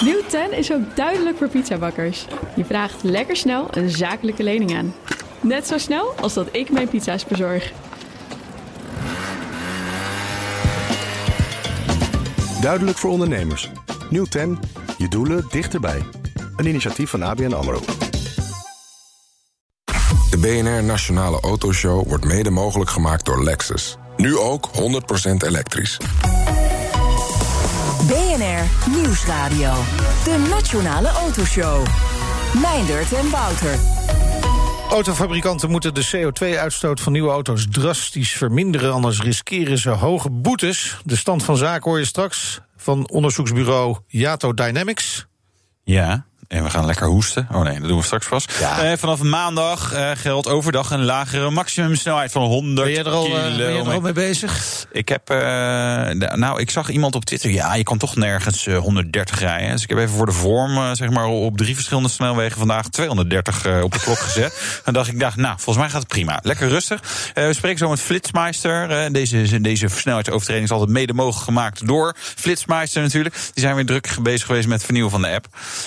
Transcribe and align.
Nieuw 0.00 0.22
10 0.28 0.52
is 0.52 0.72
ook 0.72 0.96
duidelijk 0.96 1.36
voor 1.36 1.48
pizzabakkers. 1.48 2.26
Je 2.56 2.64
vraagt 2.64 3.02
lekker 3.02 3.36
snel 3.36 3.68
een 3.70 3.90
zakelijke 3.90 4.42
lening 4.42 4.76
aan. 4.76 4.94
Net 5.40 5.66
zo 5.66 5.78
snel 5.78 6.12
als 6.20 6.34
dat 6.34 6.48
ik 6.52 6.70
mijn 6.70 6.88
pizza's 6.88 7.24
bezorg. 7.24 7.72
Duidelijk 12.60 12.98
voor 12.98 13.10
ondernemers. 13.10 13.70
Nieuw 14.10 14.24
10. 14.24 14.58
Je 14.98 15.08
doelen 15.08 15.46
dichterbij. 15.50 16.02
Een 16.56 16.66
initiatief 16.66 17.10
van 17.10 17.22
ABN 17.22 17.52
AMRO. 17.52 17.80
De 20.30 20.38
BNR 20.40 20.84
Nationale 20.84 21.40
Autoshow 21.40 22.08
wordt 22.08 22.24
mede 22.24 22.50
mogelijk 22.50 22.90
gemaakt 22.90 23.24
door 23.24 23.44
Lexus. 23.44 23.96
Nu 24.16 24.38
ook 24.38 24.68
100% 24.68 25.46
elektrisch. 25.46 25.98
BNR 28.06 28.90
Nieuwsradio. 28.90 29.72
De 30.24 30.46
Nationale 30.50 31.08
Autoshow. 31.08 31.86
Meindert 32.62 33.12
en 33.12 33.30
Wouter. 33.30 33.78
Autofabrikanten 34.90 35.70
moeten 35.70 35.94
de 35.94 36.08
CO2-uitstoot 36.16 37.00
van 37.00 37.12
nieuwe 37.12 37.30
auto's 37.30 37.66
drastisch 37.70 38.32
verminderen, 38.32 38.92
anders 38.92 39.20
riskeren 39.20 39.78
ze 39.78 39.90
hoge 39.90 40.30
boetes. 40.30 40.96
De 41.04 41.16
stand 41.16 41.44
van 41.44 41.56
zaken 41.56 41.90
hoor 41.90 41.98
je 41.98 42.04
straks 42.04 42.60
van 42.76 43.08
onderzoeksbureau 43.08 43.96
Yato 44.06 44.54
Dynamics. 44.54 45.26
Ja. 45.82 46.26
En 46.48 46.62
we 46.62 46.70
gaan 46.70 46.86
lekker 46.86 47.06
hoesten. 47.06 47.48
Oh 47.52 47.62
nee, 47.62 47.80
dat 47.80 47.88
doen 47.88 47.98
we 47.98 48.04
straks 48.04 48.28
pas. 48.28 48.46
Eh, 48.60 48.92
vanaf 48.96 49.22
maandag 49.22 49.94
uh, 49.94 50.10
geldt 50.14 50.48
overdag 50.48 50.90
een 50.90 51.04
lagere 51.04 51.50
maximumsnelheid 51.50 52.32
van 52.32 52.42
100 52.42 52.86
ben 52.86 52.90
je 52.90 53.02
er 53.02 53.10
al, 53.10 53.26
uh, 53.26 53.32
ben 53.32 53.72
je 53.72 53.78
er 53.78 53.92
al 53.92 54.00
mee 54.00 54.12
bezig? 54.12 54.84
Ik 54.92 55.08
heb, 55.08 55.28
nou, 56.36 56.60
ik 56.60 56.70
zag 56.70 56.88
iemand 56.88 57.14
op 57.14 57.24
Twitter. 57.24 57.50
Ja, 57.50 57.74
je 57.74 57.82
kan 57.82 57.98
toch 57.98 58.16
nergens 58.16 58.66
130 58.66 59.40
rijden. 59.40 59.70
Dus 59.70 59.82
ik 59.82 59.88
heb 59.88 59.98
even 59.98 60.14
voor 60.14 60.26
de 60.26 60.32
vorm, 60.32 60.94
zeg 60.94 61.10
maar, 61.10 61.26
op 61.26 61.56
drie 61.56 61.74
verschillende 61.74 62.08
snelwegen 62.08 62.58
vandaag 62.58 62.88
230 62.88 63.82
op 63.82 63.92
de 63.92 63.98
klok 63.98 64.18
gezet. 64.18 64.54
En 64.84 64.92
dacht 64.92 65.08
ik, 65.08 65.20
dacht, 65.20 65.36
nou, 65.36 65.54
volgens 65.54 65.76
mij 65.76 65.88
gaat 65.88 66.00
het 66.00 66.08
prima. 66.08 66.38
Lekker 66.42 66.68
rustig. 66.68 67.30
we 67.34 67.52
spreken 67.52 67.78
zo 67.78 67.88
met 67.88 68.00
Flitsmeister. 68.00 69.12
deze, 69.12 69.60
deze 69.60 69.88
snelheidsovertreding 69.88 70.64
is 70.64 70.72
altijd 70.72 70.90
mede 70.90 71.12
mogelijk 71.12 71.44
gemaakt 71.44 71.86
door 71.86 72.14
Flitsmeister 72.16 73.02
natuurlijk. 73.02 73.34
Die 73.34 73.64
zijn 73.64 73.74
weer 73.74 73.86
druk 73.86 74.16
bezig 74.22 74.46
geweest 74.46 74.66
met 74.66 74.74
het 74.74 74.84
vernieuwen 74.84 75.10
van 75.10 75.22
de 75.22 75.28
app. 75.28 75.46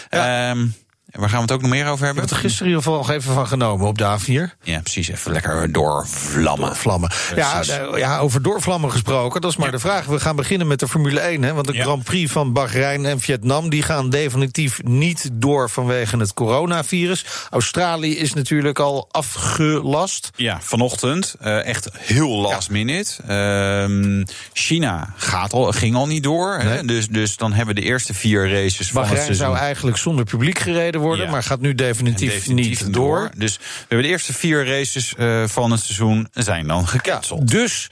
Ja. 0.09 0.48
Um, 0.49 0.73
waar 1.11 1.29
gaan 1.29 1.37
we 1.37 1.43
het 1.43 1.51
ook 1.51 1.61
nog 1.61 1.69
meer 1.69 1.87
over 1.87 2.05
hebben? 2.05 2.23
Ik 2.23 2.29
heb 2.29 2.37
er 2.37 2.43
gisteren 2.43 2.71
in 2.71 2.77
ieder 2.77 2.91
geval 2.91 3.07
nog 3.07 3.09
even 3.09 3.33
van 3.33 3.47
genomen 3.47 3.87
op 3.87 3.97
de 3.97 4.17
A4. 4.19 4.55
Ja, 4.63 4.79
precies. 4.79 5.07
Even 5.07 5.31
lekker 5.31 5.71
doorvlammen. 5.71 6.75
Vlammen. 6.75 7.11
Ja, 7.35 7.63
ja, 7.95 8.19
over 8.19 8.41
doorvlammen 8.41 8.91
gesproken, 8.91 9.41
dat 9.41 9.51
is 9.51 9.57
maar 9.57 9.65
ja. 9.65 9.71
de 9.71 9.79
vraag. 9.79 10.05
We 10.05 10.19
gaan 10.19 10.35
beginnen 10.35 10.67
met 10.67 10.79
de 10.79 10.87
Formule 10.87 11.19
1. 11.19 11.43
Hè, 11.43 11.53
want 11.53 11.67
de 11.67 11.73
ja. 11.73 11.83
Grand 11.83 12.03
Prix 12.03 12.31
van 12.31 12.53
Bahrein 12.53 13.05
en 13.05 13.19
Vietnam... 13.19 13.69
die 13.69 13.81
gaan 13.81 14.09
definitief 14.09 14.83
niet 14.83 15.29
door 15.33 15.69
vanwege 15.69 16.17
het 16.17 16.33
coronavirus. 16.33 17.25
Australië 17.49 18.17
is 18.17 18.33
natuurlijk 18.33 18.79
al 18.79 19.07
afgelast. 19.11 20.29
Ja, 20.35 20.57
vanochtend. 20.61 21.35
Uh, 21.41 21.65
echt 21.65 21.89
heel 21.97 22.29
last 22.29 22.69
minute. 22.69 23.11
Uh, 23.29 24.25
China 24.53 25.13
gaat 25.15 25.53
al, 25.53 25.71
ging 25.71 25.95
al 25.95 26.07
niet 26.07 26.23
door. 26.23 26.57
Nee. 26.63 26.67
Hè, 26.67 26.85
dus, 26.85 27.07
dus 27.07 27.37
dan 27.37 27.53
hebben 27.53 27.75
we 27.75 27.81
de 27.81 27.87
eerste 27.87 28.13
vier 28.13 28.49
races 28.49 28.91
Bahrein 28.91 29.07
van 29.07 29.15
het 29.15 29.25
seizoen. 29.25 29.45
zou 29.45 29.57
eigenlijk 29.57 29.97
zonder 29.97 30.25
publiek 30.25 30.59
gereden 30.59 30.98
worden, 30.99 31.25
ja. 31.25 31.31
maar 31.31 31.43
gaat 31.43 31.59
nu 31.59 31.75
definitief, 31.75 32.33
definitief 32.33 32.83
niet 32.83 32.93
door. 32.93 33.19
door. 33.19 33.31
Dus 33.35 33.57
we 33.57 33.63
hebben 33.79 34.01
de 34.01 34.07
eerste 34.07 34.33
vier 34.33 34.65
races 34.65 35.13
uh, 35.17 35.47
van 35.47 35.71
het 35.71 35.81
seizoen 35.81 36.27
zijn 36.33 36.67
dan 36.67 36.87
gecanceld. 36.87 37.51
Ja, 37.51 37.57
dus 37.57 37.89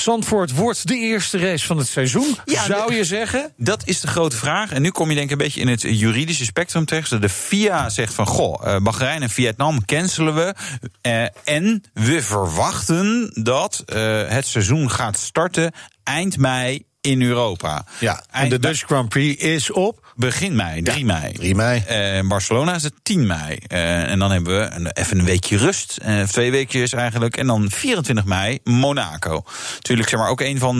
Zandvoort 0.00 0.54
wordt 0.54 0.88
de 0.88 0.96
eerste 0.96 1.38
race 1.38 1.66
van 1.66 1.78
het 1.78 1.88
seizoen, 1.88 2.36
ja, 2.44 2.64
zou 2.64 2.94
je 2.94 3.04
zeggen? 3.04 3.52
Dat 3.56 3.82
is 3.84 4.00
de 4.00 4.06
grote 4.06 4.36
vraag. 4.36 4.72
En 4.72 4.82
nu 4.82 4.90
kom 4.90 5.08
je 5.08 5.14
denk 5.14 5.26
ik 5.26 5.32
een 5.32 5.44
beetje 5.44 5.60
in 5.60 5.68
het 5.68 5.80
juridische 5.80 6.44
spectrum 6.44 6.84
terecht. 6.84 7.20
De 7.20 7.28
FIA 7.28 7.88
zegt 7.88 8.14
van, 8.14 8.26
goh, 8.26 8.66
uh, 8.66 8.76
Bahrein 8.76 9.22
en 9.22 9.30
Vietnam 9.30 9.84
cancelen 9.84 10.34
we. 10.34 10.54
Uh, 11.02 11.22
en 11.44 11.82
we 11.92 12.22
verwachten 12.22 13.30
dat 13.42 13.84
uh, 13.86 14.28
het 14.28 14.46
seizoen 14.46 14.90
gaat 14.90 15.18
starten 15.18 15.72
eind 16.02 16.36
mei 16.36 16.84
in 17.00 17.22
Europa. 17.22 17.84
Ja, 17.98 18.24
en 18.30 18.48
de 18.48 18.58
Dutch 18.58 18.82
Grand 18.82 19.08
Prix 19.08 19.42
is 19.42 19.70
op? 19.70 20.09
Begin 20.20 20.56
mei, 20.56 20.82
3 20.82 20.98
ja, 20.98 21.04
mei. 21.04 21.32
3 21.32 21.54
mei. 21.54 21.84
Uh, 22.20 22.28
Barcelona 22.28 22.74
is 22.74 22.82
het 22.82 22.92
10 23.02 23.26
mei. 23.26 23.58
Uh, 23.68 24.10
en 24.10 24.18
dan 24.18 24.30
hebben 24.30 24.58
we 24.60 24.70
een, 24.74 24.86
even 24.92 25.18
een 25.18 25.24
weekje 25.24 25.56
rust. 25.56 25.98
Uh, 26.06 26.22
twee 26.22 26.50
weekjes 26.50 26.92
eigenlijk. 26.92 27.36
En 27.36 27.46
dan 27.46 27.70
24 27.70 28.24
mei 28.24 28.58
Monaco. 28.64 29.44
Natuurlijk 29.74 30.08
zeg 30.08 30.20
maar 30.20 30.28
ook 30.28 30.40
een 30.40 30.58
van 30.58 30.78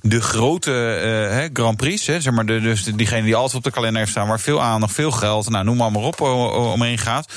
de 0.00 0.20
grote 0.20 1.50
Grand 1.52 1.76
Prix. 1.76 2.06
Hè, 2.06 2.20
zeg 2.20 2.32
maar 2.32 2.46
de, 2.46 2.60
dus 2.60 2.84
diegene 2.84 3.22
die 3.22 3.36
altijd 3.36 3.56
op 3.56 3.64
de 3.64 3.70
kalender 3.70 3.98
heeft 3.98 4.10
staan. 4.10 4.28
Waar 4.28 4.40
veel 4.40 4.62
aandacht, 4.62 4.94
veel 4.94 5.10
geld. 5.10 5.48
Nou, 5.48 5.64
noem 5.64 5.76
maar 5.76 5.92
maar 5.92 6.02
op 6.02 6.20
omheen 6.20 6.98
gaat. 6.98 7.32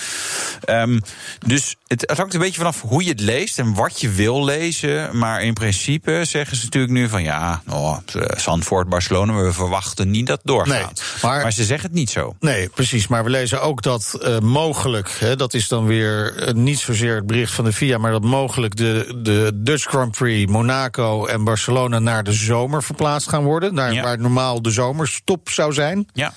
Um, 0.69 1.01
dus 1.45 1.75
het, 1.87 2.01
het 2.07 2.17
hangt 2.17 2.33
een 2.33 2.39
beetje 2.39 2.57
vanaf 2.57 2.81
hoe 2.81 3.03
je 3.03 3.09
het 3.09 3.19
leest 3.19 3.59
en 3.59 3.73
wat 3.73 4.01
je 4.01 4.09
wil 4.09 4.43
lezen. 4.43 5.17
Maar 5.17 5.43
in 5.43 5.53
principe 5.53 6.21
zeggen 6.23 6.57
ze 6.57 6.63
natuurlijk 6.63 6.93
nu 6.93 7.09
van 7.09 7.23
ja, 7.23 7.61
oh, 7.69 7.97
Zandvoort, 8.37 8.89
Barcelona, 8.89 9.33
we 9.33 9.53
verwachten 9.53 10.11
niet 10.11 10.27
dat 10.27 10.37
het 10.37 10.47
doorgaat. 10.47 11.01
Nee, 11.03 11.21
maar, 11.21 11.34
maar, 11.41 11.53
ze 11.53 11.63
zeggen 11.63 11.89
het 11.89 11.97
niet 11.97 12.09
zo. 12.09 12.35
Nee, 12.39 12.69
precies. 12.69 13.07
Maar 13.07 13.23
we 13.23 13.29
lezen 13.29 13.61
ook 13.61 13.81
dat 13.81 14.17
uh, 14.21 14.39
mogelijk, 14.39 15.11
hè, 15.19 15.35
dat 15.35 15.53
is 15.53 15.67
dan 15.67 15.85
weer 15.85 16.47
uh, 16.47 16.53
niet 16.53 16.79
zozeer 16.79 17.15
het 17.15 17.27
bericht 17.27 17.53
van 17.53 17.65
de 17.65 17.73
FIA, 17.73 17.97
maar 17.97 18.11
dat 18.11 18.23
mogelijk 18.23 18.75
de, 18.75 19.19
de 19.23 19.51
Dutch 19.53 19.83
Grand 19.83 20.17
Prix, 20.17 20.51
Monaco 20.51 21.25
en 21.25 21.43
Barcelona 21.43 21.99
naar 21.99 22.23
de 22.23 22.33
zomer 22.33 22.83
verplaatst 22.83 23.29
gaan 23.29 23.43
worden. 23.43 23.73
Naar 23.73 23.93
ja. 23.93 24.03
waar 24.03 24.19
normaal 24.19 24.61
de 24.61 24.71
zomerstop 24.71 25.49
zou 25.49 25.73
zijn. 25.73 26.07
Ja. 26.13 26.33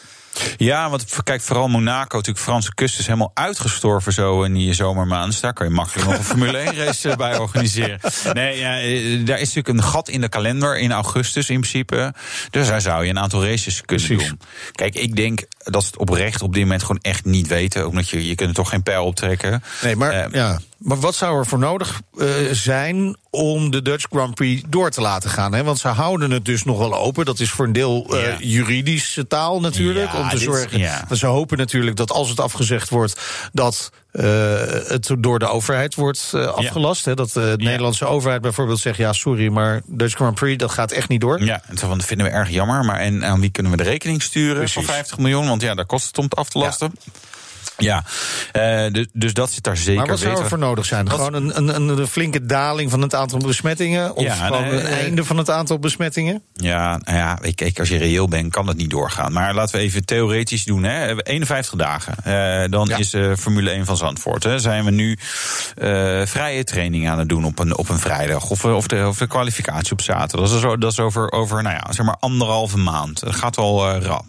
Ja, 0.57 0.91
want 0.91 1.23
kijk, 1.25 1.41
vooral 1.41 1.69
Monaco, 1.69 2.17
natuurlijk 2.17 2.45
Franse 2.45 2.75
kust 2.75 2.99
is 2.99 3.07
helemaal 3.07 3.31
uitgestorven 3.35 4.13
zo 4.13 4.43
in 4.43 4.55
die 4.55 4.75
zomermaanden. 4.75 5.31
Dus 5.31 5.41
daar 5.41 5.53
kan 5.53 5.67
je 5.67 5.73
makkelijk 5.73 6.09
nog 6.09 6.19
een 6.19 6.25
Formule 6.35 6.59
1 6.59 6.75
race 6.75 7.17
bij 7.17 7.39
organiseren. 7.39 8.01
Nee, 8.33 8.59
ja, 8.59 8.71
daar 9.25 9.41
is 9.41 9.55
natuurlijk 9.55 9.69
een 9.69 9.83
gat 9.83 10.09
in 10.09 10.21
de 10.21 10.29
kalender 10.29 10.79
in 10.79 10.93
augustus 10.93 11.51
in 11.51 11.61
principe. 11.61 12.15
Dus 12.51 12.67
daar 12.67 12.81
zou 12.81 13.05
je 13.05 13.11
een 13.11 13.19
aantal 13.19 13.45
races 13.45 13.83
kunnen 13.85 14.07
Precies. 14.07 14.29
doen. 14.29 14.41
Kijk, 14.73 14.95
ik 14.95 15.17
denk 15.17 15.43
dat 15.59 15.83
ze 15.83 15.89
het 15.89 15.99
oprecht 15.99 16.43
op 16.43 16.53
dit 16.53 16.63
moment 16.63 16.83
gewoon 16.83 17.01
echt 17.03 17.25
niet 17.25 17.47
weten. 17.47 17.89
Omdat 17.89 18.09
je, 18.09 18.27
je 18.27 18.35
kunt 18.35 18.49
er 18.49 18.55
toch 18.55 18.69
geen 18.69 18.83
pijl 18.83 19.05
optrekken. 19.05 19.63
Nee, 19.83 19.97
maar 19.97 20.15
uh, 20.15 20.33
ja. 20.33 20.59
Maar 20.79 21.01
wat 21.01 21.15
zou 21.15 21.39
er 21.39 21.47
voor 21.47 21.59
nodig 21.59 22.01
uh, 22.15 22.27
zijn 22.53 23.17
om 23.31 23.71
de 23.71 23.83
Dutch 23.83 24.07
Grand 24.11 24.35
Prix 24.35 24.63
door 24.69 24.91
te 24.91 25.01
laten 25.01 25.31
gaan? 25.31 25.55
Hè? 25.55 25.65
Want 25.65 25.79
ze 25.79 25.89
houden 25.89 26.31
het 26.31 26.45
dus 26.45 26.65
nog 26.65 26.79
wel 26.79 26.95
open. 26.95 27.25
Dat 27.25 27.41
is 27.41 27.51
voor 27.51 27.65
een 27.65 27.73
deel 27.73 28.15
uh, 28.15 28.23
ja. 28.23 28.37
juridische 28.39 29.27
taal 29.27 29.61
natuurlijk. 29.61 30.13
Ja, 30.13 30.21
om 30.21 30.29
te 30.29 30.35
dit, 30.35 30.45
zorgen. 30.45 30.79
Ja. 30.79 31.07
Ze 31.13 31.27
hopen 31.27 31.59
natuurlijk 31.59 31.97
dat 31.97 32.13
als 32.13 32.29
het 32.29 32.41
afgezegd 32.41 32.89
wordt, 32.89 33.21
dat 33.53 33.91
uh, 34.13 34.23
het 34.87 35.15
door 35.19 35.39
de 35.39 35.47
overheid 35.47 35.95
wordt 35.95 36.35
afgelast. 36.35 37.05
Hè? 37.05 37.15
Dat 37.15 37.33
de 37.33 37.55
Nederlandse 37.57 38.07
overheid 38.07 38.41
bijvoorbeeld 38.41 38.79
zegt: 38.79 38.99
ja, 38.99 39.13
sorry, 39.13 39.49
maar 39.49 39.83
Dutch 39.87 40.15
Grand 40.15 40.35
Prix, 40.35 40.59
dat 40.59 40.71
gaat 40.71 40.93
echt 40.93 41.09
niet 41.09 41.21
door. 41.21 41.45
Ja, 41.45 41.63
en 41.67 41.75
dat 41.75 42.05
vinden 42.05 42.27
we 42.27 42.33
erg 42.33 42.51
jammer. 42.51 42.85
Maar 42.85 42.99
en 42.99 43.25
aan 43.25 43.41
wie 43.41 43.51
kunnen 43.51 43.73
we 43.73 43.79
de 43.79 43.83
rekening 43.83 44.23
sturen 44.23 44.57
Precies. 44.57 44.75
van 44.75 44.95
50 44.95 45.19
miljoen? 45.19 45.49
Want 45.49 45.63
ja, 45.63 45.75
daar 45.75 45.87
kost 45.87 46.07
het 46.07 46.19
om 46.19 46.25
het 46.25 46.37
af 46.37 46.49
te 46.49 46.59
lasten. 46.59 46.93
Ja, 47.81 48.05
uh, 48.53 48.93
dus, 48.93 49.07
dus 49.13 49.33
dat 49.33 49.51
zit 49.51 49.65
daar 49.65 49.77
zeker 49.77 50.01
Maar 50.01 50.07
wat 50.07 50.19
zou 50.19 50.39
er 50.39 50.49
voor 50.49 50.59
nodig 50.59 50.85
zijn? 50.85 51.11
Gewoon 51.11 51.35
een, 51.35 51.57
een, 51.57 51.89
een, 51.89 52.07
flinke 52.07 52.47
daling 52.47 52.91
van 52.91 53.03
het 53.03 53.15
aantal 53.15 53.39
besmettingen? 53.39 54.17
Of 54.17 54.25
Ja, 54.25 54.35
gewoon 54.35 54.63
nee, 54.63 54.71
een 54.71 54.83
nee. 54.83 54.93
einde 54.93 55.25
van 55.25 55.37
het 55.37 55.51
aantal 55.51 55.79
besmettingen? 55.79 56.43
Ja, 56.55 57.01
nou 57.05 57.17
ja, 57.17 57.39
ik, 57.43 57.61
ik, 57.61 57.79
als 57.79 57.89
je 57.89 57.97
reëel 57.97 58.29
bent, 58.29 58.53
kan 58.53 58.67
dat 58.67 58.77
niet 58.77 58.91
doorgaan. 58.91 59.33
Maar 59.33 59.55
laten 59.55 59.77
we 59.77 59.83
even 59.83 60.05
theoretisch 60.05 60.65
doen. 60.65 60.83
Hè. 60.83 61.01
We 61.01 61.07
hebben 61.07 61.25
51 61.25 61.79
dagen. 61.79 62.15
Uh, 62.27 62.71
dan 62.71 62.87
Ja. 62.89 62.97
is 62.97 63.15
uh, 63.15 63.35
Formule 63.37 63.71
1 63.71 63.87
van 63.87 63.97
Zandvoort. 63.97 64.43
Hè. 64.43 64.59
Zijn 64.59 64.85
we 64.85 64.91
nu 64.91 65.19
vrije 66.27 66.65
training 66.65 67.09
aan 67.09 67.19
het 67.19 67.29
doen 67.29 67.45
op 67.45 67.59
een, 67.59 67.77
op 67.77 67.89
een 67.89 67.99
vrijdag. 67.99 68.51
Of, 68.51 68.65
of, 68.65 68.87
de, 68.87 69.05
of 69.07 69.19
de 69.19 69.27
kwalificatie 69.27 69.93
op 69.93 70.01
zaterdag. 70.01 70.51
Dat 70.51 70.57
is, 70.57 70.79
dat 70.79 70.93
is 70.93 71.01
over, 71.01 71.33
over 71.33 71.63
nou 71.63 71.75
ja, 71.75 71.93
zeg 71.93 72.07
maar 72.07 72.17
anderhalve 72.21 72.79
maand. 72.79 73.21
Dat 73.21 73.37
gaat 73.37 73.57
al 73.57 73.99
rap. 73.99 74.25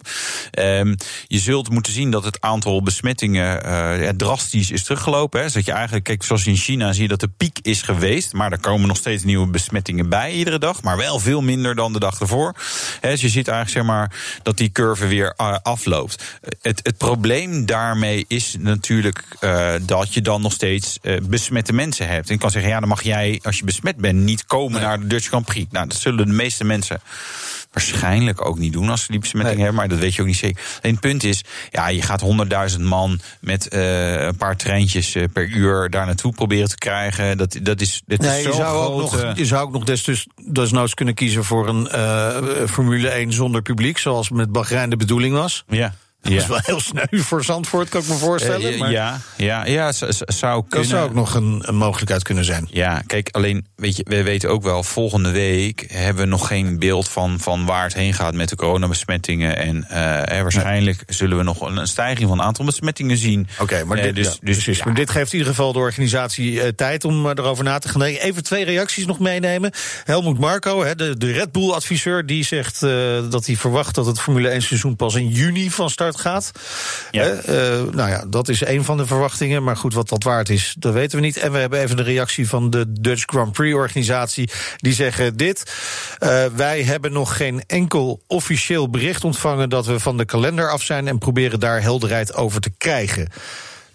Um, 0.59 0.95
je 1.27 1.39
zult 1.39 1.69
moeten 1.69 1.93
zien 1.93 2.11
dat 2.11 2.23
het 2.23 2.41
aantal 2.41 2.83
besmettingen 2.83 3.38
uh, 3.43 4.03
ja, 4.03 4.11
drastisch 4.17 4.71
is 4.71 4.83
teruggelopen. 4.83 5.41
Hè. 5.41 5.49
Zodat 5.49 5.65
je 5.65 5.71
eigenlijk, 5.71 6.03
kijk, 6.03 6.23
zoals 6.23 6.47
in 6.47 6.55
China 6.55 6.93
zie 6.93 7.01
je 7.01 7.07
dat 7.07 7.19
de 7.19 7.29
piek 7.37 7.59
is 7.61 7.81
geweest. 7.81 8.33
Maar 8.33 8.51
er 8.51 8.59
komen 8.59 8.87
nog 8.87 8.97
steeds 8.97 9.23
nieuwe 9.23 9.47
besmettingen 9.47 10.09
bij 10.09 10.31
iedere 10.31 10.59
dag. 10.59 10.81
Maar 10.81 10.97
wel 10.97 11.19
veel 11.19 11.41
minder 11.41 11.75
dan 11.75 11.93
de 11.93 11.99
dag 11.99 12.19
ervoor. 12.19 12.55
Hè, 13.01 13.09
dus 13.09 13.21
je 13.21 13.29
ziet 13.29 13.47
eigenlijk 13.47 13.77
zeg 13.77 13.95
maar, 13.95 14.11
dat 14.43 14.57
die 14.57 14.71
curve 14.71 15.07
weer 15.07 15.33
uh, 15.37 15.55
afloopt. 15.61 16.23
Het, 16.61 16.79
het 16.83 16.97
probleem 16.97 17.65
daarmee 17.65 18.25
is 18.27 18.55
natuurlijk 18.59 19.23
uh, 19.41 19.71
dat 19.81 20.13
je 20.13 20.21
dan 20.21 20.41
nog 20.41 20.53
steeds 20.53 20.97
uh, 21.01 21.17
besmette 21.23 21.73
mensen 21.73 22.07
hebt. 22.07 22.27
En 22.27 22.33
ik 22.33 22.39
kan 22.39 22.51
zeggen, 22.51 22.71
ja, 22.71 22.79
dan 22.79 22.89
mag 22.89 23.01
jij, 23.01 23.39
als 23.43 23.57
je 23.57 23.63
besmet 23.65 23.95
bent, 23.95 24.19
niet 24.19 24.45
komen 24.45 24.71
Nee. 24.71 24.81
naar 24.81 24.99
de 24.99 25.07
Dutch 25.07 25.27
Grand 25.27 25.45
Prix. 25.45 25.71
Nou, 25.71 25.87
dat 25.87 25.97
zullen 25.97 26.27
de 26.27 26.33
meeste 26.33 26.63
mensen 26.63 27.01
waarschijnlijk 27.71 28.45
ook 28.45 28.57
niet 28.59 28.73
doen 28.73 28.89
als 28.89 29.01
ze 29.03 29.11
die 29.11 29.19
besmetting 29.19 29.55
Nee. 29.55 29.65
hebben. 29.65 29.81
Maar 29.81 29.89
dat 29.95 29.99
weet 29.99 30.15
je 30.15 30.21
ook 30.21 30.27
niet 30.27 30.37
zeker. 30.37 30.63
Alleen 30.81 30.91
het 30.91 30.99
punt 30.99 31.23
is, 31.23 31.43
ja, 31.69 31.87
je 31.87 32.01
gaat 32.01 32.23
100.000 32.77 32.81
man 32.81 33.19
met 33.41 33.73
uh, 33.73 34.21
een 34.25 34.35
paar 34.35 34.55
treintjes 34.57 35.15
uh, 35.15 35.23
per 35.33 35.47
uur 35.49 35.89
daar 35.89 36.05
naartoe 36.05 36.31
proberen 36.33 36.69
te 36.69 36.77
krijgen. 36.77 37.37
Dat, 37.37 37.57
dat 37.61 37.81
is, 37.81 38.01
dit 38.05 38.19
Nee, 38.21 38.37
is 38.39 38.45
je 38.45 38.51
zo 38.51 38.55
zou, 38.57 38.87
ook 38.87 38.99
nog, 38.99 39.35
je 39.37 39.45
zou 39.45 39.65
ook 39.67 39.71
nog 39.73 39.83
des, 39.83 40.03
dus, 40.03 40.27
desnoods 40.51 40.93
kunnen 40.93 41.13
kiezen 41.13 41.43
voor 41.43 41.67
een 41.67 41.89
uh, 41.95 42.37
Formule 42.67 43.09
1 43.09 43.33
zonder 43.33 43.61
publiek. 43.61 43.97
Zoals 43.97 44.29
met 44.29 44.51
Bahrein 44.51 44.89
de 44.89 44.95
bedoeling 44.97 45.33
was. 45.33 45.63
ja. 45.67 45.93
Dat 46.21 46.31
is 46.31 46.47
wel 46.47 46.59
heel 46.61 46.79
sneu 46.79 47.05
voor 47.11 47.43
Zandvoort, 47.43 47.89
kan 47.89 48.01
ik 48.01 48.07
me 48.07 48.13
voorstellen. 48.13 48.73
Eh, 48.73 48.79
maar 48.79 48.91
ja, 48.91 49.19
ja, 49.37 49.65
ja, 49.65 49.91
zou 49.91 50.63
kunnen. 50.69 50.89
dat 50.89 50.97
zou 50.97 51.09
ook 51.09 51.13
nog 51.13 51.33
een, 51.33 51.61
een 51.65 51.75
mogelijkheid 51.75 52.23
kunnen 52.23 52.45
zijn. 52.45 52.67
Ja, 52.71 53.01
kijk, 53.05 53.29
alleen, 53.31 53.65
weet 53.75 53.95
je, 53.95 54.05
we 54.07 54.23
weten 54.23 54.49
ook 54.49 54.63
wel, 54.63 54.83
volgende 54.83 55.31
week 55.31 55.85
hebben 55.91 56.23
we 56.23 56.29
nog 56.29 56.47
geen 56.47 56.79
beeld 56.79 57.09
van, 57.09 57.39
van 57.39 57.65
waar 57.65 57.83
het 57.83 57.93
heen 57.93 58.13
gaat 58.13 58.33
met 58.33 58.49
de 58.49 58.55
coronabesmettingen. 58.55 59.57
En 59.57 59.83
eh, 59.89 60.41
waarschijnlijk 60.41 61.03
zullen 61.07 61.37
we 61.37 61.43
nog 61.43 61.61
een, 61.61 61.77
een 61.77 61.87
stijging 61.87 62.27
van 62.29 62.37
het 62.37 62.47
aantal 62.47 62.65
besmettingen 62.65 63.17
zien. 63.17 63.47
Oké, 63.59 63.83
maar 63.83 63.97
Eh, 63.97 64.03
dit, 64.03 64.15
dus, 64.15 64.25
ja, 64.25 64.31
dus 64.41 64.55
precies. 64.55 64.77
ja. 64.77 64.85
maar 64.85 64.93
dit 64.95 65.09
geeft 65.09 65.31
in 65.33 65.37
ieder 65.37 65.53
geval 65.53 65.73
de 65.73 65.79
organisatie 65.79 66.75
tijd 66.75 67.05
om 67.05 67.27
erover 67.27 67.63
na 67.63 67.79
te 67.79 67.89
gaan 67.89 67.99
denken. 68.01 68.21
Even 68.21 68.43
twee 68.43 68.65
reacties 68.65 69.05
nog 69.05 69.19
meenemen. 69.19 69.71
Helmoet 70.03 70.39
Marco, 70.39 70.83
hè, 70.83 70.95
de, 70.95 71.17
de 71.17 71.31
Red 71.31 71.51
Bull-adviseur, 71.51 72.25
die 72.25 72.43
zegt 72.43 72.79
dat 73.29 73.45
hij 73.45 73.55
verwacht 73.55 73.95
dat 73.95 74.05
het 74.05 74.19
Formule 74.21 74.49
1 74.49 74.61
seizoen 74.61 74.95
pas 74.95 75.15
in 75.15 75.27
juni 75.27 75.71
van 75.71 75.89
start 75.89 76.08
gaat. 76.15 76.51
Ja. 77.11 77.23
Hè, 77.23 77.33
eh, 77.33 77.93
nou 77.93 78.09
ja, 78.09 78.25
dat 78.27 78.49
is 78.49 78.65
een 78.65 78.83
van 78.83 78.97
de 78.97 79.05
verwachtingen. 79.05 79.63
Maar 79.63 79.77
goed, 79.77 79.93
wat 79.93 80.09
dat 80.09 80.23
waard 80.23 80.49
is, 80.49 80.75
dat 80.79 80.93
weten 80.93 81.19
we 81.19 81.25
niet. 81.25 81.37
En 81.37 81.51
we 81.51 81.57
hebben 81.57 81.79
even 81.79 81.97
de 81.97 82.03
reactie 82.03 82.47
van 82.49 82.69
de 82.69 82.85
Dutch 83.01 83.23
Grand 83.25 83.51
Prix-organisatie. 83.51 84.49
Die 84.77 84.93
zeggen 84.93 85.37
dit. 85.37 85.73
eh, 86.19 86.45
wij 86.55 86.83
hebben 86.83 87.11
nog 87.11 87.37
geen 87.37 87.63
enkel 87.67 88.21
officieel 88.27 88.89
bericht 88.89 89.23
ontvangen 89.23 89.69
dat 89.69 89.85
we 89.85 89.99
van 89.99 90.17
de 90.17 90.25
kalender 90.25 90.69
af 90.71 90.81
zijn 90.81 91.07
en 91.07 91.17
proberen 91.17 91.59
daar 91.59 91.81
helderheid 91.81 92.33
over 92.33 92.61
te 92.61 92.71
krijgen. 92.77 93.27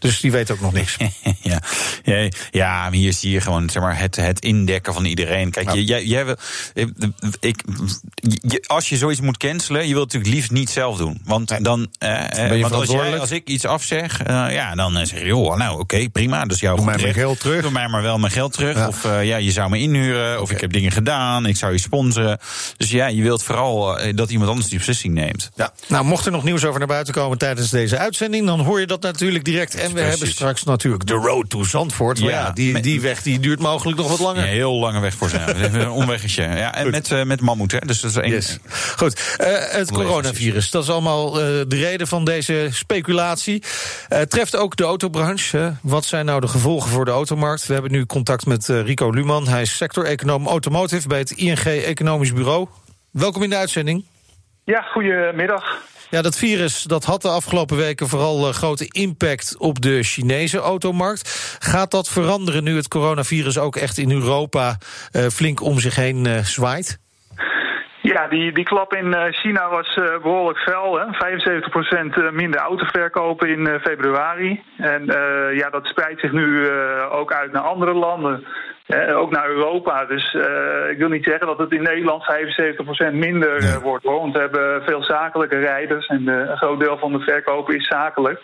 Dus 0.05 0.21
die 0.21 0.33
weet 0.33 0.51
ook 0.51 0.61
nog 0.61 0.73
niks. 0.73 0.97
ja. 1.41 1.63
Ja, 2.05 2.29
ja, 2.51 2.81
maar 2.83 2.93
hier 2.93 3.13
zie 3.13 3.31
je 3.31 3.41
gewoon 3.41 3.71
zeg 3.71 3.83
maar, 3.83 3.99
het, 3.99 4.17
het 4.17 4.41
indekken 4.41 4.95
van 4.95 5.05
iedereen. 5.05 5.51
Kijk, 5.51 5.73
Ja. 5.73 5.81
jij, 5.81 6.05
jij 6.05 6.25
wil, 6.25 6.37
ik, 7.41 7.63
je- 8.49 8.65
als 8.67 8.89
je 8.89 8.97
zoiets 8.97 9.21
moet 9.21 9.37
cancelen, 9.37 9.89
je 9.89 9.95
wilt 9.95 10.05
het 10.05 10.13
natuurlijk 10.13 10.35
liefst 10.35 10.51
niet 10.51 10.71
zelf 10.71 10.97
doen. 10.97 11.21
Want 11.25 11.65
dan, 11.65 11.89
eh, 11.99 12.39
eh, 12.39 12.55
je 12.57 12.61
want 12.61 12.75
als, 12.75 12.89
jij, 12.91 13.19
als 13.21 13.31
ik 13.31 13.49
iets 13.49 13.65
afzeg, 13.65 14.23
eh, 14.23 14.47
ja, 14.53 14.75
dan 14.75 14.97
eh, 14.97 15.07
zeg 15.07 15.19
je, 15.21 15.27
joh, 15.27 15.57
nou 15.57 15.81
oké, 15.81 16.09
prima, 16.09 16.45
dus 16.45 16.61
jouw 16.61 16.77
Doe 16.77 16.85
mij 16.85 16.99
mijn 17.01 17.15
geld 17.15 17.41
terug. 17.41 17.63
Doe 17.63 17.71
mij 17.71 17.89
maar 17.89 18.03
wel 18.03 18.19
mijn 18.19 18.33
geld 18.33 18.53
terug. 18.53 18.77
Ja. 18.77 18.89
Of 18.89 19.05
eh, 19.05 19.25
ja, 19.25 19.37
je 19.37 19.51
zou 19.53 19.71
me 19.71 19.79
inhuren, 19.79 20.41
of 20.43 20.51
ik 20.51 20.61
heb 20.61 20.73
dingen 20.73 20.93
gedaan, 20.93 21.47
ik 21.47 21.57
zou 21.57 21.73
je 21.73 21.79
sponsoren. 21.79 22.39
Dus 22.77 22.91
ja, 22.91 23.07
je 23.07 23.23
wilt 23.23 23.43
vooral 23.43 23.99
eh, 23.99 24.17
dat 24.17 24.31
iemand 24.31 24.49
anders 24.51 24.69
die 24.69 24.79
beslissing 24.79 25.15
neemt. 25.15 25.51
Ja. 25.57 25.73
Nou, 25.89 26.05
mocht 26.05 26.27
er 26.27 26.33
nog 26.33 26.45
nieuws 26.45 26.65
over 26.65 26.79
naar 26.79 26.89
buiten 26.89 27.15
komen 27.15 27.39
tijdens 27.39 27.71
deze 27.71 27.99
uitzending, 27.99 28.47
dan 28.47 28.61
hoor 28.61 28.81
je 28.81 28.87
dat 28.87 29.03
natuurlijk 29.03 29.45
direct. 29.45 29.75
En 29.75 29.94
we 29.95 30.01
Precies. 30.01 30.19
hebben 30.19 30.37
straks 30.37 30.65
natuurlijk 30.65 31.07
de 31.07 31.15
road 31.15 31.51
to 31.51 31.65
Zandvoort. 31.65 32.19
Ja, 32.19 32.29
ja, 32.29 32.51
die, 32.51 32.81
die 32.81 33.01
weg 33.01 33.23
die 33.23 33.41
duurt 33.41 33.61
mogelijk 33.61 33.99
nog 33.99 34.09
wat 34.09 34.19
Een 34.19 34.25
langer. 34.25 34.43
heel 34.45 34.75
lange 34.75 35.01
weg 35.01 35.15
voor 35.15 35.29
zijn. 35.29 35.75
een 35.75 35.91
omweggetje. 35.91 36.43
Ja, 36.43 36.75
en 36.75 36.91
met, 36.91 37.11
eh, 37.11 37.23
met 37.23 37.41
mammoet, 37.41 37.73
hè. 37.73 37.79
Dus 37.79 38.01
dat 38.01 38.11
is 38.11 38.17
één. 38.17 38.31
Yes. 38.31 38.59
Goed, 38.97 39.37
eh, 39.37 39.47
het 39.59 39.93
coronavirus, 39.93 40.71
dat 40.71 40.83
is 40.83 40.91
allemaal 40.91 41.41
eh, 41.41 41.47
de 41.69 41.77
reden 41.77 42.07
van 42.07 42.25
deze 42.25 42.69
speculatie. 42.71 43.63
Treft 44.29 44.57
ook 44.57 44.77
de 44.77 44.85
autobranche. 44.85 45.75
Wat 45.83 46.05
zijn 46.05 46.25
nou 46.27 46.41
de 46.41 46.49
gevolgen 46.49 46.91
voor 46.91 47.05
de 47.05 47.11
automarkt? 47.11 47.67
We 47.67 47.73
hebben 47.73 47.93
nu 47.93 48.07
contact 48.07 48.47
met 48.47 48.67
Rico 48.67 49.11
Luman. 49.11 49.49
Hij 49.49 49.63
is 49.63 49.77
sector-econoom 49.77 50.47
automotive 50.47 51.09
bij 51.09 51.19
het 51.19 51.31
ING 51.31 51.59
Economisch 51.65 52.33
Bureau. 52.33 52.69
Welkom 53.11 53.43
in 53.43 53.51
de 53.51 53.57
uitzending. 53.57 54.05
Ja, 54.65 54.83
goedemiddag. 54.83 55.83
Ja, 56.11 56.23
dat 56.23 56.39
virus 56.39 56.83
dat 56.83 57.05
had 57.05 57.23
de 57.23 57.29
afgelopen 57.29 57.77
weken 57.77 58.09
vooral 58.09 58.47
eh, 58.47 58.55
grote 58.55 58.87
impact 58.93 59.59
op 59.59 59.83
de 59.83 60.03
Chinese 60.03 60.59
automarkt. 60.59 61.57
Gaat 61.61 61.91
dat 61.91 62.09
veranderen 62.09 62.65
nu 62.65 62.77
het 62.77 62.89
coronavirus 62.89 63.59
ook 63.59 63.77
echt 63.77 63.99
in 63.99 64.11
Europa 64.11 64.77
eh, 65.13 65.23
flink 65.23 65.61
om 65.61 65.79
zich 65.79 65.97
heen 65.97 66.27
eh, 66.27 66.39
zwaait? 66.39 66.99
Ja, 68.03 68.29
die, 68.29 68.53
die 68.53 68.65
klap 68.65 68.95
in 68.95 69.33
China 69.33 69.69
was 69.69 69.97
eh, 69.97 70.23
behoorlijk 70.23 70.59
fel. 70.59 70.99
Hè? 70.99 71.07
75% 72.31 72.33
minder 72.33 72.61
autoverkopen 72.61 73.49
in 73.49 73.81
februari. 73.81 74.63
En 74.77 75.05
ja, 75.55 75.71
dat 75.71 75.87
spreidt 75.87 76.21
zich 76.21 76.33
nu 76.33 76.71
ook 77.11 77.33
uit 77.33 77.53
naar 77.53 77.63
andere 77.63 77.95
landen. 77.95 78.47
Eh, 78.87 79.17
ook 79.17 79.31
naar 79.31 79.49
Europa. 79.49 80.05
Dus 80.05 80.35
eh, 80.35 80.91
ik 80.91 80.99
wil 80.99 81.09
niet 81.09 81.25
zeggen 81.25 81.47
dat 81.47 81.59
het 81.59 81.73
in 81.73 81.83
Nederland 81.83 82.23
75% 83.11 83.13
minder 83.13 83.57
eh, 83.57 83.77
wordt. 83.77 84.05
Hoor. 84.05 84.21
Want 84.21 84.33
we 84.33 84.39
hebben 84.39 84.83
veel 84.83 85.03
zakelijke 85.03 85.59
rijders. 85.59 86.07
En 86.07 86.27
een 86.27 86.57
groot 86.57 86.81
deel 86.81 86.99
van 86.99 87.13
de 87.13 87.21
verkopen 87.21 87.77
is 87.77 87.87
zakelijk. 87.87 88.41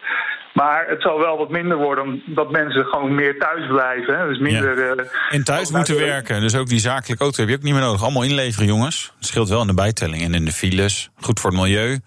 Maar 0.55 0.87
het 0.89 1.03
zal 1.03 1.19
wel 1.19 1.39
wat 1.39 1.51
minder 1.51 1.77
worden 1.77 2.23
omdat 2.27 2.51
mensen 2.51 2.85
gewoon 2.85 3.15
meer 3.15 3.39
thuis 3.39 3.67
blijven. 3.67 4.19
Hè? 4.19 4.29
Dus 4.29 4.39
minder. 4.39 4.99
eh, 4.99 5.07
En 5.31 5.45
thuis 5.45 5.69
ook 5.69 5.75
moeten 5.77 5.97
werken. 5.97 6.41
Dus 6.41 6.55
ook 6.57 6.69
die 6.69 6.79
zakelijke 6.79 7.23
auto 7.23 7.41
heb 7.41 7.49
je 7.49 7.57
ook 7.57 7.63
niet 7.63 7.73
meer 7.73 7.83
nodig. 7.83 8.03
Allemaal 8.03 8.23
inleveren, 8.23 8.67
jongens. 8.67 9.13
Het 9.17 9.27
scheelt 9.27 9.49
wel 9.49 9.61
in 9.61 9.67
de 9.67 9.75
bijtelling 9.75 10.23
en 10.23 10.35
in 10.35 10.45
de 10.45 10.53
files. 10.53 11.11
Goed 11.21 11.41
voor 11.41 11.51
het 11.51 11.61
milieu. 11.61 12.01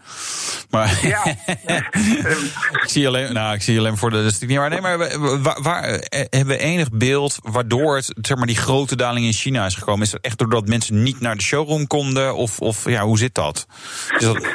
Maar 0.70 1.00
Ja. 1.02 1.24
ik, 2.84 2.90
zie 2.90 3.08
alleen, 3.08 3.34
nou, 3.34 3.54
ik 3.56 3.62
zie 3.62 3.80
alleen 3.80 3.98
voor 3.98 4.10
de. 4.10 4.16
Dat 4.24 4.32
is 4.32 4.40
niet 4.40 4.58
waar. 4.58 4.70
Nee, 4.70 4.82
maar 4.82 4.98
waar, 5.42 5.62
waar, 5.62 5.84
eh, 5.84 6.20
hebben 6.30 6.48
we 6.48 6.58
enig 6.58 6.92
beeld 6.92 7.40
waardoor 7.44 7.96
het, 7.96 8.14
zeg 8.22 8.38
maar, 8.38 8.48
die 8.48 8.56
grote 8.58 8.96
daling 8.96 9.26
in 9.26 9.34
China 9.34 9.66
is 9.66 9.76
gekomen? 9.76 10.02
Is 10.02 10.12
dat 10.12 10.22
echt 10.22 10.38
doordat 10.38 10.68
mensen 10.68 11.04
niet 11.04 11.20
naar 11.20 11.36
de 11.36 11.42
showroom 11.44 11.88
konden? 11.88 12.36
Of, 12.36 12.60
of 12.60 12.90
ja, 12.90 13.02
hoe 13.04 13.18
zit 13.18 13.36
dat? 13.36 13.66
Is 14.18 14.26
dat 14.26 14.48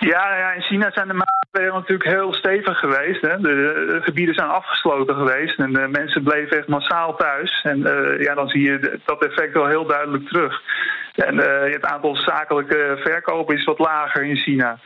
Ja, 0.00 0.36
ja, 0.36 0.52
in 0.52 0.62
China 0.62 0.90
zijn 0.92 1.08
de 1.08 1.14
maatregelen 1.52 1.80
natuurlijk 1.80 2.10
heel 2.10 2.34
stevig 2.34 2.78
geweest. 2.78 3.20
Hè. 3.20 3.40
De, 3.40 3.84
de 3.88 4.00
gebieden 4.02 4.34
zijn 4.34 4.48
afgesloten 4.48 5.14
geweest 5.14 5.58
en 5.58 5.72
de 5.72 5.88
mensen 5.90 6.22
bleven 6.22 6.58
echt 6.58 6.68
massaal 6.68 7.16
thuis. 7.16 7.60
En 7.62 7.86
eh, 7.86 8.22
ja, 8.22 8.34
dan 8.34 8.48
zie 8.48 8.62
je 8.62 9.00
dat 9.04 9.24
effect 9.24 9.52
wel 9.52 9.66
heel 9.66 9.86
duidelijk 9.86 10.28
terug. 10.28 10.62
En 11.14 11.40
eh, 11.40 11.72
het 11.72 11.84
aantal 11.84 12.16
zakelijke 12.16 13.00
verkopen 13.04 13.56
is 13.56 13.64
wat 13.64 13.78
lager 13.78 14.24
in 14.24 14.36
China. 14.36 14.78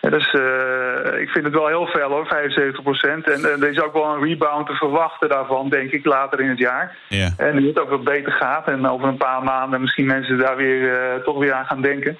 Ja, 0.00 0.10
dus 0.10 0.32
eh, 0.32 1.20
ik 1.20 1.28
vind 1.28 1.44
het 1.44 1.54
wel 1.54 1.66
heel 1.66 1.86
fel 1.86 2.10
hoor, 2.10 2.26
75 2.26 2.82
procent. 2.82 3.30
En, 3.30 3.44
er 3.44 3.68
is 3.68 3.80
ook 3.80 3.92
wel 3.92 4.14
een 4.14 4.24
rebound 4.24 4.66
te 4.66 4.74
verwachten 4.74 5.28
daarvan, 5.28 5.68
denk 5.68 5.90
ik, 5.90 6.04
later 6.04 6.40
in 6.40 6.48
het 6.48 6.58
jaar. 6.58 6.96
ja. 7.08 7.28
En 7.36 7.54
nu 7.54 7.66
het 7.66 7.80
ook 7.80 7.90
wat 7.90 8.04
beter 8.04 8.32
gaat 8.32 8.68
en 8.68 8.88
over 8.88 9.08
een 9.08 9.16
paar 9.16 9.42
maanden 9.42 9.80
misschien 9.80 10.06
mensen 10.06 10.38
daar 10.38 10.56
weer 10.56 10.92
eh, 10.92 11.22
toch 11.24 11.38
weer 11.38 11.52
aan 11.52 11.66
gaan 11.66 11.82
denken. 11.82 12.18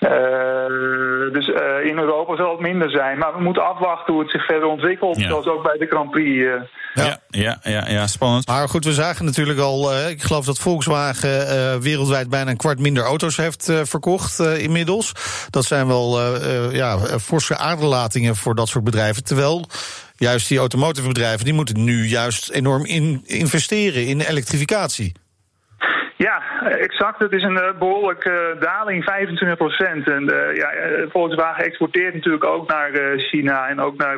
Eh, 0.00 1.32
dus 1.32 1.48
eh, 1.52 1.88
in 1.90 1.98
Europa 1.98 2.36
zal 2.36 2.50
het 2.50 2.60
minder 2.60 2.90
zijn. 2.90 3.18
Maar 3.18 3.34
we 3.36 3.42
moeten 3.42 3.64
afwachten 3.66 4.12
hoe 4.12 4.22
het 4.22 4.30
zich 4.30 4.44
verder 4.44 4.68
ontwikkelt. 4.68 5.20
Ja. 5.20 5.28
Zoals 5.28 5.46
ook 5.46 5.62
bij 5.62 5.78
de 5.78 5.86
Grand 5.86 6.10
Prix. 6.10 6.46
eh. 6.46 6.62
Ja, 6.94 7.18
ja, 7.28 7.58
ja, 7.62 7.88
ja, 7.88 8.06
spannend. 8.06 8.46
Maar 8.46 8.68
goed, 8.68 8.84
we 8.84 8.92
zagen 8.92 9.24
natuurlijk 9.24 9.58
al, 9.58 10.08
ik 10.08 10.22
geloof 10.22 10.44
dat 10.44 10.58
Volkswagen 10.58 11.48
eh, 11.48 11.76
wereldwijd 11.76 12.28
bijna 12.28 12.50
een 12.50 12.56
kwart 12.56 12.78
minder 12.78 13.02
auto's 13.04 13.36
heeft 13.36 13.68
eh, 13.68 13.80
verkocht 13.84 14.40
eh, 14.40 14.62
inmiddels. 14.62 15.12
Dat 15.50 15.64
zijn 15.64 15.86
wel 15.86 16.18
eh, 16.20 16.64
eh, 16.66 16.72
ja, 16.74 16.98
forse 16.98 17.56
aderlatingen 17.56 18.36
voor 18.36 18.54
dat 18.54 18.68
soort 18.68 18.84
bedrijven. 18.84 19.24
Terwijl 19.24 19.66
juist 20.16 20.48
die 20.48 20.58
automotive 20.58 21.08
bedrijven, 21.08 21.44
die 21.44 21.54
moeten 21.54 21.84
nu 21.84 22.06
juist 22.06 22.50
enorm 22.50 22.84
in 22.84 23.22
investeren 23.24 24.06
in 24.06 24.20
elektrificatie. 24.20 25.12
Ja, 26.26 26.42
exact. 26.68 27.18
Het 27.18 27.32
is 27.32 27.42
een 27.42 27.58
eh, 27.58 27.78
behoorlijke 27.78 28.30
eh, 28.30 28.60
daling, 28.60 29.04
25 29.04 29.56
procent. 29.56 30.10
En 30.10 30.28
eh, 30.28 30.56
ja, 30.56 30.70
Volkswagen 31.08 31.64
exporteert 31.64 32.14
natuurlijk 32.14 32.44
ook 32.44 32.68
naar 32.68 32.90
China 33.16 33.68
en 33.68 33.80
ook 33.80 33.96
naar 33.96 34.16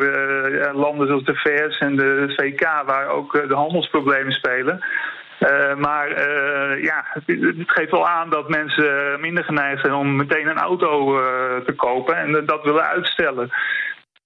landen 0.74 1.06
zoals 1.06 1.24
de 1.24 1.34
VS 1.34 1.78
en 1.78 1.96
de 1.96 2.32
VK, 2.36 2.82
waar 2.86 3.08
ook 3.08 3.32
de 3.48 3.54
handelsproblemen 3.54 4.32
spelen. 4.32 4.84
Maar 5.76 6.08
ja, 6.80 7.04
het, 7.04 7.70
geeft 7.70 7.90
wel 7.90 8.08
aan 8.08 8.30
dat 8.30 8.48
mensen 8.48 9.20
minder 9.20 9.44
geneigd 9.44 9.80
zijn 9.80 9.94
om 9.94 10.16
meteen 10.16 10.46
een 10.46 10.58
auto 10.58 11.20
te 11.64 11.72
kopen 11.76 12.16
en 12.16 12.46
dat 12.46 12.64
willen 12.64 12.86
uitstellen. 12.86 13.50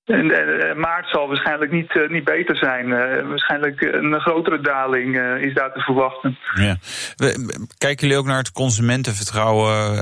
En 0.07 0.31
eh, 0.31 0.77
maart 0.77 1.09
zal 1.09 1.29
waarschijnlijk 1.29 1.73
niet, 1.73 1.91
eh, 1.97 2.09
niet 2.11 2.25
beter 2.25 2.57
zijn. 2.57 2.93
Eh, 2.93 3.29
waarschijnlijk 3.29 3.81
een 3.81 4.21
grotere 4.21 4.61
daling 4.61 5.19
eh, 5.19 5.43
is 5.43 5.55
daar 5.55 5.73
te 5.73 5.81
verwachten. 5.81 6.39
Ja. 6.55 6.77
We- 7.17 7.67
Kijken 7.79 8.07
jullie 8.07 8.23
ook 8.23 8.27
naar 8.27 8.39
het 8.39 8.53
consumentenvertrouwen? 8.53 9.95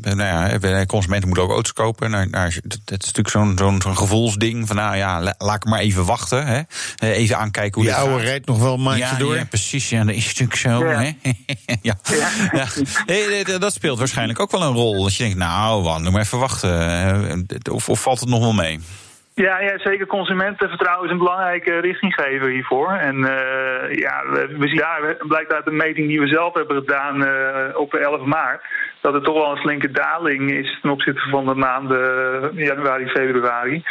nou 0.00 0.58
ja, 0.68 0.84
consumenten 0.86 1.26
moeten 1.28 1.44
ook 1.46 1.50
auto's 1.52 1.72
kopen. 1.72 2.10
Nou, 2.10 2.28
nou, 2.30 2.44
het 2.44 2.80
is 2.86 3.06
natuurlijk 3.06 3.28
zo'n 3.28 3.52
zo'n 3.58 3.82
zo'n 3.82 3.96
gevoelsding. 3.96 4.66
Van 4.66 4.76
nou 4.76 4.96
ja, 4.96 5.20
la- 5.22 5.34
laat 5.38 5.56
ik 5.56 5.64
maar 5.64 5.80
even 5.80 6.04
wachten. 6.04 6.46
Hè? 6.46 6.60
Even 6.98 7.36
aankijken 7.38 7.74
hoe 7.74 7.82
Die 7.84 7.92
dit 7.92 8.02
oude 8.02 8.18
gaat. 8.18 8.28
rijdt 8.28 8.46
nog 8.46 8.58
wel 8.58 8.74
een 8.74 8.82
maandje 8.82 9.04
ja, 9.04 9.14
door. 9.18 9.36
ja, 9.36 9.44
precies. 9.44 9.88
Ja, 9.88 10.04
dat 10.04 10.14
is 10.14 10.26
natuurlijk 10.26 10.58
zo. 10.58 10.88
Ja. 10.88 11.00
Hè? 11.00 11.10
ja. 11.82 11.94
Ja. 12.52 12.66
Dat- 13.44 13.60
dat 13.60 13.72
speelt 13.72 13.98
waarschijnlijk 13.98 14.40
ook 14.40 14.50
wel 14.50 14.62
een 14.62 14.72
rol. 14.74 15.02
Dat 15.02 15.16
je 15.16 15.22
denkt, 15.22 15.38
nou, 15.38 15.82
wat, 15.82 16.02
doe 16.02 16.10
maar 16.10 16.20
even 16.22 16.38
wachten. 16.38 17.46
Of, 17.70 17.88
of 17.88 18.00
valt 18.02 18.20
het 18.20 18.28
nog 18.28 18.40
wel 18.40 18.52
mee? 18.52 18.80
Ja, 19.34 19.60
ja, 19.60 19.78
zeker. 19.78 20.06
Consumentenvertrouwen 20.06 21.04
is 21.04 21.12
een 21.12 21.18
belangrijke 21.18 21.78
richtinggever 21.78 22.48
hiervoor. 22.48 22.92
En 22.92 23.24
eh, 23.24 23.94
ja, 23.94 24.22
we, 24.58 24.68
zien 24.68 24.76
daar, 24.76 25.16
blijkt 25.18 25.52
uit 25.52 25.64
de 25.64 25.70
meting 25.70 26.08
die 26.08 26.20
we 26.20 26.26
zelf 26.26 26.54
hebben 26.54 26.76
gedaan 26.76 27.24
eh, 27.26 27.76
op 27.78 27.94
11 27.94 28.24
maart, 28.24 28.64
dat 29.00 29.14
er 29.14 29.22
toch 29.22 29.34
wel 29.34 29.50
een 29.50 29.62
flinke 29.62 29.90
daling 29.90 30.50
is 30.50 30.78
ten 30.80 30.90
opzichte 30.90 31.28
van 31.30 31.46
de 31.46 31.54
maanden 31.54 32.52
eh, 32.56 32.66
januari, 32.66 33.06
februari. 33.06 33.82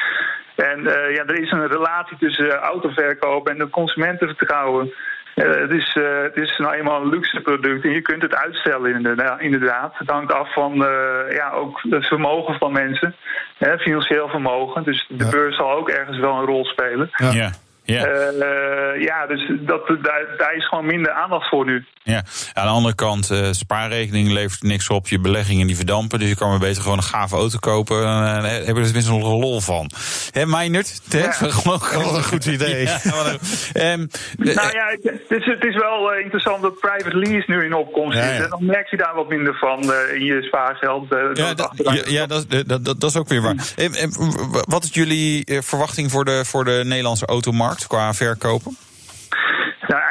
En 0.56 0.82
ja, 0.84 1.26
er 1.26 1.42
is 1.42 1.52
een 1.52 1.68
relatie 1.68 2.18
tussen 2.18 2.52
autoverkoop 2.52 3.48
en 3.48 3.60
het 3.60 3.70
consumentenvertrouwen. 3.70 4.94
Het, 5.36 5.72
is, 5.72 5.98
het 6.24 6.36
is 6.36 6.58
nou 6.58 6.74
eenmaal 6.74 7.02
een 7.02 7.10
luxe 7.10 7.42
product 7.42 7.84
en 7.84 7.92
je 7.92 8.02
kunt 8.02 8.22
het 8.22 8.36
uitstellen 8.36 8.92
inderdaad. 9.40 9.98
Het 9.98 10.10
hangt 10.10 10.34
af 10.34 10.54
van 10.54 10.76
ja, 11.30 11.52
ook 11.54 11.82
het 11.90 12.08
vermogen 12.08 12.56
van 12.58 12.72
mensen, 12.72 13.16
hè, 13.58 13.78
financieel 13.78 14.30
vermogen. 14.30 14.84
Dus 14.84 15.06
de 15.10 15.28
beurs 15.32 15.56
zal 15.56 15.72
ook 15.72 15.90
ergens 15.90 16.20
wel 16.20 16.36
een 16.36 16.46
rol 16.46 16.66
spelen. 16.66 17.10
Ja. 17.32 17.52
Ja, 17.92 18.32
uh, 18.32 19.02
ja 19.02 19.28
dus 19.28 19.52
dat, 19.60 19.88
daar, 19.88 20.26
daar, 20.38 20.56
is 20.56 20.68
gewoon 20.68 20.86
minder 20.86 21.12
aandacht 21.12 21.50
voor 21.50 21.66
nu. 21.66 21.86
Ja, 22.04 22.24
aan 22.54 22.66
de 22.66 22.72
andere 22.72 22.96
kant, 22.96 23.32
uh, 23.32 23.48
spaarrekening 23.52 24.32
levert 24.32 24.64
niks 24.64 24.90
op, 24.90 25.08
je 25.08 25.20
beleggingen 25.20 25.68
die 25.68 25.76
verdampen. 25.76 26.20
Dus 26.20 26.30
je 26.30 26.36
kan 26.36 26.50
maar 26.50 26.60
beter 26.60 26.82
gewoon 26.82 26.98
een 26.98 27.04
gave 27.04 27.36
auto 27.36 27.58
kopen. 27.60 28.06
En 28.06 28.44
uh, 28.44 28.52
heb 28.52 28.66
je 28.66 28.74
er 28.74 28.84
tenminste 28.84 29.12
nog 29.12 29.32
een 29.32 29.40
lol 29.40 29.62
van. 29.62 29.90
Hé, 30.32 30.46
Meinert? 30.46 31.02
Ja. 31.10 31.32
Gewoon 31.62 32.16
een 32.16 32.24
goed 32.24 32.46
idee. 32.46 32.86
Ja, 32.86 33.00
um, 33.94 34.08
nou 34.38 34.72
ja, 34.72 34.88
het 35.02 35.26
is, 35.30 35.46
het 35.46 35.64
is 35.64 35.76
wel 35.76 36.14
interessant 36.14 36.62
dat 36.62 36.80
private 36.80 37.18
lease 37.18 37.52
nu 37.52 37.66
in 37.66 37.74
opkomst 37.74 38.18
is. 38.18 38.24
En 38.24 38.50
dan 38.50 38.66
merk 38.66 38.90
je 38.90 38.98
daar 38.98 39.16
wat 39.16 39.30
minder 39.30 39.56
van 39.56 39.82
in 40.14 40.26
je 40.26 40.42
spaargeld. 40.42 41.08
ja, 41.34 41.54
dat, 41.54 41.72
ja, 41.76 42.04
ja 42.06 42.26
dat, 42.26 42.46
dat, 42.66 42.86
dat, 42.86 43.04
is 43.04 43.18
ook 43.18 43.28
weer 43.28 43.42
waar. 43.42 43.56
wat 44.66 44.84
is 44.84 44.90
jullie 44.94 45.44
verwachting 45.46 46.12
voor 46.12 46.26
de, 46.26 46.46
voor 46.46 46.66
de 46.66 46.82
Nederlandse 46.86 47.26
automarkt? 47.26 47.81
Qua 47.88 48.14
verkopen? 48.14 48.78
Nou, 49.88 50.02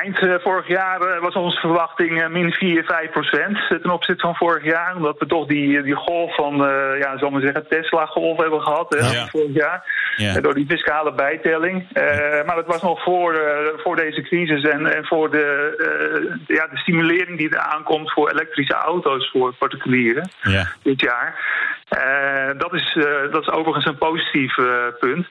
vorig 0.42 0.68
jaar 0.68 1.00
uh, 1.00 1.20
was 1.20 1.34
onze 1.34 1.60
verwachting 1.60 2.22
uh, 2.22 2.28
min 2.28 2.52
4, 2.52 2.84
5 2.84 3.10
procent 3.10 3.58
ten 3.68 3.90
opzichte 3.90 4.26
van 4.26 4.34
vorig 4.34 4.64
jaar. 4.64 4.96
Omdat 4.96 5.18
we 5.18 5.26
toch 5.26 5.46
die, 5.46 5.82
die 5.82 5.94
golf 5.94 6.34
van, 6.34 6.56
ja, 6.98 7.18
zal 7.18 7.30
maar 7.30 7.40
zeggen, 7.40 7.68
Tesla-golf 7.68 8.38
hebben 8.38 8.60
gehad 8.60 8.96
ja. 9.12 9.26
vorig 9.26 9.54
jaar. 9.54 9.98
Ja. 10.16 10.40
door 10.40 10.54
die 10.54 10.66
fiscale 10.68 11.12
bijtelling. 11.12 11.86
maar 12.46 12.56
dat 12.56 12.66
was 12.66 12.82
nog 12.82 13.02
voor, 13.02 13.40
voor 13.76 13.96
deze 13.96 14.22
crisis 14.22 14.62
en, 14.62 14.86
en 14.86 15.04
voor 15.04 15.30
de, 15.30 16.36
ja, 16.46 16.66
de 16.66 16.78
stimulering 16.78 17.38
die 17.38 17.50
er 17.50 17.58
aankomt 17.58 18.12
voor 18.12 18.30
elektrische 18.30 18.74
auto's 18.74 19.30
voor 19.30 19.54
particulieren 19.54 20.30
ja. 20.42 20.66
dit 20.82 21.00
jaar. 21.00 21.34
dat, 22.58 22.74
is, 22.74 22.98
dat 23.30 23.42
is 23.42 23.50
overigens 23.50 23.86
een 23.86 23.98
positief 23.98 24.54
punt. 24.98 25.26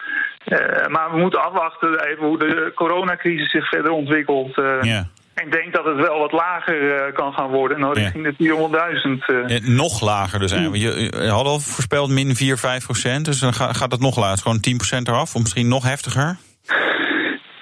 Maar 0.89 1.12
we 1.12 1.17
moeten 1.17 1.43
afwachten 1.43 2.00
even 2.00 2.25
hoe 2.25 2.38
de 2.38 2.72
coronacrisis 2.75 3.51
zich 3.51 3.69
verder 3.69 3.91
ontwikkelt. 3.91 4.55
Uh, 4.83 4.91
ja. 4.91 5.07
Ik 5.36 5.51
denk 5.51 5.74
dat 5.74 5.86
het 5.86 5.95
wel 5.95 6.19
wat 6.19 6.31
lager 6.31 6.81
uh, 6.81 7.13
kan 7.13 7.33
gaan 7.33 7.50
worden, 7.50 7.79
nou 7.79 7.93
richting 7.93 8.36
de 8.38 9.59
400.000. 9.62 9.65
nog 9.65 10.01
lager 10.01 10.39
dus 10.39 10.51
eigenlijk. 10.51 10.83
Je, 10.83 11.21
je 11.21 11.29
had 11.29 11.45
al 11.45 11.59
voorspeld 11.59 12.09
min 12.09 12.36
4, 12.36 12.57
5 12.57 12.83
procent, 12.83 13.25
dus 13.25 13.39
dan 13.39 13.53
gaat 13.53 13.91
het 13.91 14.00
nog 14.00 14.17
lager. 14.17 14.38
Gewoon 14.38 14.59
10 14.59 14.77
procent 14.77 15.07
eraf, 15.07 15.36
of 15.36 15.41
misschien 15.41 15.67
nog 15.67 15.83
heftiger? 15.83 16.38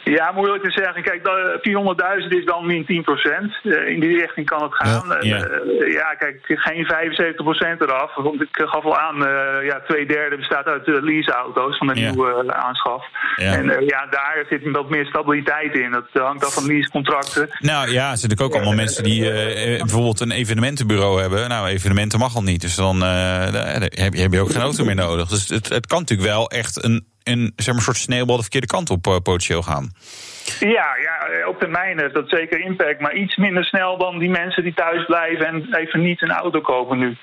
Ja, 0.10 0.32
moeilijk 0.32 0.64
te 0.64 0.72
zeggen. 0.72 1.04
Kijk, 1.04 1.22
400.000 2.22 2.28
is 2.28 2.46
dan 2.46 2.66
min 2.66 2.86
10 2.86 3.04
procent. 3.04 3.60
Uh, 3.64 3.88
in 3.88 4.00
die 4.00 4.18
richting 4.18 4.46
kan 4.46 4.64
het 4.64 4.76
gaan. 4.76 5.04
Ja, 5.08 5.18
ja. 5.22 5.38
Ja 5.88 6.16
kijk, 6.20 6.40
geen 6.44 6.86
75 6.86 7.44
procent 7.44 7.82
eraf. 7.82 8.16
Want 8.16 8.42
ik 8.42 8.48
gaf 8.52 8.84
al 8.84 8.98
aan, 8.98 9.16
uh, 9.16 9.66
ja, 9.66 9.82
twee 9.88 10.06
derde 10.06 10.38
bestaat 10.38 10.66
uit 10.66 10.88
leaseauto's 10.88 11.78
van 11.78 11.88
ja. 11.88 11.94
nieuwe 11.94 12.54
aanschaf. 12.54 13.06
En 13.36 13.66
ja, 13.86 14.08
daar 14.10 14.46
zit 14.50 14.72
wat 14.72 14.90
meer 14.90 15.06
stabiliteit 15.06 15.74
in. 15.76 15.92
Dat 15.92 16.24
hangt 16.24 16.46
af 16.46 16.54
van 16.54 16.66
leasecontracten. 16.66 17.50
Nou 17.60 17.92
ja, 17.92 18.12
er 18.12 18.18
zitten 18.18 18.46
ook 18.46 18.54
allemaal 18.54 18.74
mensen 18.74 19.04
die 19.04 19.32
bijvoorbeeld 19.78 20.20
een 20.20 20.32
evenementenbureau 20.32 21.22
hebben. 21.22 21.50
Nou, 21.50 21.68
evenementen 21.68 22.20
mag 22.20 22.36
al 22.36 22.44
niet. 22.44 22.62
Dus 22.62 22.76
dan 22.76 23.02
heb, 23.02 24.14
je, 24.14 24.22
heb 24.22 24.34
je 24.34 24.42
ook 24.42 24.52
geen 24.52 24.62
auto 24.62 24.86
meer 24.86 24.96
nodig. 24.96 25.28
Dus 25.28 25.50
het, 25.50 25.70
het 25.70 25.86
kan 25.86 26.00
natuurlijk 26.00 26.30
wel 26.30 26.50
echt 26.50 26.84
een 26.84 27.06
een, 27.28 27.54
zeg 27.56 27.74
maar, 27.74 27.84
soort 27.84 27.98
sneeuwbal 27.98 28.36
de 28.36 28.42
verkeerde 28.42 28.68
kant 28.68 28.90
op 28.90 29.08
uh, 29.08 29.16
potentieel 29.24 29.62
gaan. 29.62 29.92
Ja, 30.60 30.88
ja, 31.02 31.48
op 31.48 31.60
termijn 31.60 32.00
heeft 32.00 32.14
dat 32.14 32.30
zeker 32.30 32.60
impact. 32.60 33.00
Maar 33.00 33.16
iets 33.16 33.36
minder 33.36 33.66
snel 33.66 33.98
dan 33.98 34.20
die 34.20 34.30
mensen 34.30 34.64
die 34.64 34.74
thuis 34.74 35.06
blijven 35.06 35.46
en 35.46 35.76
even 35.76 36.02
niet 36.02 36.22
een 36.22 36.32
auto 36.32 36.62
kopen 36.62 36.98
nu. 36.98 37.18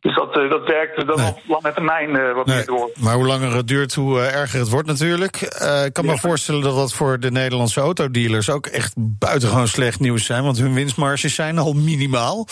Dus 0.00 0.14
dat, 0.14 0.36
uh, 0.36 0.50
dat 0.50 0.66
werkt 0.66 1.06
dan 1.06 1.16
nee. 1.16 1.26
op 1.26 1.40
lange 1.46 1.74
termijn 1.74 2.10
uh, 2.10 2.34
wat 2.34 2.46
nee. 2.46 2.56
meer 2.56 2.66
door. 2.66 2.90
Maar 2.98 3.14
hoe 3.14 3.26
langer 3.26 3.54
het 3.54 3.68
duurt, 3.68 3.94
hoe 3.94 4.20
erger 4.20 4.58
het 4.58 4.68
wordt 4.68 4.88
natuurlijk. 4.88 5.36
ik 5.84 5.92
kan 5.92 6.04
ja. 6.04 6.10
me 6.12 6.18
voorstellen 6.18 6.62
dat 6.62 6.74
dat 6.74 6.94
voor 6.94 7.20
de 7.20 7.30
Nederlandse 7.30 7.80
autodealers 7.80 8.50
ook 8.50 8.66
echt 8.66 8.94
buitengewoon 8.96 9.68
slecht 9.68 10.00
nieuws 10.00 10.24
zijn. 10.24 10.42
Want 10.42 10.58
hun 10.58 10.74
winstmarges 10.74 11.34
zijn 11.34 11.58
al 11.58 11.72
minimaal. 11.72 12.46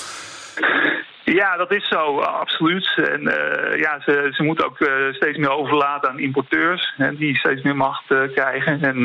Ja, 1.36 1.56
dat 1.56 1.72
is 1.72 1.88
zo, 1.88 2.18
absoluut. 2.20 2.94
En 2.96 3.22
uh, 3.22 3.78
ja, 3.78 4.00
ze, 4.00 4.28
ze 4.30 4.42
moeten 4.42 4.66
ook 4.66 4.80
uh, 4.80 4.88
steeds 5.10 5.38
meer 5.38 5.50
overlaten 5.50 6.10
aan 6.10 6.18
importeurs, 6.18 6.94
hè, 6.96 7.16
die 7.16 7.38
steeds 7.38 7.62
meer 7.62 7.76
macht 7.76 8.04
krijgen. 8.34 8.82
En 8.82 8.98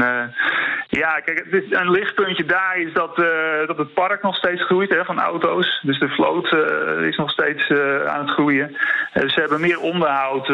ja, 0.88 1.20
kijk, 1.20 1.48
een 1.70 1.92
lichtpuntje 1.92 2.46
daar 2.46 2.78
is 2.78 2.94
dat, 2.94 3.16
dat 3.68 3.78
het 3.78 3.94
park 3.94 4.22
nog 4.22 4.36
steeds 4.36 4.64
groeit 4.64 4.90
hè, 4.90 5.06
van 5.06 5.20
auto's. 5.20 5.80
Dus 5.84 6.00
de 6.00 6.10
vloot 6.10 6.56
is 7.10 7.18
nog 7.18 7.32
steeds 7.32 7.72
aan 8.08 8.20
het 8.20 8.30
groeien. 8.30 8.78
ze 9.14 9.40
hebben 9.40 9.62
meer 9.62 9.80
onderhoud. 9.80 10.48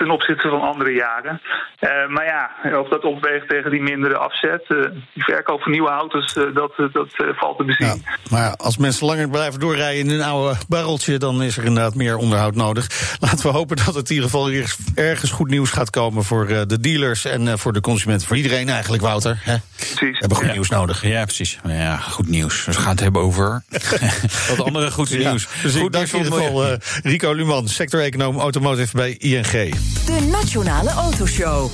Ten 0.00 0.10
opzichte 0.10 0.48
van 0.48 0.60
andere 0.60 0.92
jaren. 0.92 1.40
Uh, 1.80 2.08
maar 2.08 2.24
ja, 2.24 2.78
of 2.78 2.88
dat 2.88 3.04
opweegt 3.04 3.48
tegen 3.48 3.70
die 3.70 3.82
mindere 3.82 4.16
afzet, 4.16 4.64
uh, 4.68 4.82
die 5.14 5.24
verkoop 5.24 5.62
van 5.62 5.72
nieuwe 5.72 5.88
auto's, 5.88 6.36
uh, 6.36 6.54
dat, 6.54 6.72
dat 6.92 7.08
valt 7.36 7.58
te 7.58 7.64
bezien. 7.64 7.86
Ja, 7.86 7.94
maar 8.30 8.40
ja, 8.40 8.54
als 8.56 8.76
mensen 8.76 9.06
langer 9.06 9.28
blijven 9.28 9.60
doorrijden 9.60 10.04
in 10.04 10.10
een 10.10 10.26
oude 10.26 10.56
barreltje, 10.68 11.18
dan 11.18 11.42
is 11.42 11.56
er 11.56 11.64
inderdaad 11.64 11.94
meer 11.94 12.16
onderhoud 12.16 12.54
nodig. 12.54 12.86
Laten 13.24 13.46
we 13.46 13.52
hopen 13.52 13.76
dat 13.76 13.94
het 13.94 14.08
in 14.08 14.14
ieder 14.14 14.30
geval 14.30 14.50
ergens 14.94 15.30
goed 15.30 15.48
nieuws 15.48 15.70
gaat 15.70 15.90
komen 15.90 16.24
voor 16.24 16.46
de 16.46 16.80
dealers 16.80 17.24
en 17.24 17.58
voor 17.58 17.72
de 17.72 17.80
consumenten. 17.80 18.26
Voor 18.26 18.36
iedereen 18.36 18.68
eigenlijk, 18.68 19.02
Wouter. 19.02 19.38
Hè? 19.40 19.56
Precies. 19.76 19.98
We 19.98 20.16
hebben 20.18 20.36
goed 20.36 20.46
ja. 20.46 20.52
nieuws 20.52 20.68
nodig. 20.68 21.06
Ja, 21.06 21.24
precies. 21.24 21.58
Ja, 21.66 21.96
goed 21.96 22.28
nieuws. 22.28 22.64
Dus 22.64 22.76
we 22.76 22.82
gaan 22.82 22.90
het 22.90 23.00
hebben 23.00 23.22
over 23.22 23.62
wat 24.56 24.64
andere 24.64 24.90
goed 24.90 25.18
nieuws. 25.18 25.48
Dus 25.62 25.76
goed 25.76 25.92
nieuws 25.92 26.12
in 26.12 26.18
ieder 26.18 26.32
geval 26.32 26.76
Rico 27.02 27.32
Luman, 27.32 27.68
sector-econoom 27.68 28.38
automotive 28.38 28.96
bij 28.96 29.16
ING. 29.18 29.74
De 30.06 30.20
Nationale 30.30 30.90
Autoshow. 30.90 31.70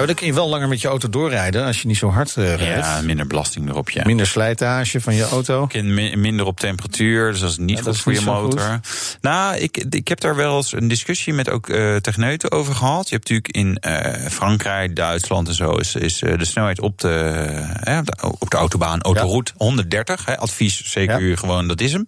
Ja, 0.00 0.06
dan 0.06 0.14
kun 0.14 0.26
je 0.26 0.32
wel 0.32 0.48
langer 0.48 0.68
met 0.68 0.80
je 0.80 0.88
auto 0.88 1.08
doorrijden 1.08 1.64
als 1.64 1.80
je 1.80 1.86
niet 1.86 1.96
zo 1.96 2.10
hard 2.10 2.34
uh, 2.36 2.54
rijdt. 2.54 2.86
Ja, 2.86 3.00
minder 3.00 3.26
belasting 3.26 3.68
erop, 3.68 3.90
ja. 3.90 4.02
Minder 4.04 4.26
slijtage 4.26 5.00
van 5.00 5.14
je 5.14 5.24
auto. 5.24 5.68
Minder 6.14 6.46
op 6.46 6.60
temperatuur, 6.60 7.30
dus 7.30 7.40
dat 7.40 7.50
is 7.50 7.56
niet 7.56 7.76
ja, 7.76 7.82
goed 7.82 7.94
is 7.94 8.00
voor 8.00 8.12
niet 8.12 8.20
je 8.20 8.26
motor. 8.26 8.60
Goed. 8.60 9.18
Nou, 9.20 9.56
ik, 9.56 9.84
ik 9.90 10.08
heb 10.08 10.20
daar 10.20 10.36
wel 10.36 10.56
eens 10.56 10.72
een 10.72 10.88
discussie 10.88 11.32
met 11.32 11.50
ook 11.50 11.68
uh, 11.68 11.96
techneuten 11.96 12.50
over 12.50 12.74
gehad. 12.74 13.08
Je 13.08 13.14
hebt 13.14 13.28
natuurlijk 13.28 13.56
in 13.56 13.78
uh, 13.90 14.30
Frankrijk, 14.30 14.96
Duitsland 14.96 15.48
en 15.48 15.54
zo... 15.54 15.70
is, 15.70 15.94
is 15.94 16.18
de 16.18 16.44
snelheid 16.44 16.80
op 16.80 16.98
de, 16.98 17.64
op 18.38 18.50
de 18.50 18.56
autobaan, 18.56 19.02
autoroute, 19.02 19.52
ja. 19.58 19.64
130. 19.64 20.24
Hè, 20.24 20.38
advies, 20.38 20.84
zeker 20.84 21.24
ja. 21.24 21.36
gewoon, 21.36 21.68
dat 21.68 21.80
is 21.80 21.92
hem. 21.92 22.06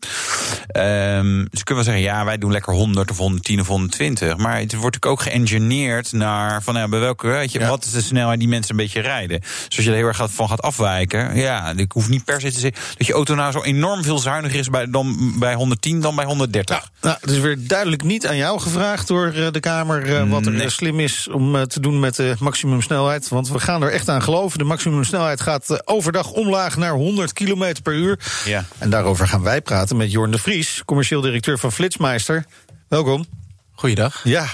Um, 0.76 1.49
dus 1.50 1.62
kunnen 1.62 1.85
we 1.85 1.90
zeggen, 1.90 2.09
ja, 2.09 2.25
wij 2.25 2.38
doen 2.38 2.52
lekker 2.52 2.73
100 2.73 3.11
of 3.11 3.16
110 3.16 3.61
of 3.61 3.66
120. 3.66 4.37
Maar 4.37 4.59
het 4.59 4.75
wordt 4.75 5.07
ook 5.07 5.21
geëngineerd 5.21 6.12
naar... 6.12 6.62
van 6.62 6.75
ja, 6.75 6.88
bij 6.88 7.00
welke, 7.00 7.26
weet 7.26 7.52
je, 7.52 7.66
wat 7.66 7.78
is 7.85 7.91
de 7.91 8.01
snelheid 8.01 8.39
die 8.39 8.49
mensen 8.49 8.71
een 8.71 8.77
beetje 8.77 9.01
rijden. 9.01 9.41
Dus 9.41 9.77
als 9.77 9.85
je 9.85 9.91
er 9.91 9.97
heel 9.97 10.07
erg 10.07 10.31
van 10.31 10.49
gaat 10.49 10.63
afwijken, 10.63 11.37
ja, 11.37 11.73
ik 11.77 11.93
hoef 11.93 12.09
niet 12.09 12.25
per 12.25 12.41
se 12.41 12.53
te 12.53 12.61
zeggen 12.61 12.83
dat 12.99 13.07
je 13.07 13.13
auto 13.13 13.35
nou 13.35 13.53
zo 13.53 13.63
enorm 13.63 14.03
veel 14.03 14.19
zuiniger 14.19 14.59
is 14.59 14.69
bij, 14.69 14.91
dan 14.91 15.35
bij 15.39 15.55
110 15.55 16.01
dan 16.01 16.17
bij 16.17 16.25
130. 16.25 16.77
Nou, 16.77 16.89
nou, 17.01 17.17
het 17.21 17.31
is 17.31 17.39
weer 17.39 17.57
duidelijk 17.67 18.03
niet 18.03 18.27
aan 18.27 18.37
jou 18.37 18.61
gevraagd 18.61 19.07
door 19.09 19.33
de 19.53 19.61
Kamer 19.61 20.29
wat 20.29 20.47
er 20.47 20.53
nee. 20.53 20.71
slim 20.71 21.01
is 21.01 21.29
om 21.29 21.67
te 21.67 21.81
doen 21.81 22.01
met 22.01 22.17
de 22.17 22.35
maximumsnelheid. 22.39 23.29
Want 23.29 23.49
we 23.49 23.61
gaan 23.61 23.83
er 23.83 23.93
echt 23.93 24.09
aan 24.09 24.23
geloven. 24.23 24.59
De 24.59 24.65
maximumsnelheid 24.65 25.41
gaat 25.41 25.87
overdag 25.89 26.31
omlaag 26.31 26.77
naar 26.77 26.93
100 26.93 27.33
km 27.33 27.75
per 27.83 27.95
uur. 27.95 28.19
Ja. 28.45 28.65
En 28.79 28.91
daarover 28.91 29.29
gaan 29.29 29.43
wij 29.43 29.61
praten 29.61 29.97
met 29.97 30.13
Jorn 30.13 30.31
de 30.31 30.39
Vries, 30.39 30.83
commercieel 30.85 31.21
directeur 31.21 31.59
van 31.59 31.73
Flitsmeister. 31.73 32.45
Welkom. 32.89 33.27
Goeiedag. 33.73 34.21
Ja. 34.25 34.47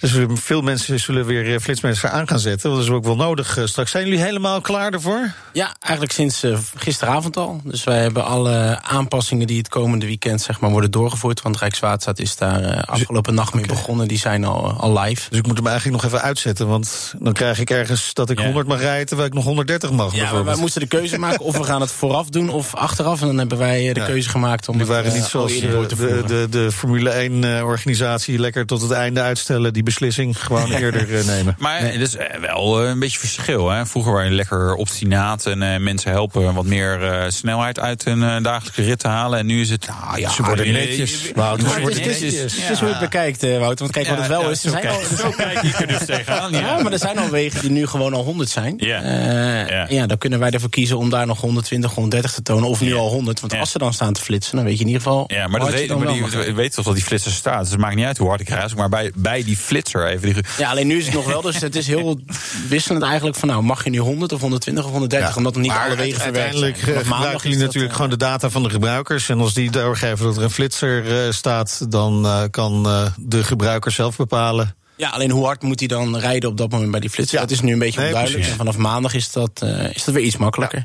Dus 0.00 0.12
veel 0.34 0.62
mensen 0.62 1.00
zullen 1.00 1.26
weer 1.26 1.54
eh, 1.54 1.60
flitsmeister 1.60 2.10
aan 2.10 2.28
gaan 2.28 2.38
zetten. 2.38 2.70
Dat 2.70 2.82
is 2.82 2.90
ook 2.90 3.04
wel 3.04 3.16
nodig 3.16 3.56
eh, 3.56 3.64
straks. 3.64 3.90
Zijn 3.90 4.04
jullie 4.04 4.20
helemaal 4.20 4.60
klaar 4.60 4.92
ervoor? 4.92 5.32
Ja, 5.52 5.76
eigenlijk 5.80 6.12
sinds 6.12 6.44
uh, 6.44 6.58
gisteravond 6.74 7.36
al. 7.36 7.60
Dus 7.64 7.84
wij 7.84 8.00
hebben 8.00 8.24
alle 8.24 8.82
aanpassingen 8.82 9.46
die 9.46 9.58
het 9.58 9.68
komende 9.68 10.06
weekend 10.06 10.40
zeg 10.40 10.60
maar, 10.60 10.70
worden 10.70 10.90
doorgevoerd. 10.90 11.42
Want 11.42 11.58
Rijkswaterstaat 11.58 12.18
is 12.18 12.36
daar 12.36 12.62
uh, 12.62 12.82
afgelopen 12.82 13.34
nacht 13.34 13.54
mee 13.54 13.64
okay. 13.64 13.76
begonnen. 13.76 14.08
Die 14.08 14.18
zijn 14.18 14.44
al, 14.44 14.72
al 14.72 14.98
live. 14.98 15.28
Dus 15.30 15.38
ik 15.38 15.46
moet 15.46 15.56
hem 15.56 15.66
eigenlijk 15.66 16.02
nog 16.02 16.12
even 16.12 16.26
uitzetten. 16.26 16.66
Want 16.68 17.14
dan 17.18 17.32
krijg 17.32 17.58
ik 17.58 17.70
ergens 17.70 18.14
dat 18.14 18.30
ik 18.30 18.38
ja. 18.38 18.44
100 18.44 18.66
mag 18.66 18.80
rijden 18.80 19.06
terwijl 19.06 19.28
ik 19.28 19.34
nog 19.34 19.44
130 19.44 19.90
mag. 19.90 20.14
Ja, 20.14 20.32
maar 20.32 20.44
wij 20.44 20.56
moesten 20.56 20.80
de 20.80 20.86
keuze 20.86 21.18
maken 21.18 21.40
of 21.40 21.56
we 21.56 21.64
gaan 21.64 21.80
het 21.80 21.92
vooraf 21.92 22.28
doen 22.28 22.48
of 22.48 22.74
achteraf. 22.74 23.20
En 23.20 23.26
dan 23.26 23.38
hebben 23.38 23.58
wij 23.58 23.92
de 23.92 24.00
ja. 24.00 24.06
keuze 24.06 24.28
gemaakt 24.28 24.68
om 24.68 24.76
die 24.76 24.86
waren 24.86 25.04
het, 25.04 25.14
niet 25.14 25.24
zoals 25.24 25.60
de, 25.60 25.86
de, 25.88 26.22
de, 26.26 26.46
de, 26.50 26.72
Formule 26.72 27.10
1 27.10 27.64
organisatie 27.64 28.38
lekker 28.38 28.66
tot 28.66 28.82
het 28.82 28.90
einde 28.90 29.20
uitstellen. 29.20 29.72
Die 29.72 29.82
beslissing 29.88 30.44
gewoon 30.44 30.72
eerder 30.82 31.18
eh, 31.18 31.24
nemen. 31.24 31.56
Maar 31.58 31.80
het 31.80 32.00
is 32.00 32.16
eh, 32.16 32.40
wel 32.40 32.82
eh, 32.82 32.88
een 32.88 32.98
beetje 32.98 33.18
verschil. 33.18 33.70
Hè? 33.70 33.86
Vroeger 33.86 34.12
waren 34.12 34.28
je 34.30 34.34
lekker 34.36 34.74
obstinaat 34.74 35.46
en 35.46 35.62
eh, 35.62 35.80
mensen 35.80 36.10
helpen 36.10 36.54
wat 36.54 36.64
meer 36.64 37.02
eh, 37.04 37.24
snelheid 37.30 37.80
uit 37.80 38.04
hun 38.04 38.22
eh, 38.22 38.42
dagelijkse 38.42 38.82
rit 38.82 38.98
te 38.98 39.08
halen. 39.08 39.38
En 39.38 39.46
nu 39.46 39.60
is 39.60 39.70
het. 39.70 39.86
Nou, 39.86 40.20
ja, 40.20 40.30
Ze 40.30 40.42
worden 40.42 40.66
je- 40.66 40.72
netjes. 40.72 40.98
je 40.98 41.06
ze 41.06 41.32
worden 41.80 41.96
netjes. 42.06 42.20
Het 42.42 42.70
is 42.70 42.78
hoe 42.78 42.88
je 42.88 42.94
het 42.94 43.00
bekijkt, 43.00 43.42
eh, 43.42 43.58
Wouter. 43.58 43.78
Want 43.78 43.90
kijk, 43.92 44.08
wat 44.08 44.18
het 44.18 44.26
wel 44.26 44.42
Ja, 44.42 44.48
is... 44.48 44.60
zo 44.60 44.68
zijn 44.70 44.88
al, 44.88 45.00
Zo 45.18 45.30
kijk 45.30 45.62
ik 45.62 45.80
er 45.80 45.86
dus 45.86 46.04
tegenaan. 46.06 46.52
Ja, 46.52 46.58
Ja. 46.58 46.82
maar 46.82 46.92
er 46.92 46.98
zijn 46.98 47.18
al 47.18 47.28
wegen 47.30 47.60
die 47.60 47.70
nu 47.70 47.86
gewoon 47.86 48.14
al 48.14 48.22
100 48.24 48.48
zijn. 48.50 48.74
Ja. 48.76 49.02
Eh, 49.02 49.68
Ja. 49.68 49.86
ja. 49.88 50.06
dan 50.06 50.18
kunnen 50.18 50.38
wij 50.38 50.50
ervoor 50.50 50.70
kiezen 50.70 50.98
om 50.98 51.10
daar 51.10 51.26
nog 51.26 51.40
120, 51.40 51.94
130 51.94 52.32
te 52.32 52.42
tonen. 52.42 52.68
Of 52.68 52.80
nu 52.80 52.88
Ja. 52.88 52.94
al 52.96 53.08
100. 53.08 53.40
Want 53.40 53.52
Ja. 53.52 53.58
als 53.58 53.70
ze 53.70 53.78
dan 53.78 53.92
staan 53.92 54.12
te 54.12 54.20
flitsen, 54.20 54.56
dan 54.56 54.64
weet 54.64 54.74
je 54.74 54.80
in 54.80 54.86
ieder 54.86 55.02
geval. 55.02 55.24
Ja, 55.26 55.46
maar, 55.48 55.60
dat 55.60 55.68
je 55.68 55.74
weet, 55.74 55.98
maar 55.98 56.12
die, 56.44 56.54
weet 56.54 56.74
toch 56.74 56.84
dat 56.84 56.94
die 56.94 57.04
flitser 57.04 57.32
staat. 57.32 57.60
Dus 57.60 57.70
het 57.70 57.80
maakt 57.80 57.94
niet 57.94 58.04
uit 58.06 58.18
hoe 58.18 58.28
hard 58.28 58.40
ik 58.40 58.48
rijd. 58.48 58.74
Maar 58.74 58.88
bij, 58.88 59.10
bij 59.14 59.44
die 59.44 59.56
flitser 59.56 59.76
even. 59.86 60.20
Die, 60.34 60.42
Ja, 60.58 60.70
alleen 60.70 60.86
nu 60.86 60.96
is 60.98 61.04
het 61.04 61.14
nog 61.14 61.26
wel. 61.26 61.40
Dus 61.40 61.60
het 61.60 61.76
is 61.76 61.86
heel 61.86 62.20
wisselend 62.68 63.02
eigenlijk 63.02 63.36
van 63.36 63.48
nou, 63.48 63.62
mag 63.62 63.84
je 63.84 63.90
nu 63.90 63.98
100 63.98 64.32
of 64.32 64.40
120 64.40 64.84
of 64.84 64.90
130? 64.90 65.36
Omdat 65.36 65.54
nog 65.54 65.62
niet 65.62 65.72
alle 65.72 65.96
wegen 65.96 66.20
verwerkt 66.20 66.24
uiteindelijk 66.36 66.76
zijn. 66.76 66.88
eh, 66.88 66.94
Want 66.94 67.06
maandag 67.06 67.20
gebruiken 67.22 67.50
jullie 67.50 67.64
natuurlijk 67.66 67.90
eh, 67.92 67.96
gewoon 67.96 68.10
de 68.10 68.16
data 68.24 68.50
van 68.50 68.62
de 68.62 68.70
gebruikers. 68.70 69.28
En 69.28 69.38
als 69.40 69.54
die 69.54 69.70
doorgeven 69.70 70.26
dat 70.26 70.36
er 70.36 70.42
een 70.42 70.50
flitser 70.50 71.24
eh, 71.26 71.32
staat, 71.32 71.86
dan 71.90 72.26
eh, 72.26 72.42
kan 72.50 72.86
eh, 72.86 73.06
de 73.16 73.44
gebruiker 73.44 73.90
zelf 73.92 74.16
bepalen. 74.16 74.76
Ja, 74.96 75.08
alleen 75.08 75.30
hoe 75.30 75.44
hard 75.44 75.62
moet 75.62 75.78
hij 75.78 75.88
dan 75.88 76.16
rijden 76.18 76.50
op 76.50 76.56
dat 76.56 76.70
moment 76.70 76.90
bij 76.90 77.00
die 77.00 77.10
flitser? 77.10 77.34
Ja. 77.38 77.42
Dat 77.44 77.50
is 77.50 77.60
nu 77.60 77.72
een 77.72 77.78
beetje 77.78 77.98
Nee, 78.00 78.08
onduidelijk. 78.08 78.46
En 78.46 78.56
vanaf 78.56 78.76
maandag 78.76 79.14
is 79.14 79.32
dat, 79.32 79.50
eh, 79.62 79.94
is 79.94 80.04
dat 80.04 80.14
weer 80.14 80.24
iets 80.24 80.36
makkelijker. 80.36 80.82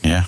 ja, 0.00 0.26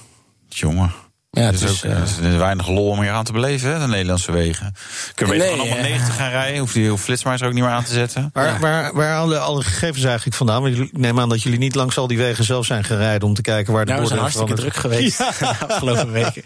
jongen. 0.48 0.92
Ja, 1.34 1.40
Het 1.42 1.60
het 1.60 1.70
is, 1.70 1.84
ook, 1.84 1.90
eh, 1.92 1.98
het 1.98 2.08
is 2.32 2.36
weinig 2.36 2.68
lol 2.68 2.88
om 2.88 3.00
hier 3.00 3.10
aan 3.10 3.24
te 3.24 3.32
beleven, 3.32 3.72
hè, 3.72 3.78
de 3.78 3.86
Nederlandse 3.86 4.32
wegen. 4.32 4.74
Kunnen 5.14 5.36
we 5.36 5.40
Nee, 5.42 5.50
allemaal 5.52 5.76
eh. 5.76 5.82
90 5.82 6.16
gaan 6.16 6.30
rijden? 6.30 6.58
Hoeft 6.58 6.74
die 6.74 6.98
flitsmeister 6.98 7.48
ook 7.48 7.54
niet 7.54 7.62
meer 7.62 7.72
aan 7.72 7.84
te 7.84 7.92
zetten? 7.92 8.30
Waar, 8.32 8.60
waar, 8.60 8.94
waar 8.94 9.08
halen 9.12 9.42
alle 9.42 9.62
gegevens 9.62 10.04
eigenlijk 10.04 10.36
vandaan? 10.36 10.62
Want 10.62 10.74
jullie- 10.74 10.90
ik 10.92 10.98
neem 10.98 11.20
aan 11.20 11.28
dat 11.28 11.42
jullie 11.42 11.58
niet 11.58 11.74
langs 11.74 11.98
al 11.98 12.06
die 12.06 12.18
wegen 12.18 12.44
zelf 12.44 12.66
zijn 12.66 12.84
gereden 12.84 13.28
om 13.28 13.34
te 13.34 13.42
kijken 13.42 13.72
waar 13.72 13.84
de 13.84 13.90
Nou, 13.92 14.02
we 14.02 14.08
zijn 14.08 14.20
borden 14.20 14.36
hartstikke 14.38 14.70
druk 14.72 14.82
geweest 14.84 15.18
de 15.38 15.66
afgelopen 15.68 16.12
weken. 16.12 16.42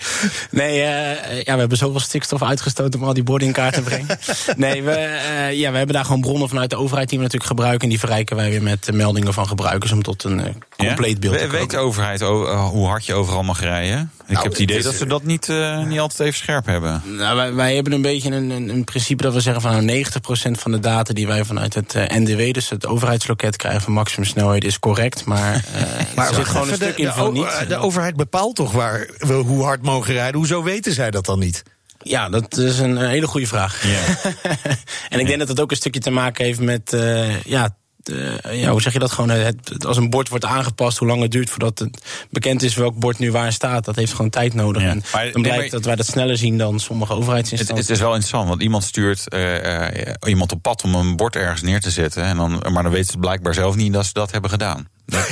Nee, 0.50 0.82
eh, 0.82 1.42
ja, 1.42 1.52
we 1.54 1.58
hebben 1.60 1.78
zoveel 1.78 2.00
stikstof 2.00 2.42
uitgestoten 2.42 3.00
om 3.00 3.06
al 3.06 3.14
die 3.14 3.22
borden 3.22 3.46
in 3.46 3.52
kaart 3.54 3.74
te 3.74 3.82
brengen. 3.82 4.06
Nee, 4.56 4.82
we, 4.82 4.90
eh, 4.90 5.52
ja, 5.52 5.70
we 5.70 5.76
hebben 5.76 5.94
daar 5.94 6.04
gewoon 6.04 6.20
bronnen 6.20 6.48
vanuit 6.48 6.70
de 6.70 6.76
overheid 6.76 7.08
die 7.08 7.18
we 7.18 7.24
natuurlijk 7.24 7.50
gebruiken. 7.50 7.80
En 7.82 7.88
die 7.88 7.98
verrijken 7.98 8.36
wij 8.36 8.50
weer 8.50 8.62
met 8.62 8.88
eh, 8.88 8.94
meldingen 8.94 9.32
van 9.34 9.46
gebruikers 9.48 9.92
om 9.92 10.02
tot 10.02 10.24
een 10.24 10.40
eh, 10.44 10.52
compleet 10.76 11.20
beeld 11.20 11.34
te 11.38 11.40
komen. 11.44 11.58
Weet 11.60 11.70
de 11.70 11.76
overheid 11.78 12.20
eh, 12.20 12.68
hoe 12.68 12.86
hard 12.86 13.06
je 13.06 13.14
overal 13.14 13.42
mag 13.42 13.60
rijden? 13.60 14.10
Ik 14.26 14.36
heb 14.36 14.44
het 14.52 14.58
idee 14.58 14.77
dat 14.82 14.94
ze 14.94 15.06
dat 15.06 15.22
niet, 15.22 15.48
eh, 15.48 15.84
niet 15.84 15.98
altijd 15.98 16.20
even 16.20 16.38
scherp 16.38 16.66
hebben. 16.66 17.02
Nou, 17.04 17.36
wij, 17.36 17.54
wij 17.54 17.74
hebben 17.74 17.92
een 17.92 18.02
beetje 18.02 18.30
een, 18.30 18.50
een, 18.50 18.68
een 18.68 18.84
principe 18.84 19.22
dat 19.22 19.32
we 19.32 19.40
zeggen 19.40 19.62
van 19.62 19.84
nou 19.84 20.04
90% 20.04 20.10
van 20.50 20.70
de 20.70 20.78
data 20.78 21.12
die 21.12 21.26
wij 21.26 21.44
vanuit 21.44 21.74
het 21.74 21.94
eh, 21.94 22.16
NDW, 22.16 22.52
dus 22.52 22.68
het 22.70 22.86
overheidsloket, 22.86 23.56
krijgen 23.56 23.80
van 23.80 23.92
maximumsnelheid 23.92 24.64
is 24.64 24.78
correct. 24.78 25.24
Maar, 25.24 25.64
eh, 25.72 26.18
er 26.28 26.34
zit 26.34 26.46
gewoon 26.46 26.68
een 26.68 26.74
stuk 26.74 26.96
de, 26.96 27.02
in 27.02 27.08
van 27.08 27.32
niet. 27.32 27.64
De 27.68 27.76
overheid 27.76 28.16
bepaalt 28.16 28.56
toch 28.56 28.72
waar 28.72 29.10
we 29.18 29.32
hoe 29.32 29.64
hard 29.64 29.82
mogen 29.82 30.14
rijden? 30.14 30.36
Hoezo 30.36 30.62
weten 30.62 30.92
zij 30.92 31.10
dat 31.10 31.24
dan 31.24 31.38
niet? 31.38 31.62
Ja, 32.02 32.28
dat 32.28 32.56
is 32.56 32.78
een 32.78 32.96
hele 32.96 33.26
goede 33.26 33.46
vraag. 33.46 33.84
Ja. 33.86 34.30
en 35.08 35.20
ik 35.20 35.26
denk 35.26 35.38
dat 35.38 35.48
het 35.48 35.60
ook 35.60 35.70
een 35.70 35.76
stukje 35.76 36.00
te 36.00 36.10
maken 36.10 36.44
heeft 36.44 36.60
met, 36.60 36.92
eh, 36.92 37.42
ja, 37.42 37.76
de- 38.08 38.38
ja, 38.52 38.70
hoe 38.70 38.82
zeg 38.82 38.92
je 38.92 38.98
dat 38.98 39.12
gewoon? 39.12 39.30
eh, 39.30 39.42
Het, 39.44 39.68
het- 39.68 39.86
als 39.86 39.96
een 39.96 40.10
bord 40.10 40.28
wordt 40.28 40.44
aangepast, 40.44 40.98
hoe 40.98 41.08
lang 41.08 41.22
het 41.22 41.30
duurt 41.30 41.50
voordat 41.50 41.78
het 41.78 42.02
bekend 42.30 42.62
is 42.62 42.74
welk 42.74 42.94
bord 42.98 43.18
nu 43.18 43.30
waar 43.32 43.52
staat, 43.52 43.84
dat 43.84 43.96
heeft 43.96 44.12
gewoon 44.12 44.30
tijd 44.30 44.54
nodig. 44.54 44.82
Ja. 44.82 44.88
En 44.88 45.02
Maar- 45.12 45.22
dan 45.22 45.32
nee, 45.32 45.42
blijkt 45.42 45.60
maar- 45.60 45.70
dat 45.70 45.84
wij 45.84 45.96
dat 45.96 46.06
sneller 46.06 46.36
zien 46.36 46.58
dan 46.58 46.80
sommige 46.80 47.12
overheidsinstanties. 47.14 47.86
het 47.86 47.94
is 47.96 48.02
wel 48.02 48.12
interessant, 48.14 48.48
want 48.48 48.62
iemand 48.62 48.84
stuurt 48.84 49.28
eh, 49.28 50.06
eh, 50.08 50.14
iemand 50.26 50.52
op 50.52 50.62
pad 50.62 50.84
om 50.84 50.94
een 50.94 51.16
bord 51.16 51.36
ergens 51.36 51.62
neer 51.62 51.80
te 51.80 51.90
zetten. 51.90 52.22
En 52.24 52.36
dan, 52.36 52.62
maar 52.72 52.82
dan 52.82 52.92
weten 52.92 53.10
ze 53.12 53.18
blijkbaar 53.18 53.54
zelf 53.54 53.76
niet 53.76 53.92
dat 53.92 54.06
ze 54.06 54.12
dat 54.12 54.30
hebben 54.32 54.50
gedaan. 54.50 54.88
Dat, 55.08 55.28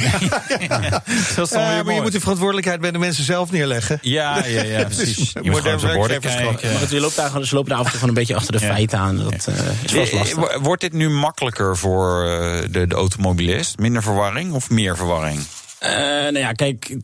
dat 1.37 1.45
is 1.47 1.51
dan 1.51 1.61
Eh, 1.63 1.67
weer 1.69 1.69
maar 1.69 1.77
je 1.77 1.83
mooi. 1.85 2.01
moet 2.01 2.13
de 2.13 2.21
verantwoordelijkheid 2.21 2.81
bij 2.81 2.91
de 2.91 2.99
mensen 2.99 3.25
zelf 3.25 3.51
neerleggen. 3.51 3.99
Ja, 4.03 4.45
ja, 4.47 4.63
ja, 4.63 4.85
precies. 4.95 5.33
Je 5.43 5.51
moet 5.51 5.63
borden 5.63 5.81
werkgeverschap. 5.81 6.43
kijken. 6.59 6.73
Maar 6.79 6.89
ze 6.89 7.01
lopen 7.01 7.17
daar, 7.17 7.27
gewoon- 7.31 7.47
ze 7.47 7.55
lopen 7.55 7.71
daar 7.71 7.79
af 7.79 7.85
en 7.85 7.91
toe 7.91 8.01
gewoon 8.01 8.15
een 8.15 8.21
beetje 8.21 8.35
achter 8.37 8.53
de 8.53 8.67
Ja. 8.67 8.73
feiten 8.73 8.99
aan. 8.99 9.17
Dat 9.17 9.33
eh, 9.47 9.55
is 9.83 9.93
wel 9.93 10.01
eens 10.01 10.11
Eh, 10.11 10.19
lastig. 10.19 10.37
wo- 10.37 10.61
Wordt 10.61 10.81
dit 10.81 10.93
nu 10.93 11.11
makkelijker 11.11 11.77
voor 11.77 12.23
eh, 12.25 12.59
de, 12.71 12.87
de 12.87 12.95
automobilist? 12.95 13.79
Minder 13.79 14.03
verwarring 14.03 14.53
of 14.53 14.71
meer 14.71 14.97
verwarring? 14.97 15.41
Eh, 15.79 15.91
nou 15.93 16.39
ja, 16.39 16.53
kijk, 16.53 16.97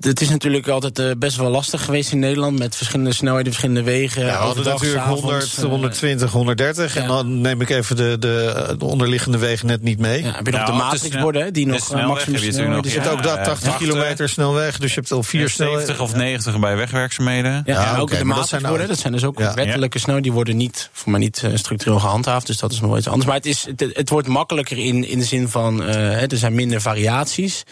het 0.00 0.20
is 0.20 0.28
natuurlijk 0.28 0.68
altijd 0.68 0.98
eh, 0.98 1.10
best 1.18 1.36
wel 1.36 1.50
lastig 1.50 1.84
geweest 1.84 2.12
in 2.12 2.18
Nederland... 2.18 2.58
met 2.58 2.76
verschillende 2.76 3.12
snelheden, 3.12 3.46
verschillende 3.46 3.82
wegen. 3.82 4.20
Ja, 4.20 4.26
we 4.26 4.32
hadden 4.32 4.50
overdag, 4.50 4.72
natuurlijk 4.72 5.02
s'avonds, 5.02 5.22
100, 5.22 5.56
eh, 5.58 5.64
120, 5.64 6.30
130. 6.32 6.96
En 6.96 7.06
dan 7.06 7.40
neem 7.40 7.60
ik 7.60 7.70
even 7.70 7.96
de, 7.96 8.16
de, 8.18 8.74
de 8.78 8.84
onderliggende 8.84 9.38
wegen 9.38 9.66
net 9.66 9.82
niet 9.82 9.98
mee. 9.98 10.22
Ja, 10.22 10.32
heb 10.32 10.46
je 10.46 10.52
nog 10.52 10.60
Nou, 10.60 10.72
de 10.72 10.78
matrixborden, 10.78 11.42
hè, 11.42 11.50
die 11.50 11.64
de 11.64 11.70
nog 11.70 11.94
eh, 11.94 12.06
maximum 12.06 12.72
heb 12.72 12.84
je 12.84 12.90
hebt 12.90 13.08
ook 13.08 13.22
daar 13.22 13.44
80 13.44 13.68
wachten. 13.68 13.86
kilometer 13.86 14.28
snelweg, 14.28 14.78
dus 14.78 14.94
je 14.94 15.00
hebt 15.00 15.12
al 15.12 15.22
vier 15.22 15.48
70 15.48 15.66
snelheden. 15.66 16.04
of 16.04 16.14
90 16.14 16.60
bij 16.60 16.76
wegwerkzaamheden. 16.76 17.62
Ja, 17.66 17.96
ook 17.96 18.10
de 18.10 18.16
dat 18.16 18.24
matrixborden, 18.24 18.88
dat 18.88 18.98
zijn 18.98 19.12
dus 19.12 19.24
ook 19.24 19.38
Ja. 19.38 19.54
wettelijke 19.54 19.98
snelheden. 19.98 20.22
Die 20.22 20.32
worden 20.32 20.56
niet, 20.56 20.88
voor 20.92 21.10
mij 21.10 21.20
niet 21.20 21.42
structureel 21.54 21.98
gehandhaafd, 21.98 22.46
dus 22.46 22.58
dat 22.58 22.72
is 22.72 22.80
nog 22.80 22.88
wel 22.88 22.98
iets 22.98 23.08
anders. 23.08 23.26
Maar 23.26 23.36
het, 23.36 23.46
is, 23.46 23.66
het, 23.76 23.90
het 23.92 24.08
wordt 24.08 24.28
makkelijker 24.28 24.78
in, 24.78 25.08
in 25.08 25.18
de 25.18 25.24
zin 25.24 25.48
van, 25.48 25.82
eh, 25.82 25.94
hè, 25.94 26.26
er 26.26 26.36
zijn 26.36 26.54
minder 26.54 26.80
variaties. 26.80 27.64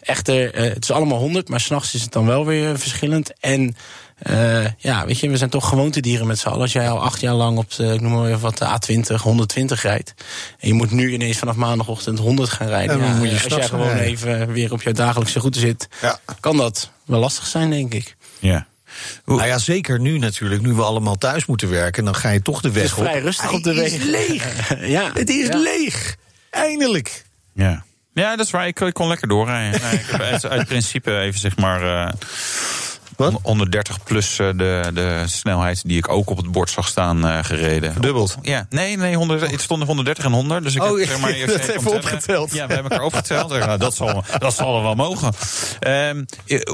Echter, 0.00 0.54
eh, 0.54 0.62
het 0.74 0.82
is 0.82 0.90
allemaal 0.90 1.18
100, 1.18 1.48
maar 1.48 1.60
s'nachts 1.60 1.94
is 1.94 2.02
het 2.02 2.12
dan 2.12 2.26
wel 2.26 2.46
weer 2.46 2.78
verschillend. 2.78 3.32
En 3.40 3.76
eh, 4.18 4.64
ja, 4.78 5.06
weet 5.06 5.18
je, 5.18 5.28
we 5.30 5.36
zijn 5.36 5.50
toch 5.50 5.68
gewoontedieren 5.68 6.26
met 6.26 6.38
z'n 6.38 6.48
allen. 6.48 6.60
Als 6.60 6.72
jij 6.72 6.90
al 6.90 7.02
acht 7.02 7.20
jaar 7.20 7.34
lang 7.34 7.58
op 7.58 7.74
de, 7.74 7.84
ik 7.92 8.00
noem 8.00 8.12
maar 8.12 8.26
even 8.26 8.40
wat, 8.40 8.58
de 8.58 8.64
A20, 9.14 9.14
120 9.22 9.82
rijdt. 9.82 10.14
En 10.58 10.68
je 10.68 10.74
moet 10.74 10.90
nu 10.90 11.12
ineens 11.12 11.38
vanaf 11.38 11.56
maandagochtend 11.56 12.18
100 12.18 12.48
gaan 12.50 12.68
rijden. 12.68 12.98
Ja, 13.00 13.14
moet 13.14 13.28
je 13.30 13.34
als 13.44 13.54
jij 13.54 13.68
gewoon 13.68 13.86
rijden. 13.86 14.04
even 14.04 14.52
weer 14.52 14.72
op 14.72 14.82
jouw 14.82 14.92
dagelijkse 14.92 15.38
route 15.38 15.58
zit, 15.58 15.88
Ja. 16.02 16.20
kan 16.40 16.56
dat 16.56 16.90
wel 17.04 17.20
lastig 17.20 17.46
zijn, 17.46 17.70
denk 17.70 17.94
ik. 17.94 18.16
Ja. 18.38 18.66
Nou 19.24 19.46
ja, 19.46 19.58
zeker 19.58 20.00
nu 20.00 20.18
natuurlijk. 20.18 20.62
Nu 20.62 20.72
we 20.72 20.82
allemaal 20.82 21.16
thuis 21.18 21.46
moeten 21.46 21.70
werken, 21.70 22.04
dan 22.04 22.14
ga 22.14 22.28
je 22.30 22.42
toch 22.42 22.60
de 22.60 22.70
weg 22.70 22.82
Het 22.82 22.92
is 22.92 22.98
op. 22.98 23.04
vrij 23.04 23.20
rustig 23.20 23.44
Hij 23.48 23.54
op 23.54 23.62
de 23.62 23.74
is 23.84 23.96
weg. 23.96 24.02
leeg. 24.04 24.68
ja, 24.96 25.10
Het 25.14 25.28
is 25.30 25.46
ja. 25.46 25.56
leeg. 25.58 26.16
Eindelijk. 26.50 27.24
Ja. 27.52 27.84
Ja, 28.12 28.36
dat 28.36 28.46
is 28.46 28.52
waar. 28.52 28.66
Ik, 28.66 28.90
kon 28.92 29.08
lekker 29.08 29.28
doorrijden. 29.28 29.80
Nee, 29.80 29.92
ik 29.92 30.06
heb 30.06 30.20
uit, 30.20 30.46
uit 30.46 30.66
principe 30.66 31.18
even 31.18 31.40
zeg 31.40 31.56
maar. 31.56 32.06
eh, 32.06 32.12
Wat? 33.20 33.40
130 33.42 34.02
plus 34.02 34.38
eh, 34.38 34.46
de, 34.56 34.90
de 34.94 35.22
snelheid 35.26 35.82
die 35.84 35.96
ik 35.98 36.08
ook 36.08 36.30
op 36.30 36.36
het 36.36 36.52
bord 36.52 36.70
zag 36.70 36.88
staan 36.88 37.26
eh, 37.26 37.38
gereden. 37.44 37.92
Verdubbeld. 37.92 38.36
Ja, 38.42 38.66
nee, 38.70 38.96
nee, 38.96 39.16
100, 39.16 39.50
het 39.50 39.60
stond 39.60 39.82
130 39.82 40.24
en 40.24 40.32
100. 40.32 40.62
Dus 40.62 40.74
ik 40.74 40.82
Oh, 40.82 40.98
heb 40.98 41.08
zeg 41.08 41.20
maar, 41.20 41.30
hebt 41.36 41.50
even 41.50 41.82
tellen. 41.82 41.96
opgeteld. 41.96 42.52
Ja, 42.52 42.66
we 42.66 42.72
hebben 42.74 42.90
elkaar 42.92 43.06
opgeteld. 43.06 43.52
Ja, 43.52 43.76
dat, 43.76 43.94
zal, 43.96 44.24
dat 44.38 44.54
zal 44.54 44.82
wel 44.82 44.94
mogen. 44.94 45.32
Ehm, 45.80 46.24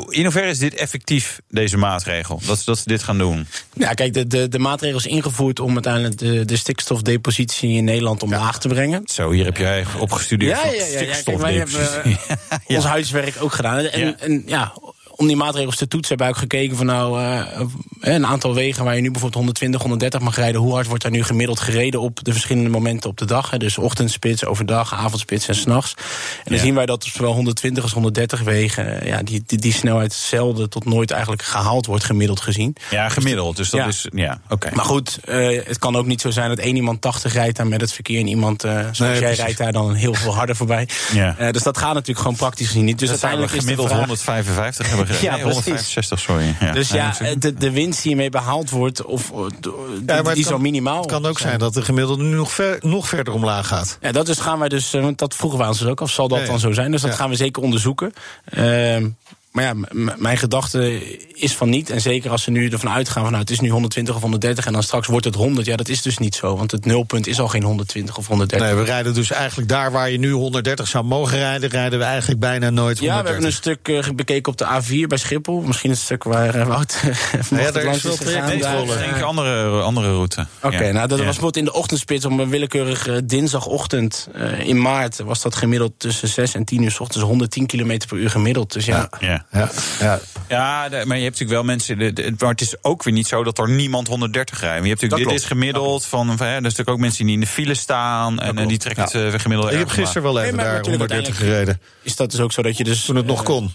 in 0.09 0.23
hoeverre 0.23 0.49
is 0.49 0.59
dit 0.59 0.75
effectief, 0.75 1.41
deze 1.49 1.77
maatregel? 1.77 2.41
Dat, 2.47 2.63
dat 2.65 2.79
ze 2.79 2.85
dit 2.87 3.03
gaan 3.03 3.19
doen? 3.19 3.47
Ja, 3.73 3.93
kijk, 3.93 4.15
de, 4.15 4.27
de, 4.27 4.49
de 4.49 4.59
maatregel 4.59 4.99
is 4.99 5.07
ingevoerd 5.07 5.61
om 5.61 5.73
uiteindelijk 5.73 6.19
de, 6.19 6.45
de 6.45 6.57
stikstofdepositie 6.57 7.71
in 7.77 7.85
Nederland 7.85 8.23
omlaag 8.23 8.59
te 8.59 8.69
brengen. 8.69 9.03
Zo, 9.05 9.31
hier 9.31 9.45
heb 9.45 9.57
jij 9.57 9.85
opgestudeerd. 9.99 10.59
Ja, 10.63 10.71
ja, 10.71 10.85
ja, 10.85 11.01
ja. 11.01 11.15
Kijk, 11.25 11.39
wij 11.39 11.55
hebben 11.55 12.05
eh, 12.05 12.59
ons 12.77 12.85
huiswerk 12.85 13.35
ook 13.41 13.53
gedaan. 13.53 13.79
En 13.79 14.21
en 14.21 14.43
ja, 14.47 14.73
om 15.17 15.27
die 15.27 15.37
maatregels 15.37 15.77
te 15.77 15.89
toetsen 15.89 16.09
hebben 16.09 16.27
we 16.27 16.33
ook 16.33 16.39
gekeken 16.51 16.77
van 16.77 16.87
nou 16.87 17.21
eh, 17.23 17.61
een 18.01 18.27
aantal 18.27 18.55
wegen 18.55 18.85
waar 18.85 18.95
je 18.95 19.01
nu 19.01 19.11
bijvoorbeeld 19.11 19.35
120, 19.35 19.81
130 19.81 20.21
mag 20.21 20.37
rijden. 20.37 20.61
Hoe 20.61 20.73
hard 20.75 20.87
wordt 20.87 21.03
daar 21.03 21.13
nu 21.13 21.23
gemiddeld 21.25 21.61
gereden 21.61 22.01
op 22.01 22.25
de 22.25 22.33
verschillende 22.33 22.71
momenten 22.71 23.11
op 23.11 23.17
de 23.19 23.25
dag? 23.25 23.51
Hè? 23.51 23.59
Dus 23.59 23.79
ochtendspits, 23.79 24.45
overdag, 24.45 24.95
avondspits 24.95 25.49
en 25.49 25.55
s'nachts. 25.55 25.95
En 25.97 26.05
dan 26.45 26.55
Ja. 26.57 26.63
zien 26.63 26.75
wij 26.75 26.87
dat 26.87 27.05
zowel 27.05 27.33
120 27.33 27.83
als 27.83 27.93
130 27.93 28.41
wegen 28.41 29.01
eh, 29.01 29.07
ja, 29.09 29.23
die, 29.23 29.43
die, 29.47 29.59
die 29.59 29.73
snelheid 29.73 30.13
zelden 30.13 30.71
tot 30.71 30.85
nooit 30.85 31.11
eigenlijk 31.11 31.43
gehaald 31.43 31.87
wordt 31.87 32.05
gemiddeld 32.05 32.41
gezien. 32.41 32.77
Ja, 32.91 33.09
gemiddeld. 33.09 33.57
Dus 33.57 33.71
dat 33.71 33.81
Ja. 33.81 33.87
is. 33.87 34.07
Ja, 34.13 34.41
oké. 34.49 34.71
Maar 34.75 34.85
goed, 34.85 35.19
eh, 35.25 35.61
het 35.67 35.79
kan 35.79 35.97
ook 35.97 36.07
niet 36.07 36.21
zo 36.21 36.31
zijn 36.31 36.49
dat 36.49 36.59
één 36.59 36.77
iemand 36.77 37.01
80 37.01 37.33
rijdt 37.33 37.57
daar 37.57 37.67
met 37.67 37.81
het 37.81 37.93
verkeer 37.93 38.21
en 38.21 38.27
iemand 38.29 38.65
eh, 38.65 38.73
zoals 38.73 38.99
Nee, 38.99 39.11
jij 39.11 39.19
precies. 39.21 39.39
rijdt 39.39 39.59
daar 39.59 39.73
dan 39.73 39.95
heel 39.95 40.15
veel 40.15 40.35
harder 40.35 40.57
voorbij. 40.57 40.89
Ja. 41.13 41.35
Eh, 41.39 41.51
dus 41.53 41.63
dat 41.63 41.79
gaat 41.79 41.93
natuurlijk 41.93 42.19
gewoon 42.19 42.37
praktisch 42.37 42.67
gezien 42.67 42.85
niet. 42.85 42.99
Dus 42.99 43.11
Dus 43.11 43.23
uiteindelijk 43.23 43.51
is 43.53 43.57
de 43.59 43.63
gemiddeld 43.65 43.89
vraag- 43.89 44.01
155 44.01 44.89
hebben 44.89 45.06
Ja, 45.09 45.35
nee, 45.35 45.43
precies. 45.43 45.65
165, 45.65 46.21
sorry. 46.21 46.55
Ja. 46.61 46.73
Dus 46.73 46.89
ja, 46.89 47.07
natuurlijk. 47.07 47.41
de, 47.41 47.55
de 47.55 47.71
winst 47.71 48.03
die 48.03 48.09
hiermee 48.13 48.31
behaald 48.31 48.71
wordt, 48.71 49.05
of, 49.05 49.31
of, 49.31 49.51
de- 49.61 50.03
Ja, 50.07 50.23
maar 50.23 50.35
die 50.35 50.45
kan- 50.47 50.61
minimaal 50.61 51.01
Het 51.01 51.11
kan 51.11 51.27
ook 51.27 51.39
zijn 51.39 51.59
dat 51.59 51.75
de 51.75 51.83
gemiddelde 51.83 52.23
nu 52.23 52.35
nog, 52.37 52.53
ver, 52.53 52.79
nog 52.81 53.09
verder 53.09 53.33
omlaag 53.35 53.67
gaat. 53.67 53.99
Ja, 54.01 54.13
dat 54.13 54.27
dus 54.27 54.39
gaan 54.39 54.59
wij 54.59 54.69
dus, 54.69 54.95
eh, 54.95 55.03
want 55.03 55.19
dat 55.19 55.35
vroegen 55.35 55.59
we 55.61 55.67
ons 55.67 55.79
dus 55.79 55.89
ook 55.89 56.01
af, 56.01 56.11
zal 56.11 56.29
dat 56.29 56.39
Ja, 56.39 56.45
ja. 56.45 56.51
dan 56.51 56.61
zo 56.61 56.73
zijn? 56.73 56.91
Dus 56.91 57.01
dat 57.01 57.11
Ja. 57.11 57.17
gaan 57.17 57.31
we 57.31 57.37
zeker 57.37 57.63
onderzoeken. 57.63 58.13
Ehm, 58.45 59.09
maar 59.57 59.65
ja, 59.65 59.75
mijn 60.17 60.39
gedachte 60.39 61.01
is 61.33 61.55
van 61.55 61.69
niet. 61.69 61.91
En 61.91 62.01
zeker 62.01 62.31
als 62.31 62.43
ze 62.43 62.51
nu 62.51 62.69
ervan 62.69 62.91
uitgaan 62.91 63.23
van 63.23 63.31
nou, 63.31 63.43
het 63.43 63.51
is 63.53 63.61
nu 63.61 63.69
120 63.71 64.15
of 64.15 64.21
130 64.21 64.67
en 64.67 64.73
dan 64.73 64.83
straks 64.83 65.07
wordt 65.07 65.25
het 65.27 65.35
100. 65.35 65.67
Ja, 65.67 65.77
dat 65.77 65.89
is 65.89 66.03
dus 66.03 66.19
niet 66.19 66.35
zo. 66.35 66.57
Want 66.57 66.71
het 66.71 66.85
nulpunt 66.85 67.27
is 67.27 67.41
al 67.41 67.49
geen 67.49 67.63
120 67.63 68.17
of 68.17 68.27
130. 68.27 68.67
Nee, 68.69 68.77
we 68.77 68.85
rijden 68.85 69.15
dus 69.15 69.31
eigenlijk 69.31 69.69
daar 69.69 69.93
waar 69.93 70.11
je 70.11 70.19
nu 70.19 70.31
130 70.33 70.89
zou 70.89 71.05
mogen 71.05 71.39
rijden, 71.39 71.71
rijden 71.71 71.99
we 71.99 72.05
eigenlijk 72.05 72.41
bijna 72.41 72.71
nooit 72.71 72.99
130. 72.99 73.05
Ja, 73.17 73.23
we 73.23 73.29
hebben 73.29 73.47
een 73.47 73.53
stuk 73.53 73.89
eh, 74.09 74.15
bekeken 74.15 74.53
op 74.53 74.59
de 74.59 74.65
A4 75.05 75.07
bij 75.09 75.19
Schiphol. 75.19 75.61
Misschien 75.61 75.91
het 75.91 75.99
stuk 75.99 76.25
waar 76.25 76.55
eh, 76.55 76.67
Wout 76.67 77.01
daar 77.51 77.77
is 77.77 77.85
langs 77.85 78.03
wel 78.03 78.13
is 78.13 78.19
gegaan. 78.19 78.63
rollen. 78.77 79.15
eh, 79.15 79.23
andere, 79.23 79.81
andere 79.81 80.09
route. 80.13 80.47
Oké, 80.63 80.85
Ja. 80.85 80.93
nou 80.93 81.09
dat 81.09 81.19
Ja. 81.19 81.25
was 81.25 81.35
bijvoorbeeld 81.37 81.57
in 81.57 81.65
de 81.65 81.73
ochtendspits 81.73 82.25
op 82.25 82.39
een 82.39 82.49
willekeurig 82.49 83.09
dinsdagochtend 83.25 84.29
in 84.59 84.81
maart 84.81 85.19
was 85.19 85.43
dat 85.43 85.55
gemiddeld 85.55 85.93
tussen 85.97 86.29
6 86.29 86.55
en 86.55 86.65
10 86.65 86.83
uur 86.83 86.91
's 86.91 87.01
ochtends 87.01 87.25
110 87.27 87.67
km 87.67 87.99
per 88.09 88.17
uur 88.17 88.31
gemiddeld. 88.31 88.73
Dus 88.73 88.85
ja, 88.85 89.09
Ja. 89.21 89.46
Ja, 89.51 89.71
ja. 90.01 90.19
Ja, 90.49 90.89
de- 90.89 91.03
maar 91.07 91.17
je 91.17 91.23
hebt 91.23 91.39
natuurlijk 91.39 91.51
wel 91.51 91.63
mensen. 91.65 91.99
de- 91.99 92.13
de- 92.13 92.35
Maar 92.39 92.51
het 92.51 92.61
is 92.61 92.75
ook 92.83 93.03
weer 93.03 93.15
niet 93.15 93.27
zo 93.27 93.45
dat 93.45 93.59
er 93.59 93.69
niemand 93.71 94.09
130 94.09 94.61
rijden. 94.61 94.83
Je 94.83 94.89
hebt 94.89 95.01
natuurlijk, 95.03 95.31
dit 95.31 95.41
klopt. 95.41 95.41
is 95.53 95.59
gemiddeld 95.59 96.07
van. 96.07 96.27
van 96.27 96.37
hè, 96.37 96.43
er 96.45 96.51
zijn 96.51 96.63
natuurlijk 96.63 96.91
ook 96.91 96.99
mensen 96.99 97.25
die 97.25 97.35
in 97.35 97.41
de 97.41 97.47
file 97.47 97.75
staan. 97.75 98.39
En, 98.41 98.59
en 98.59 98.69
die 98.69 98.79
trekken 98.79 99.03
het 99.05 99.15
eh, 99.15 99.41
gemiddeld. 99.41 99.73
Ik 99.73 99.79
heb 99.79 99.89
gisteren 99.89 100.23
wel 100.23 100.33
Nee, 100.33 100.43
even 100.45 100.57
maar 100.57 100.65
daar 100.65 100.75
natuurlijk 100.75 101.11
130 101.11 101.37
gereden. 101.47 101.81
is 102.03 102.17
dat 102.17 102.31
dus 102.31 102.41
ook 102.41 102.53
zo 102.53 102.63
dat 102.63 102.77
je 102.77 102.85
dus 102.85 103.05
Toen 103.05 103.17
het 103.17 103.27
nog 103.27 103.39
eh, 103.39 103.45
kon. 103.45 103.73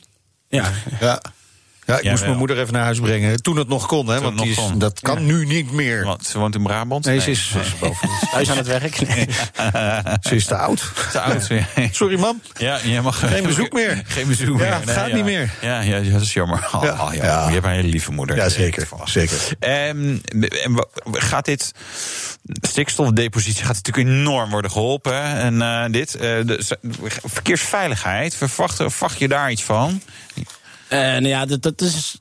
Ja, 0.49 0.71
Ja. 0.99 1.21
Ja, 1.85 1.97
ik 1.97 2.03
Ja, 2.03 2.09
moest 2.09 2.19
wel. 2.21 2.27
mijn 2.27 2.39
moeder 2.39 2.59
even 2.59 2.73
naar 2.73 2.83
huis 2.83 2.99
brengen. 2.99 3.41
Toen 3.41 3.57
het 3.57 3.67
nog 3.67 3.85
kon, 3.87 4.07
hè? 4.07 4.15
Toen 4.15 4.23
Want 4.23 4.39
die 4.39 4.49
is, 4.49 4.55
kon. 4.55 4.79
dat 4.79 4.99
kan 4.99 5.25
nu 5.25 5.45
niet 5.45 5.71
meer. 5.71 6.03
Want 6.05 6.25
ze 6.25 6.39
woont 6.39 6.55
in 6.55 6.63
Brabant. 6.63 7.05
Nee, 7.05 7.19
ze 7.19 7.31
is, 7.31 7.49
ze 7.49 7.59
is 7.59 7.77
boven. 7.79 8.09
thuis 8.31 8.49
aan 8.49 8.57
het 8.57 8.67
werk. 8.67 9.07
Nee. 9.07 9.27
Ze 10.29 10.35
is 10.35 10.45
te 10.45 10.55
oud. 10.55 10.91
te 11.11 11.19
oud. 11.21 11.47
Ja, 11.47 11.65
Sorry, 11.91 12.19
mam. 12.19 12.41
Ja, 12.57 12.79
je 12.83 13.01
mag 13.01 13.19
Geen 13.19 13.43
bezoek 13.43 13.71
meer. 13.73 14.01
Geen 14.05 14.27
bezoek 14.27 14.59
Ja, 14.59 14.77
meer. 14.85 14.87
gaat 14.95 15.07
ja. 15.09 15.15
niet 15.15 15.23
meer. 15.23 15.53
Ja, 15.61 15.81
ja, 15.81 15.97
ja, 15.97 16.11
dat 16.11 16.21
is 16.21 16.33
jammer. 16.33 16.69
Oh, 16.71 16.83
Ja. 16.83 17.09
ja. 17.11 17.23
Ja. 17.23 17.47
Je 17.47 17.53
hebt 17.53 17.65
een 17.65 17.71
hele 17.71 17.87
lieve 17.87 18.11
moeder. 18.11 18.35
Ja, 18.35 18.49
zeker. 18.49 18.87
Zeker. 19.05 19.37
Ehm, 19.59 20.17
en 20.63 20.73
wa- 20.73 20.85
gaat 21.11 21.45
dit 21.45 21.71
stikstofdepositie 22.61 23.63
gaat 23.65 23.75
natuurlijk 23.83 24.07
enorm 24.07 24.49
worden 24.49 24.71
geholpen. 24.71 25.13
hè? 25.23 25.39
En 25.39 25.61
eh, 25.61 25.83
dit, 25.91 26.15
eh, 26.15 26.21
de, 26.21 26.77
verkeersveiligheid, 27.23 28.35
verwacht, 28.35 28.75
verwacht 28.75 29.19
je 29.19 29.27
daar 29.27 29.51
iets 29.51 29.63
van? 29.63 30.01
Nou 30.91 31.27
ja, 31.27 31.45
dat, 31.45 31.61
dat 31.61 31.81
is 31.81 32.17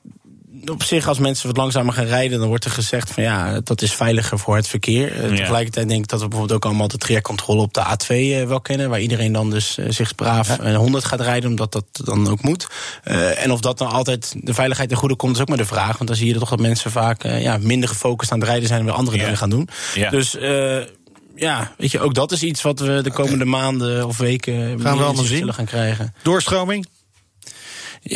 op 0.65 0.83
zich 0.83 1.07
als 1.07 1.19
mensen 1.19 1.47
wat 1.47 1.57
langzamer 1.57 1.93
gaan 1.93 2.05
rijden, 2.05 2.39
dan 2.39 2.47
wordt 2.47 2.65
er 2.65 2.71
gezegd 2.71 3.11
van 3.11 3.23
ja, 3.23 3.59
dat 3.63 3.81
is 3.81 3.93
veiliger 3.93 4.39
voor 4.39 4.55
het 4.55 4.67
verkeer. 4.67 5.11
Eh, 5.15 5.29
Ja. 5.29 5.35
Tegelijkertijd 5.35 5.87
denk 5.89 6.03
ik 6.03 6.07
dat 6.09 6.21
we 6.21 6.27
bijvoorbeeld 6.27 6.57
ook 6.57 6.65
allemaal 6.69 6.87
de 6.87 6.97
trajectcontrole 6.97 7.61
op 7.61 7.73
de 7.73 7.81
A2 7.81 8.07
eh, 8.07 8.43
wel 8.47 8.61
kennen, 8.61 8.89
waar 8.89 8.99
iedereen 9.01 9.31
dan 9.31 9.49
dus 9.49 9.77
eh, 9.77 9.85
zich 9.89 10.15
braaf 10.15 10.59
eh, 10.59 10.75
100 10.75 11.05
gaat 11.05 11.21
rijden, 11.21 11.49
omdat 11.49 11.71
dat 11.71 11.85
dan 11.91 12.27
ook 12.29 12.41
moet. 12.41 12.67
En 13.35 13.51
of 13.51 13.59
dat 13.59 13.77
dan 13.77 13.89
altijd 13.91 14.33
de 14.37 14.53
veiligheid 14.53 14.89
ten 14.89 14.97
goede 14.97 15.15
komt, 15.15 15.35
is 15.35 15.41
ook 15.41 15.47
maar 15.49 15.57
de 15.57 15.65
vraag. 15.65 15.97
Want 15.97 16.07
dan 16.09 16.17
zie 16.17 16.27
je 16.33 16.39
toch 16.39 16.49
dat 16.49 16.59
mensen 16.59 16.91
vaak 16.91 17.23
ja, 17.23 17.57
minder 17.57 17.89
gefocust 17.89 18.31
aan 18.31 18.39
het 18.39 18.47
rijden 18.47 18.67
zijn 18.67 18.79
en 18.79 18.85
weer 18.85 18.95
andere 18.95 19.17
Ja. 19.17 19.23
dingen 19.23 19.37
gaan 19.37 19.49
doen. 19.49 19.69
Dus 20.09 20.37
ja, 21.35 21.71
weet 21.77 21.91
je, 21.91 21.99
ook 21.99 22.13
dat 22.13 22.31
is 22.31 22.43
iets 22.43 22.61
wat 22.61 22.79
we 22.79 22.99
de 23.03 23.11
komende 23.11 23.45
maanden 23.45 24.07
of 24.07 24.17
weken 24.17 24.85
allemaal 24.85 25.15
zien. 25.15 25.37
zullen 25.37 25.53
gaan 25.53 25.65
krijgen. 25.65 26.13
Doorstroming? 26.21 26.85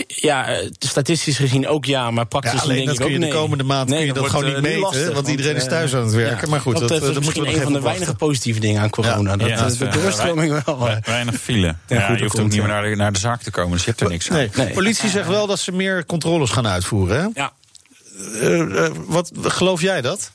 Ja, 0.08 0.48
eh, 0.48 0.70
statistisch 0.80 1.38
gezien 1.38 1.68
ook 1.68 1.86
ja, 1.86 2.12
maar 2.12 2.26
praktisch 2.26 2.52
Ja, 2.52 2.58
gezien 2.58 2.72
alleen 2.74 2.86
denk 2.86 2.98
dat 2.98 3.08
ik 3.08 3.14
kun 3.14 3.22
je 3.22 3.26
ook 3.26 3.32
de 3.32 3.38
nee. 3.38 3.44
komende 3.44 3.64
maand 3.64 3.90
Nee, 3.90 3.98
kun 3.98 4.08
je 4.08 4.14
dat 4.14 4.30
gewoon 4.30 4.46
eh, 4.46 4.52
niet 4.54 4.62
nu 4.62 4.68
meten, 4.68 4.82
lastig, 4.82 5.14
want 5.14 5.28
iedereen 5.28 5.56
is 5.56 5.64
eh, 5.64 5.70
thuis 5.70 5.96
aan 5.96 6.04
het 6.04 6.14
werken. 6.14 6.50
Maar 6.50 6.62
goed, 6.62 6.78
dat, 6.80 6.90
dat, 6.90 6.92
eh, 6.92 6.98
eh, 6.98 7.04
moeten 7.04 7.24
misschien 7.24 7.44
we 7.44 7.50
nog 7.50 7.58
een 7.58 7.64
van 7.64 7.74
de 7.74 7.82
weinige 7.82 8.16
positieve 8.16 8.60
dingen 8.60 8.82
aan 8.82 8.90
corona. 8.90 9.32
Ja. 9.32 9.38
Dat 9.38 9.48
Ja, 9.48 9.56
eh, 9.56 9.62
dat 9.62 9.72
is, 9.72 9.78
de 9.78 9.86
eh, 9.86 9.94
doorstroming 9.94 10.64
wel. 10.66 10.90
eh, 10.90 10.98
Weinig 11.04 11.36
file. 11.42 11.76
Ja, 11.88 12.12
je 12.12 12.22
hoeft 12.24 12.40
ook 12.40 12.48
niet 12.50 12.58
meer 12.60 12.68
naar 12.68 12.84
de, 12.90 12.96
naar 12.96 13.14
de 13.14 13.20
zaak 13.20 13.42
te 13.42 13.52
komen, 13.52 13.72
dus 13.72 13.84
je 13.84 13.90
hebt 13.90 14.02
er 14.02 14.10
niks 14.10 14.30
aan. 14.30 14.36
Nee. 14.38 14.50
Nee. 14.56 14.74
Politie 14.74 15.10
zegt 15.10 15.28
wel 15.28 15.48
dat 15.48 15.60
ze 15.60 15.72
meer 15.72 16.06
controles 16.06 16.50
gaan 16.50 16.68
uitvoeren. 16.68 17.18
Hè? 17.22 17.28
ja. 17.42 17.52
Eh, 18.42 18.86
eh, 18.86 18.92
wat, 19.08 19.32
geloof 19.42 19.82
jij 19.82 20.02
dat? 20.02 20.32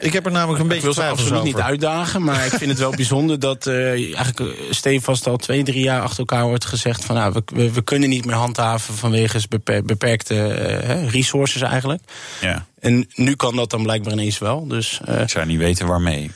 Ik 0.00 0.12
heb 0.12 0.26
er 0.26 0.32
namelijk 0.32 0.58
een 0.58 0.64
Ik 0.64 0.70
beetje 0.70 0.84
wil 0.84 0.94
ze 0.94 1.02
absoluut 1.10 1.32
over. 1.32 1.44
niet 1.44 1.56
uitdagen, 1.60 2.22
maar 2.22 2.46
ik 2.46 2.52
vind 2.52 2.70
het 2.70 2.78
wel 2.78 2.90
bijzonder 3.02 3.40
dat 3.40 3.66
eh, 3.66 3.90
eigenlijk 3.90 4.40
eh, 4.40 4.46
stevast 4.70 5.26
al 5.26 5.36
twee, 5.36 5.62
drie 5.62 5.82
jaar 5.82 6.00
achter 6.02 6.18
elkaar 6.18 6.44
wordt 6.44 6.64
gezegd 6.64 7.04
van 7.04 7.14
nou, 7.16 7.42
we, 7.54 7.70
we, 7.72 7.82
kunnen 7.82 8.08
niet 8.08 8.24
meer 8.24 8.34
handhaven 8.34 8.94
vanwege 8.94 9.40
beper- 9.48 9.84
beperkte 9.84 10.42
eh, 10.48 11.08
resources 11.08 11.62
eigenlijk. 11.62 12.02
Ja. 12.40 12.66
En 12.80 13.08
nu 13.14 13.34
kan 13.36 13.56
dat 13.56 13.70
dan 13.70 13.82
blijkbaar 13.82 14.12
ineens 14.12 14.38
wel. 14.38 14.66
Dus 14.66 15.00
eh, 15.04 15.20
Ik 15.20 15.28
zou 15.30 15.46
niet 15.46 15.58
weten 15.58 15.86
waarmee. 15.86 16.30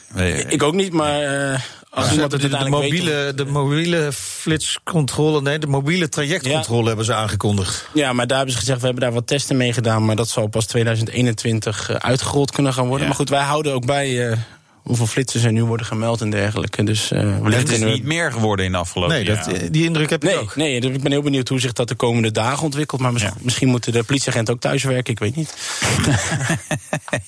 ik 0.47 0.63
ook 0.63 0.73
niet, 0.73 0.93
maar 0.93 1.21
eh, 1.21 1.59
als 1.91 2.05
Ze 2.05 2.13
iemand 2.13 2.31
hebben 2.31 2.51
het 2.51 2.59
de, 2.59 2.69
mobiele, 2.69 3.33
de 3.35 3.45
mobiele 3.45 4.11
flitscontrole, 4.13 5.41
nee, 5.41 5.59
de 5.59 5.67
mobiele 5.67 6.09
trajectcontrole 6.09 6.87
hebben 6.87 7.05
ze 7.05 7.13
aangekondigd. 7.13 7.87
Ja, 7.93 8.13
maar 8.13 8.27
daar 8.27 8.37
hebben 8.37 8.53
ze 8.55 8.59
gezegd, 8.59 8.79
we 8.79 8.85
hebben 8.85 9.03
daar 9.03 9.13
wat 9.13 9.27
testen 9.27 9.57
mee 9.57 9.73
gedaan... 9.73 10.05
maar 10.05 10.15
dat 10.15 10.29
zal 10.29 10.47
pas 10.47 10.65
2021 10.65 11.89
eh, 11.89 11.95
uitgerold 11.95 12.51
kunnen 12.51 12.73
gaan 12.73 12.83
worden. 12.87 13.01
Ja. 13.01 13.07
Maar 13.07 13.15
goed, 13.15 13.29
wij 13.29 13.43
houden 13.43 13.73
ook 13.73 13.85
bij 13.85 14.29
eh, 14.29 14.37
hoeveel 14.81 15.07
flitsers 15.07 15.43
er 15.43 15.51
nu 15.51 15.63
worden 15.63 15.85
gemeld 15.85 16.21
en 16.21 16.29
dergelijke. 16.29 16.83
Dus, 16.83 17.11
eh 17.11 17.19
wellicht 17.39 17.61
Het 17.61 17.71
is 17.71 17.79
niet 17.79 18.03
meer 18.03 18.31
geworden 18.31 18.65
in 18.65 18.71
de 18.71 18.77
afgelopen 18.77 19.15
Nee, 19.15 19.25
dat, 19.25 19.49
die 19.71 19.83
indruk 19.85 20.09
heb 20.09 20.23
ik 20.23 20.29
Nee, 20.29 20.39
ook. 20.39 20.55
nee, 20.55 20.81
dus 20.81 20.91
ik 20.95 21.01
ben 21.01 21.11
heel 21.11 21.21
benieuwd 21.21 21.47
hoe 21.47 21.59
zich 21.59 21.73
dat 21.73 21.87
de 21.87 21.95
komende 21.95 22.31
dagen 22.31 22.63
ontwikkelt. 22.63 23.01
Maar 23.01 23.13
mis- 23.13 23.21
Ja. 23.21 23.33
misschien 23.41 23.67
moeten 23.67 23.91
de 23.91 24.03
politieagenten 24.03 24.53
ook 24.53 24.59
thuiswerken, 24.59 25.13
ik 25.13 25.19
weet 25.19 25.35
niet. 25.35 25.53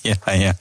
ja, 0.00 0.32
ja. 0.32 0.56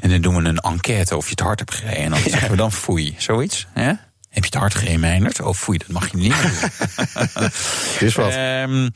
En 0.00 0.10
dan 0.10 0.20
doen 0.20 0.36
we 0.42 0.48
een 0.48 0.58
enquête 0.58 1.16
of 1.16 1.24
je 1.24 1.30
het 1.30 1.40
hard 1.40 1.58
hebt 1.58 1.74
gereden. 1.74 2.02
En 2.04 2.10
dan 2.10 2.20
zeggen 2.30 2.50
we 2.50 2.56
dan 2.56 2.72
foei. 2.72 3.14
Zoiets. 3.18 3.66
Hè? 3.72 3.92
Heb 4.28 4.44
je 4.44 4.50
het 4.50 4.58
hard 4.60 4.74
gereden, 4.74 5.00
Meijnerd? 5.00 5.40
Oh, 5.40 5.54
foei, 5.54 5.78
dat 5.78 5.88
mag 5.88 6.10
je 6.10 6.16
niet 6.16 6.28
meer 6.28 6.42
doen. 6.42 7.48
Is 8.08 8.14
wat. 8.14 8.30
Ehm, 8.30 8.88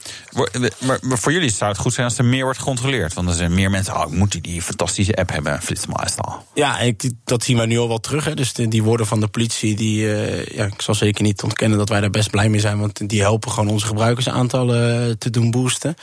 maar, 0.87 0.99
maar 1.01 1.19
voor 1.19 1.33
jullie 1.33 1.51
zou 1.51 1.71
het 1.71 1.81
goed 1.81 1.93
zijn 1.93 2.07
als 2.07 2.19
er 2.19 2.25
meer 2.25 2.45
wordt 2.45 2.59
gecontroleerd. 2.59 3.15
Want 3.15 3.29
er 3.29 3.35
zijn 3.35 3.55
meer 3.55 3.71
mensen, 3.71 3.97
oh, 3.97 4.13
ik 4.13 4.19
moet 4.19 4.33
die, 4.33 4.41
die 4.41 4.63
fantastische 4.63 5.15
app 5.17 5.31
hebben, 5.31 5.63
Flitsmeister. 5.63 6.25
Ja, 6.55 6.79
ik, 6.79 7.11
dat 7.25 7.45
zien 7.45 7.57
wij 7.57 7.67
nu 7.67 7.79
al 7.79 7.89
wel 7.89 8.01
terug. 8.01 8.25
Hè. 8.25 8.35
Dus 8.35 8.53
de- 8.53 8.69
die 8.69 8.83
woorden 8.83 9.07
van 9.07 9.21
de 9.21 9.29
politie, 9.29 9.77
die, 9.77 10.15
eh, 10.15 10.57
ja, 10.57 10.65
ik 10.65 10.81
zal 10.83 10.95
zeker 10.95 11.23
niet 11.23 11.43
ontkennen 11.43 11.79
dat 11.79 11.89
wij 11.89 12.01
daar 12.01 12.11
best 12.11 12.31
blij 12.31 12.49
mee 12.49 12.61
zijn. 12.61 12.79
Want 12.79 13.09
die 13.09 13.21
helpen 13.21 13.51
gewoon 13.51 13.69
onze 13.69 13.87
gebruikersaantallen 13.87 15.09
eh, 15.09 15.15
te 15.19 15.31
doen 15.31 15.51
boosten. 15.51 15.95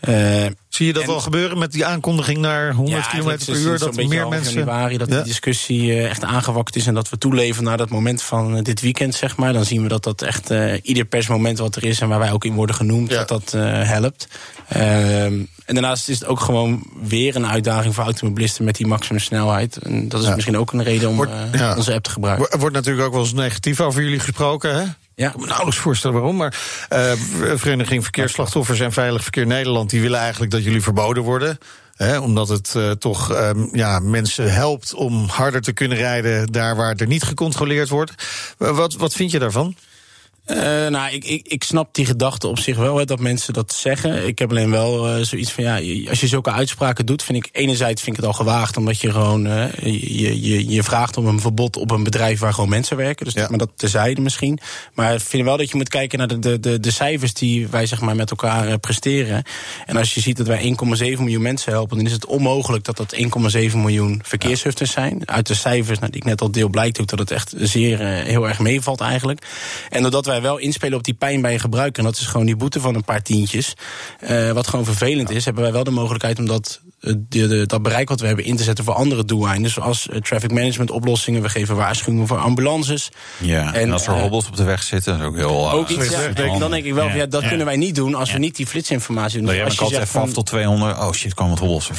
Eh, 0.00 0.46
Zie 0.68 0.86
je 0.86 0.92
dat 0.92 1.04
wel 1.04 1.20
gebeuren 1.20 1.58
met 1.58 1.72
die 1.72 1.84
aankondiging 1.86 2.38
naar 2.38 2.72
100 2.72 3.08
km 3.08 3.36
per 3.46 3.56
uur? 3.56 3.78
Dat 3.78 3.94
meer 3.96 4.28
mensen. 4.28 4.58
januari 4.58 4.96
dat 4.98 5.08
Ja. 5.08 5.14
die 5.14 5.24
discussie 5.24 5.92
eh, 5.92 6.04
echt 6.10 6.24
aangewakt 6.24 6.76
is 6.76 6.86
en 6.86 6.94
dat 6.94 7.08
we 7.08 7.18
toeleven 7.18 7.64
naar 7.64 7.76
dat 7.76 7.88
moment 7.88 8.22
van 8.22 8.56
eh, 8.56 8.62
dit 8.62 8.80
weekend, 8.80 9.14
zeg 9.14 9.36
maar. 9.36 9.52
Dan 9.52 9.64
zien 9.64 9.82
we 9.82 9.88
dat 9.88 10.04
dat 10.04 10.22
echt 10.22 10.50
eh, 10.50 10.72
ieder 10.82 11.04
persmoment 11.04 11.58
wat 11.58 11.76
er 11.76 11.84
is 11.84 12.00
en 12.00 12.08
waar 12.08 12.18
wij 12.18 12.32
ook 12.32 12.44
in 12.44 12.54
worden 12.54 12.76
genoemd, 12.76 13.10
Ja. 13.10 13.24
dat 13.24 13.28
dat 13.28 13.52
helpt. 13.86 14.28
Ehm, 14.68 15.34
en 15.64 15.74
daarnaast 15.74 16.08
is 16.08 16.18
het 16.18 16.28
ook 16.28 16.40
gewoon 16.40 16.82
weer 17.02 17.36
een 17.36 17.46
uitdaging 17.46 17.94
voor 17.94 18.04
automobilisten 18.04 18.64
met 18.64 18.76
die 18.76 18.86
maximumsnelheid. 18.86 19.76
En 19.76 20.08
dat 20.08 20.22
is 20.22 20.34
misschien 20.34 20.58
ook 20.58 20.72
een 20.72 20.82
reden 20.82 21.08
om 21.08 21.18
onze 21.76 21.92
app 21.94 22.04
te 22.04 22.10
gebruiken. 22.10 22.50
Er 22.50 22.58
wordt 22.58 22.74
natuurlijk 22.74 23.06
ook 23.06 23.12
wel 23.12 23.22
eens 23.22 23.32
negatief 23.32 23.80
over 23.80 24.02
jullie 24.02 24.20
gesproken, 24.20 24.74
hè? 24.76 24.84
Ja. 25.16 25.26
Ik 25.26 25.32
kan 25.32 25.40
me 25.40 25.46
nauwelijks 25.46 25.80
voorstellen 25.80 26.16
waarom. 26.16 26.36
Maar 26.36 26.56
eh, 26.88 27.12
Vereniging 27.54 28.02
Verkeersslachtoffers 28.02 28.80
en 28.80 28.92
Veilig 28.92 29.22
Verkeer 29.22 29.46
Nederland... 29.46 29.90
die 29.90 30.00
willen 30.00 30.18
eigenlijk 30.18 30.50
dat 30.50 30.64
jullie 30.64 30.82
verboden 30.82 31.22
worden. 31.22 31.58
Hè, 31.94 32.18
omdat 32.18 32.48
het 32.48 32.74
eh, 32.74 32.90
toch 32.90 33.32
ehm, 33.32 33.66
ja, 33.72 33.98
mensen 33.98 34.52
helpt 34.52 34.94
om 34.94 35.28
harder 35.28 35.60
te 35.60 35.72
kunnen 35.72 35.98
rijden... 35.98 36.52
daar 36.52 36.76
waar 36.76 36.94
er 36.96 37.06
niet 37.06 37.22
gecontroleerd 37.22 37.88
wordt. 37.88 38.12
Wat, 38.58 38.94
wat 38.94 39.12
vind 39.12 39.30
je 39.30 39.38
daarvan? 39.38 39.74
Eh, 40.46 40.56
nou, 40.86 41.12
ik, 41.12 41.24
ik, 41.24 41.48
ik 41.48 41.64
snap 41.64 41.94
die 41.94 42.06
gedachte 42.06 42.46
op 42.46 42.58
zich 42.58 42.76
wel, 42.76 42.96
hè, 42.96 43.04
dat 43.04 43.20
mensen 43.20 43.52
dat 43.52 43.72
zeggen. 43.72 44.26
Ik 44.26 44.38
heb 44.38 44.50
alleen 44.50 44.70
wel 44.70 45.08
eh, 45.08 45.22
zoiets 45.22 45.52
van, 45.52 45.64
ja, 45.64 45.74
als 46.08 46.20
je 46.20 46.26
zulke 46.26 46.52
uitspraken 46.52 47.06
doet... 47.06 47.22
vind 47.22 47.46
ik 47.46 47.48
enerzijds 47.52 48.02
vind 48.02 48.16
ik 48.16 48.22
het 48.22 48.32
al 48.32 48.36
gewaagd, 48.38 48.76
omdat 48.76 49.00
je 49.00 49.12
gewoon... 49.12 49.46
eh, 49.46 49.72
je, 49.82 50.42
je, 50.42 50.68
je 50.68 50.82
vraagt 50.82 51.16
om 51.16 51.26
een 51.26 51.40
verbod 51.40 51.76
op 51.76 51.90
een 51.90 52.02
bedrijf 52.04 52.40
waar 52.40 52.54
gewoon 52.54 52.68
mensen 52.68 52.96
werken. 52.96 53.24
Dus 53.24 53.34
Ja. 53.34 53.46
maar 53.48 53.58
dat 53.58 53.70
terzijde 53.76 54.20
misschien. 54.20 54.58
Maar 54.94 55.14
ik 55.14 55.20
vind 55.20 55.44
wel 55.44 55.56
dat 55.56 55.70
je 55.70 55.76
moet 55.76 55.88
kijken 55.88 56.18
naar 56.18 56.28
de, 56.28 56.38
de, 56.38 56.60
de, 56.60 56.80
de 56.80 56.90
cijfers... 56.90 57.34
die 57.34 57.68
wij 57.68 57.86
zeg 57.86 58.00
maar 58.00 58.16
met 58.16 58.30
elkaar 58.30 58.78
presteren. 58.78 59.42
En 59.86 59.96
als 59.96 60.14
je 60.14 60.20
ziet 60.20 60.36
dat 60.36 60.46
wij 60.46 60.76
1,7 60.96 61.18
miljoen 61.18 61.42
mensen 61.42 61.72
helpen... 61.72 61.96
dan 61.96 62.06
is 62.06 62.12
het 62.12 62.26
onmogelijk 62.26 62.84
dat 62.84 62.96
dat 62.96 63.16
1,7 63.16 63.76
miljoen 63.76 64.20
verkeershufters 64.24 64.90
zijn. 64.90 65.28
Uit 65.28 65.46
de 65.46 65.54
cijfers 65.54 65.98
nou, 65.98 66.10
die 66.10 66.20
ik 66.20 66.26
net 66.26 66.40
al 66.40 66.50
deel 66.50 66.68
blijkt 66.68 67.00
ook 67.00 67.08
dat 67.08 67.18
het 67.18 67.30
echt 67.30 67.54
zeer 67.56 67.98
heel 67.98 68.48
erg 68.48 68.58
meevalt 68.58 69.00
eigenlijk. 69.00 69.46
En 69.90 70.02
doordat 70.02 70.26
wij 70.40 70.50
wel 70.50 70.58
inspelen 70.58 70.98
op 70.98 71.04
die 71.04 71.14
pijn 71.14 71.40
bij 71.40 71.52
een 71.52 71.60
gebruiker... 71.60 71.98
en 72.04 72.10
dat 72.10 72.20
is 72.20 72.26
gewoon 72.26 72.46
die 72.46 72.56
boete 72.56 72.80
van 72.80 72.94
een 72.94 73.04
paar 73.04 73.22
tientjes... 73.22 73.74
eh, 74.20 74.52
wat 74.52 74.66
gewoon 74.66 74.84
vervelend 74.84 75.30
is... 75.30 75.44
hebben 75.44 75.62
wij 75.62 75.72
wel 75.72 75.84
de 75.84 75.90
mogelijkheid 75.90 76.38
om 76.38 76.46
dat 76.46 76.80
de, 77.06 77.46
de, 77.46 77.66
dat 77.66 77.82
bereik 77.82 78.08
wat 78.08 78.20
we 78.20 78.26
hebben 78.26 78.44
in 78.44 78.56
te 78.56 78.62
zetten 78.62 78.84
voor 78.84 78.94
andere 78.94 79.24
doeleinden. 79.24 79.70
Zoals 79.70 80.06
uh, 80.06 80.16
traffic 80.16 80.52
management 80.52 80.90
oplossingen. 80.90 81.42
We 81.42 81.48
geven 81.48 81.76
waarschuwingen 81.76 82.26
voor 82.26 82.38
ambulances. 82.38 83.08
Ja, 83.38 83.74
en, 83.74 83.92
als 83.92 84.06
er 84.06 84.14
uh, 84.14 84.20
hobbels 84.20 84.46
op 84.46 84.56
de 84.56 84.64
weg 84.64 84.82
zitten, 84.82 85.12
dat 85.12 85.20
is 85.20 85.26
ook 85.26 85.36
heel. 85.36 85.72
ook 85.72 85.88
iets, 85.88 86.10
ja, 86.10 86.58
dan 86.58 86.70
denk 86.70 86.84
ik 86.84 86.94
wel, 86.94 87.08
ja, 87.08 87.26
dat 87.26 87.48
kunnen 87.48 87.66
wij 87.66 87.76
niet 87.76 87.94
doen 87.94 88.14
als 88.14 88.32
we 88.32 88.38
niet 88.38 88.56
die 88.56 88.66
flitsinformatie 88.66 89.38
doen. 89.38 89.48
Dus 89.48 89.64
als 89.64 89.74
je 89.74 89.80
altijd 89.80 90.08
van 90.08 90.32
tot 90.32 90.46
200. 90.46 90.98
Oh 90.98 91.12
shit, 91.12 91.34
kwam 91.34 91.48
wat 91.48 91.58
hobbels. 91.58 91.90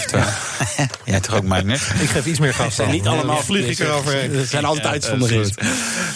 Jij 1.06 1.20
toch 1.28 1.36
ook 1.36 1.44
mij 1.44 1.62
net? 1.62 1.92
Ik 2.00 2.10
geef 2.10 2.26
iets 2.26 2.40
meer 2.40 2.54
gas. 2.54 2.76
zijn 2.76 2.92
niet 2.92 3.08
allemaal 3.08 3.38
vlieg 3.38 3.68
ik 3.68 3.80
eroverheen. 3.80 4.34
Er 4.34 4.46
zijn 4.46 4.66
altijd 4.66 4.86
uitzonderingen. 4.88 5.54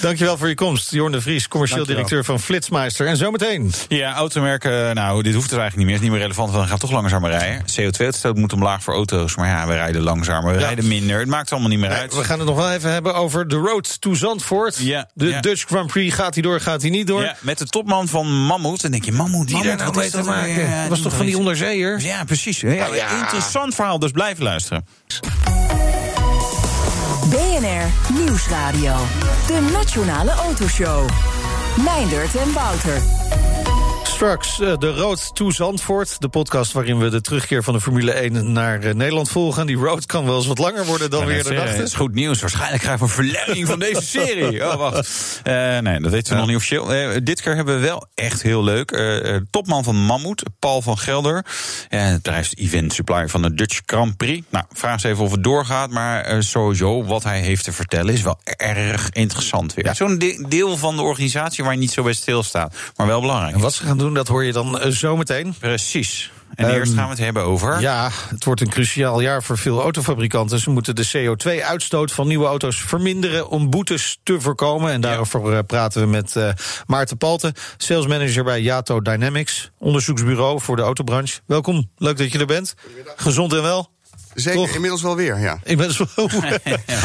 Dankjewel 0.01 0.37
voor 0.37 0.47
je 0.47 0.55
komst, 0.55 0.91
Jorn 0.91 1.11
de 1.11 1.21
Vries, 1.21 1.47
commercieel 1.47 1.85
directeur 1.85 2.25
van 2.25 2.39
Flitsmeister. 2.39 3.07
En 3.07 3.17
zometeen. 3.17 3.73
Ja, 3.87 4.13
automerken, 4.13 4.95
nou, 4.95 5.23
dit 5.23 5.33
hoeft 5.33 5.49
dus 5.49 5.57
eigenlijk 5.59 5.75
niet 5.77 5.85
meer. 5.85 5.95
is 5.95 6.01
niet 6.01 6.11
meer 6.11 6.19
relevant, 6.19 6.49
want 6.49 6.59
dan 6.59 6.69
gaat 6.69 6.79
toch 6.79 6.91
langzamer 6.91 7.29
rijden. 7.29 7.61
CO2-uitstoot 7.61 8.35
moet 8.35 8.53
omlaag 8.53 8.80
voor 8.83 8.93
auto's. 8.93 9.35
Maar 9.35 9.47
ja, 9.47 9.67
we 9.67 9.73
rijden 9.73 10.01
langzamer, 10.01 10.53
we 10.53 10.59
ja. 10.59 10.65
rijden 10.65 10.87
minder. 10.87 11.19
Het 11.19 11.27
maakt 11.27 11.51
allemaal 11.51 11.69
niet 11.69 11.79
meer 11.79 11.89
uit. 11.89 12.15
We 12.15 12.23
gaan 12.23 12.39
het 12.39 12.47
nog 12.47 12.57
wel 12.57 12.71
even 12.71 12.91
hebben 12.91 13.15
over 13.15 13.47
de 13.47 13.55
road 13.55 14.01
to 14.01 14.13
Zandvoort. 14.13 14.77
Ja, 14.77 15.09
de 15.13 15.27
ja. 15.27 15.39
Dutch 15.39 15.63
Grand 15.65 15.87
Prix, 15.87 16.15
gaat 16.15 16.33
hij 16.33 16.43
door, 16.43 16.59
gaat 16.59 16.81
hij 16.81 16.89
niet 16.89 17.07
door? 17.07 17.21
Ja, 17.21 17.35
met 17.39 17.57
de 17.57 17.65
topman 17.65 18.07
van 18.07 18.45
Mammoet. 18.45 18.81
Dan 18.81 18.91
denk 18.91 19.05
je, 19.05 19.11
Mammoet, 19.11 19.47
die 19.47 19.55
Mammoet, 19.55 19.77
daar 19.77 19.87
nou 19.87 19.99
mee 19.99 20.09
te 20.09 20.23
maken. 20.23 20.69
Ja, 20.69 20.79
dat 20.79 20.89
was 20.89 21.01
toch 21.01 21.15
van 21.15 21.25
die 21.25 21.37
onderzeeër? 21.37 22.01
Ja, 22.01 22.23
precies. 22.23 22.59
Ja, 22.59 22.87
Interessant 23.21 23.75
verhaal, 23.75 23.99
dus 23.99 24.11
blijf 24.11 24.39
luisteren. 24.39 24.85
BNR 27.29 28.13
Nieuwsradio. 28.13 28.95
De 29.47 29.69
Nationale 29.71 30.31
Autoshow. 30.31 31.09
Meindert 31.83 32.35
en 32.35 32.53
Wouter. 32.53 33.01
Straks, 34.21 34.57
de 34.57 34.93
Road 34.95 35.35
to 35.35 35.51
Zandvoort. 35.51 36.15
De 36.19 36.29
podcast 36.29 36.71
waarin 36.71 36.99
we 36.99 37.09
de 37.09 37.21
terugkeer 37.21 37.63
van 37.63 37.73
de 37.73 37.81
Formule 37.81 38.11
1 38.11 38.51
naar 38.51 38.95
Nederland 38.95 39.29
volgen. 39.29 39.65
Die 39.65 39.77
road 39.77 40.05
kan 40.05 40.25
wel 40.25 40.35
eens 40.35 40.47
wat 40.47 40.57
langer 40.57 40.85
worden 40.85 41.09
dan 41.09 41.25
we 41.25 41.33
eerder 41.33 41.55
dachten. 41.55 41.77
Dat 41.77 41.87
is 41.87 41.93
goed 41.93 42.13
nieuws. 42.13 42.41
Waarschijnlijk 42.41 42.81
krijgen 42.81 43.07
we 43.07 43.11
een 43.11 43.15
verlenging 43.15 43.67
van 43.67 43.79
deze 43.79 44.01
serie. 44.01 44.59
Oh, 44.71 44.75
wacht. 44.75 45.41
Uh, 45.43 45.79
nee, 45.79 45.99
dat 45.99 46.11
weten 46.11 46.27
we 46.27 46.33
ja. 46.33 46.35
nog 46.35 46.47
niet 46.47 46.55
officieel. 46.55 46.95
Uh, 46.95 47.17
dit 47.23 47.41
keer 47.41 47.55
hebben 47.55 47.75
we 47.75 47.81
wel 47.81 48.07
echt 48.15 48.41
heel 48.41 48.63
leuk. 48.63 48.91
Uh, 48.91 49.35
topman 49.49 49.83
van 49.83 49.95
Mammoet, 49.95 50.43
Paul 50.59 50.81
van 50.81 50.97
Gelder. 50.97 51.45
het 51.87 52.15
bedrijf 52.15 52.51
event 52.55 52.93
supplier 52.93 53.29
van 53.29 53.41
de 53.41 53.53
Dutch 53.53 53.81
Grand 53.85 54.17
Prix. 54.17 54.45
Nou, 54.49 54.65
vraag 54.73 54.93
eens 54.93 55.03
even 55.03 55.23
of 55.23 55.31
het 55.31 55.43
doorgaat. 55.43 55.89
Maar 55.89 56.43
sowieso, 56.43 57.03
wat 57.03 57.23
hij 57.23 57.39
heeft 57.39 57.63
te 57.63 57.71
vertellen 57.71 58.13
is 58.13 58.21
wel 58.21 58.39
erg 58.43 59.09
interessant 59.09 59.73
weer. 59.73 59.85
Ja. 59.85 59.93
Zo'n 59.93 60.17
de 60.17 60.45
deel 60.49 60.77
van 60.77 60.95
de 60.95 61.01
organisatie 61.01 61.63
waar 61.63 61.73
je 61.73 61.79
niet 61.79 61.91
zo 61.91 62.03
bij 62.03 62.13
stilstaat. 62.13 62.75
Maar 62.95 63.07
wel 63.07 63.21
belangrijk. 63.21 63.55
En 63.55 63.61
wat 63.61 63.73
ze 63.73 63.83
gaan 63.83 63.97
doen, 63.97 64.10
dat 64.13 64.27
hoor 64.27 64.43
je 64.43 64.51
dan 64.51 64.79
uh, 64.79 64.85
zometeen. 64.87 65.55
Precies. 65.59 66.31
En 66.55 66.69
um, 66.69 66.75
eerst 66.75 66.93
gaan 66.93 67.03
we 67.03 67.09
het 67.09 67.19
hebben 67.19 67.43
over. 67.43 67.81
Ja, 67.81 68.09
het 68.29 68.45
wordt 68.45 68.61
een 68.61 68.69
cruciaal 68.69 69.21
jaar 69.21 69.43
voor 69.43 69.57
veel 69.57 69.81
autofabrikanten. 69.81 70.59
Ze 70.59 70.69
moeten 70.69 70.95
de 70.95 71.09
CO2-uitstoot 71.17 72.11
van 72.11 72.27
nieuwe 72.27 72.45
auto's 72.45 72.81
verminderen 72.81 73.49
om 73.49 73.69
boetes 73.69 74.19
te 74.23 74.41
voorkomen. 74.41 74.91
En 74.91 75.01
daarover 75.01 75.51
ja. 75.51 75.61
praten 75.61 76.01
we 76.01 76.07
met 76.07 76.35
uh, 76.35 76.49
Maarten 76.85 77.17
Palten, 77.17 77.53
salesmanager 77.77 78.43
bij 78.43 78.61
Yato 78.61 79.01
Dynamics, 79.01 79.71
onderzoeksbureau 79.77 80.61
voor 80.61 80.75
de 80.75 80.81
autobranche. 80.81 81.39
Welkom, 81.45 81.89
leuk 81.97 82.17
dat 82.17 82.31
je 82.31 82.39
er 82.39 82.45
bent. 82.45 82.73
Gezond 83.15 83.53
en 83.53 83.61
wel. 83.61 83.89
Zeker, 84.33 84.59
Toch? 84.59 84.75
inmiddels 84.75 85.01
wel 85.01 85.15
weer, 85.15 85.39
ja. 85.39 85.59
Inmiddels 85.63 85.97
wel. 86.15 86.29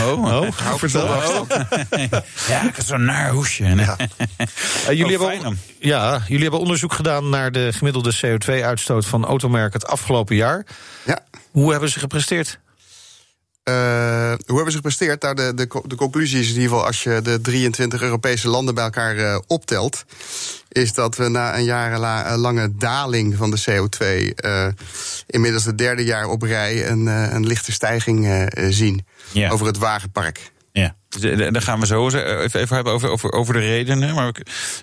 oh, 0.09 0.43
oh, 0.43 0.75
vertel. 0.75 1.07
Oh. 1.07 1.49
ja, 2.49 2.69
ik 2.69 2.77
heb 2.77 2.85
zo'n 2.85 3.05
naar 3.05 3.31
hoesje. 3.31 3.65
Ja. 3.65 3.97
uh, 3.99 4.47
jullie, 4.87 5.21
oh, 5.21 5.31
hebben, 5.31 5.61
ja, 5.79 6.21
jullie 6.27 6.43
hebben 6.43 6.61
onderzoek 6.61 6.93
gedaan 6.93 7.29
naar 7.29 7.53
de 7.53 7.73
gemiddelde 7.73 8.17
CO2-uitstoot 8.17 9.07
van 9.07 9.25
automerken 9.25 9.81
het 9.81 9.89
afgelopen 9.89 10.37
jaar. 10.37 10.67
Ja. 11.05 11.19
Hoe 11.51 11.71
hebben 11.71 11.89
ze 11.91 11.99
gepresteerd? 11.99 12.59
Uh, 13.68 13.74
hoe 14.46 14.55
hebben 14.55 14.70
ze 14.70 14.76
gepresteerd? 14.76 15.22
Nou, 15.22 15.35
de, 15.35 15.55
de, 15.55 15.83
de 15.87 15.94
conclusie 15.94 16.40
is 16.40 16.48
in 16.48 16.55
ieder 16.55 16.68
geval, 16.68 16.87
als 16.87 17.02
je 17.02 17.20
de 17.22 17.40
23 17.40 18.02
Europese 18.02 18.48
landen 18.48 18.74
bij 18.74 18.85
elkaar 18.85 19.16
uh, 19.16 19.38
optelt, 19.46 20.05
is 20.68 20.92
dat 20.92 21.16
we 21.16 21.29
na 21.29 21.57
een 21.57 21.64
jarenlange 21.64 22.76
daling 22.76 23.37
van 23.37 23.50
de 23.50 23.61
CO2 23.70 24.07
uh, 24.44 24.66
inmiddels 25.26 25.64
het 25.64 25.79
derde 25.79 26.05
jaar 26.05 26.29
op 26.29 26.42
rij 26.42 26.88
een, 26.88 27.07
een 27.07 27.46
lichte 27.46 27.72
stijging 27.72 28.48
zien 28.68 29.07
over 29.50 29.66
het 29.66 29.79
wagenpark. 29.79 30.52
Ja, 30.72 30.94
daar 31.50 31.62
gaan 31.62 31.81
we 31.81 31.87
zo 31.87 32.07
even, 32.07 32.61
even 32.61 32.74
hebben 32.74 32.92
over, 32.92 33.09
over, 33.09 33.33
over 33.33 33.55
de 33.55 33.61
redenen. 33.61 34.14
Maar 34.14 34.35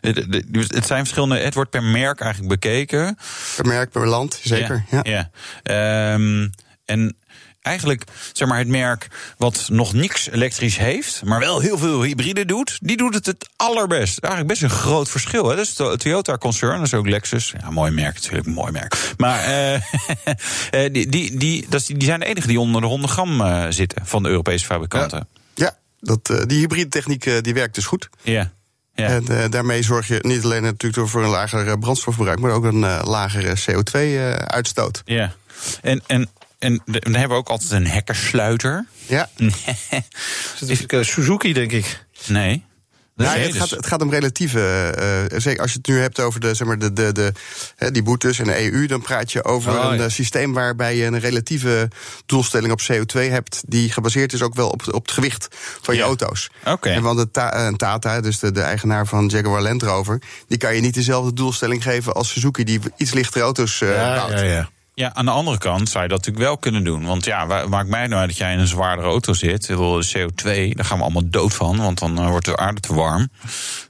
het 0.02 0.86
zijn 0.86 1.00
verschillende. 1.00 1.38
Het 1.38 1.54
wordt 1.54 1.69
per 1.69 1.84
merk 1.84 2.19
eigenlijk 2.19 2.62
bekeken. 2.62 3.17
Per 3.56 3.65
merk, 3.65 3.91
per 3.91 4.08
land, 4.08 4.39
zeker. 4.43 4.86
Ja. 4.89 5.00
ja. 5.04 5.30
ja. 5.63 6.13
Um, 6.13 6.52
en 6.86 7.15
eigenlijk 7.63 8.04
zeg 8.34 8.47
maar 8.47 8.58
het 8.58 8.67
merk 8.67 9.08
wat 9.38 9.67
nog 9.71 9.93
niks 9.93 10.30
elektrisch 10.30 10.78
heeft, 10.78 11.21
maar 11.26 11.39
wel 11.39 11.60
heel 11.60 11.78
veel 11.78 12.02
hybride 12.02 12.45
doet, 12.45 12.78
die 12.82 12.97
doet 12.97 13.13
het 13.13 13.26
het 13.26 13.49
allerbest. 13.56 14.19
Eigenlijk 14.19 14.54
best 14.54 14.63
een 14.71 14.80
groot 14.80 15.10
verschil. 15.10 15.49
Hè? 15.49 15.56
Dat 15.56 15.65
is 15.65 15.76
de 15.76 15.97
Toyota 15.97 16.38
concern, 16.38 16.78
dat 16.78 16.86
is 16.86 16.93
ook 16.93 17.08
Lexus. 17.08 17.54
Ja, 17.60 17.69
mooi 17.69 17.91
merk, 17.91 18.13
natuurlijk, 18.13 18.47
mooi 18.47 18.71
merk. 18.71 19.13
Maar 19.17 19.73
uh, 19.73 19.80
die, 20.93 21.08
die, 21.08 21.38
die, 21.38 21.65
dat 21.69 21.82
is, 21.82 21.86
die 21.86 22.04
zijn 22.04 22.19
de 22.19 22.26
enige 22.26 22.47
die 22.47 22.60
onder 22.60 22.82
de 22.82 22.88
100 22.88 23.12
gram 23.12 23.41
uh, 23.41 23.65
zitten 23.69 24.06
van 24.06 24.23
de 24.23 24.30
Europese 24.30 24.65
fabrikanten. 24.65 25.28
Ja, 25.54 25.65
ja 25.65 25.78
dat, 25.99 26.30
uh, 26.30 26.41
die 26.45 26.60
hybride 26.60 26.89
techniek 26.89 27.43
die 27.43 27.54
werkt 27.54 27.76
dus 27.76 27.86
goed. 27.86 28.10
Ja. 28.21 28.52
Ja. 28.95 29.08
En 29.08 29.26
uh, 29.32 29.43
daarmee 29.49 29.84
zorg 29.84 30.08
je 30.08 30.19
niet 30.21 30.43
alleen 30.43 30.63
natuurlijk 30.63 31.10
voor 31.10 31.23
een 31.23 31.30
lager 31.30 31.80
brandstofverbruik, 31.80 32.39
maar 32.39 32.52
ook 32.52 32.63
een 32.63 32.82
uh, 32.82 33.02
lagere 33.04 33.56
CO2-uitstoot. 33.56 35.02
Ja. 35.06 35.34
En, 35.82 36.02
en 36.08 36.30
en 36.63 36.82
dan 36.86 37.13
hebben 37.13 37.30
we 37.30 37.43
ook 37.43 37.49
altijd 37.49 37.71
een 37.71 37.88
hekkersluiter. 37.88 38.86
Ja. 39.06 39.30
is 40.67 40.80
het 40.88 41.06
Suzuki, 41.06 41.54
denk 41.54 41.71
ik. 41.71 42.06
Nee. 42.28 42.63
Nee, 43.15 43.28
nee, 43.28 43.38
het, 43.38 43.52
dus. 43.52 43.62
gaat, 43.62 43.69
het 43.69 43.86
gaat 43.86 44.02
om 44.02 44.10
relatieve. 44.10 44.93
Uh, 45.32 45.39
zeker 45.39 45.62
als 45.62 45.71
je 45.71 45.78
het 45.78 45.88
nu 45.88 45.99
hebt 45.99 46.19
over 46.19 46.39
de, 46.39 46.54
zeg 46.54 46.67
maar, 46.67 46.80
de, 46.80 46.93
de, 46.93 47.12
de, 47.12 47.91
die 47.91 48.04
boetes 48.04 48.39
en 48.39 48.45
de 48.45 48.71
EU, 48.71 48.86
dan 48.86 49.02
praat 49.02 49.32
je 49.32 49.43
over 49.43 49.80
oh, 49.80 49.91
een 49.91 49.97
ja. 49.97 50.10
systeem 50.10 50.54
waarbij 50.54 50.95
je 50.95 51.06
een 51.06 51.19
relatieve 51.19 51.89
doelstelling 52.26 52.71
op 52.71 52.82
CO2 52.91 53.30
hebt, 53.30 53.63
die 53.67 53.91
gebaseerd 53.91 54.34
is 54.34 54.41
ook 54.41 54.56
wel 54.56 54.69
op, 54.69 54.93
op 54.93 55.02
het 55.02 55.12
gewicht 55.12 55.47
van 55.82 55.93
je 55.93 55.99
ja. 55.99 56.06
auto's. 56.06 56.49
Okay. 56.65 56.93
En 56.93 57.02
want 57.02 57.17
de 57.17 57.32
ta 57.32 57.67
een 57.67 57.78
Tata, 57.78 58.21
dus 58.21 58.39
de, 58.39 58.52
de 58.52 58.62
eigenaar 58.62 59.08
van 59.08 59.28
Jaguar 59.28 59.62
Land 59.62 59.84
Rover, 59.84 60.21
die 60.47 60.58
kan 60.58 60.76
je 60.76 60.82
niet 60.82 60.93
dezelfde 60.93 61.34
doelstelling 61.34 61.84
geven 61.84 62.13
als 62.13 62.30
Suzuki, 62.30 62.63
die 62.63 62.80
iets 62.97 63.13
lichtere 63.13 63.43
auto's 63.43 63.82
uh, 63.82 63.95
ja, 63.95 64.15
bouwt. 64.15 64.39
Ja, 64.39 64.41
ja. 64.45 64.69
Ja, 64.96 65.14
aan 65.14 65.26
de 65.26 65.32
andere 65.32 65.58
kant 65.58 65.90
zou 65.90 66.04
je 66.04 66.10
dat 66.10 66.18
natuurlijk 66.18 66.46
wel 66.46 66.58
kunnen 66.58 66.84
doen. 66.84 67.06
Want 67.06 67.26
ja, 67.26 67.66
maakt 67.68 67.90
mij 67.90 68.08
nou 68.08 68.20
uit 68.20 68.30
dat 68.30 68.38
jij 68.38 68.54
in 68.54 68.60
een 68.60 68.68
zwaardere 68.68 69.08
auto 69.08 69.34
zit? 69.34 69.68
De 69.68 70.06
CO2, 70.18 70.70
daar 70.76 70.86
gaan 70.86 70.98
we 70.98 71.04
allallemaal 71.04 71.30
dood 71.30 71.54
van, 71.54 71.78
want 71.78 72.00
dan 72.00 72.20
uh, 72.20 72.30
wordt 72.30 72.46
de 72.46 72.58
aarde 72.58 72.80
te 72.80 72.94
warm. 72.94 73.30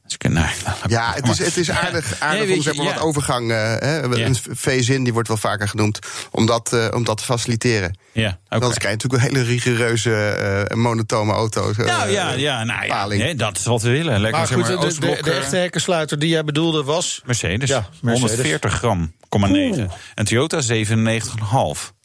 Dus 0.04 0.14
ik, 0.14 0.30
nee, 0.30 0.46
ja, 0.88 1.14
het 1.14 1.28
is, 1.28 1.38
het 1.38 1.58
is 1.58 1.70
aardig, 1.70 2.20
aardig 2.20 2.46
nee, 2.46 2.56
om 2.56 2.62
zeg 2.62 2.76
maar, 2.76 2.86
ja. 2.86 2.94
wat 2.94 3.04
overgang. 3.04 3.52
Uh, 3.52 3.58
hè, 3.58 4.00
ja. 4.00 4.26
Een 4.26 4.36
V-zin 4.52 5.04
die 5.04 5.14
wordt 5.14 5.28
wel 5.28 5.38
vaker 5.38 5.68
genoemd, 5.68 6.00
om 6.32 6.46
dat, 6.46 6.72
uh, 6.74 6.88
om 6.94 7.04
dat 7.04 7.18
te 7.18 7.24
faciliteren. 7.24 7.98
Ja, 8.12 8.28
okay. 8.28 8.40
Anders 8.50 8.78
krijg 8.78 8.96
je 8.96 9.02
natuurlijk 9.02 9.24
een 9.24 9.36
hele 9.36 9.54
rigoureuze, 9.54 10.68
uh, 10.70 10.78
monotone 10.78 11.32
auto. 11.32 11.72
Nou 11.76 12.10
ja, 12.10 12.32
ja, 12.32 12.64
nou, 12.64 12.86
ja 12.86 13.08
nee, 13.08 13.36
dat 13.36 13.58
is 13.58 13.64
wat 13.64 13.82
we 13.82 13.90
willen. 13.90 14.22
Lekker, 14.22 14.40
maar 14.40 14.48
goed, 14.48 14.66
zeg 14.66 14.78
maar, 14.78 14.90
de, 14.90 15.16
de, 15.16 15.24
de, 15.24 15.32
echte 15.32 15.56
hekkensluiter 15.56 16.20
die 16.20 16.30
jij 16.30 16.44
bedoelde 16.44 16.84
was... 16.84 17.22
Mercedes, 17.26 17.70
ja, 17.70 17.90
Mercedes. 18.02 18.30
140 18.30 18.74
gram. 18.74 19.14
9. 19.40 19.92
En 20.16 20.26
Toyota 20.26 20.62
97,5. 20.62 20.70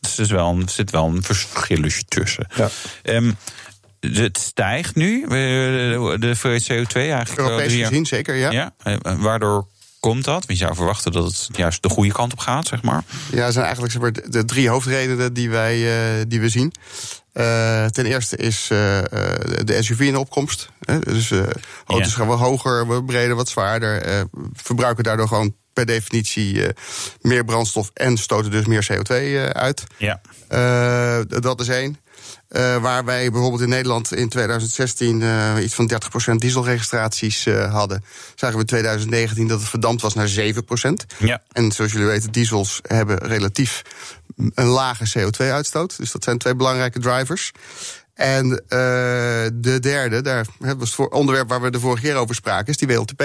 Dus 0.00 0.16
er 0.16 0.24
is 0.24 0.30
wel, 0.30 0.58
er 0.58 0.70
zit 0.70 0.90
wel 0.90 1.06
een 1.06 1.22
verschilletje 1.22 2.02
tussen. 2.04 2.46
Ja. 2.54 2.68
Um, 3.02 3.36
het 4.00 4.38
stijgt 4.38 4.94
nu, 4.94 5.26
de 5.28 6.34
CO2 6.36 6.92
eigenlijk. 6.92 7.48
Europees 7.48 7.74
gezien, 7.74 8.06
zeker, 8.06 8.34
ja. 8.34 8.50
ja. 8.50 8.74
Waardoor 9.18 9.66
komt 10.00 10.24
dat? 10.24 10.46
Want 10.46 10.58
je 10.58 10.64
zou 10.64 10.74
verwachten 10.74 11.12
dat 11.12 11.24
het 11.24 11.48
juist 11.52 11.82
de 11.82 11.88
goede 11.88 12.12
kant 12.12 12.32
op 12.32 12.38
gaat, 12.38 12.66
zeg 12.66 12.82
maar. 12.82 13.04
Ja, 13.32 13.46
er 13.46 13.52
zijn 13.52 13.64
eigenlijk 13.64 13.92
zeg 13.92 14.02
maar, 14.02 14.12
de 14.12 14.44
drie 14.44 14.68
hoofdredenen 14.68 15.32
die, 15.32 15.50
wij, 15.50 15.78
uh, 15.78 16.24
die 16.28 16.40
we 16.40 16.48
zien. 16.48 16.72
Uh, 17.34 17.84
ten 17.86 18.06
eerste 18.06 18.36
is 18.36 18.68
uh, 18.72 18.78
de 19.64 19.76
SUV 19.80 20.00
in 20.00 20.12
de 20.12 20.18
opkomst. 20.18 20.68
Hè? 20.80 20.98
Dus 20.98 21.30
auto's 21.86 22.10
ja. 22.10 22.16
gaan 22.16 22.26
wat 22.26 22.38
hoger, 22.38 22.86
wat 22.86 23.06
breder, 23.06 23.36
wat 23.36 23.48
zwaarder. 23.48 24.26
verbruiken 24.52 25.04
daardoor 25.04 25.28
gewoon 25.28 25.54
per 25.72 25.86
definitie 25.86 26.66
meer 27.20 27.44
brandstof 27.44 27.90
en 27.94 28.16
stoten 28.16 28.50
dus 28.50 28.66
meer 28.66 28.88
CO2 28.92 29.14
uh, 29.14 29.44
uit. 29.44 29.84
Ja. 29.96 30.20
Dat 31.26 31.60
is 31.60 31.68
één. 31.68 31.98
Waar 32.80 33.04
wij 33.04 33.30
bijvoorbeeld 33.30 33.62
in 33.62 33.68
Nederland 33.68 34.14
in 34.14 34.28
2016 34.28 35.22
iets 35.62 35.74
van 35.74 35.90
30% 36.32 36.34
dieselregistraties 36.34 37.44
hadden, 37.70 38.04
zagen 38.34 38.54
we 38.54 38.60
in 38.60 38.66
2019 38.66 39.48
dat 39.48 39.60
het 39.60 39.68
verdampt 39.68 40.02
was 40.02 40.14
naar 40.14 40.28
7%. 40.28 40.32
Ja. 41.18 41.42
En 41.52 41.72
zoals 41.72 41.92
jullie 41.92 42.06
weten, 42.06 42.32
diesels 42.32 42.80
hebben 42.82 43.18
relatief 43.18 43.82
een 44.54 44.66
lage 44.66 45.18
CO2-uitstoot. 45.18 45.96
Dus 45.96 46.12
dat 46.12 46.24
zijn 46.24 46.38
twee 46.38 46.54
belangrijke 46.54 46.98
drivers. 46.98 47.52
En 48.14 48.48
de 49.54 49.78
derde, 49.80 50.22
daar 50.22 50.46
was 50.58 50.96
het 50.96 51.10
onderwerp 51.10 51.48
waar 51.48 51.60
we 51.60 51.70
de 51.70 51.80
vorige 51.80 52.02
keer 52.02 52.16
over 52.16 52.34
spraken, 52.34 52.66
is 52.66 52.76
die 52.76 52.88
WLTP. 52.88 53.24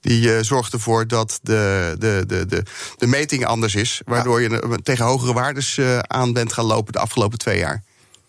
Die 0.00 0.22
uh, 0.22 0.38
zorgt 0.40 0.72
ervoor 0.72 1.06
dat 1.06 1.38
de, 1.42 1.94
de, 1.98 2.24
de, 2.26 2.46
de, 2.46 2.62
de 2.96 3.06
meting 3.06 3.44
anders 3.44 3.74
is. 3.74 4.00
Waardoor 4.04 4.40
je 4.40 4.78
tegen 4.82 5.04
hogere 5.04 5.32
waardes 5.32 5.76
uh, 5.76 5.98
aan 5.98 6.32
bent 6.32 6.52
gaan 6.52 6.64
lopen 6.64 6.92
de 6.92 6.98
afgelopen 6.98 7.38
twee 7.38 7.58
jaar. 7.58 7.82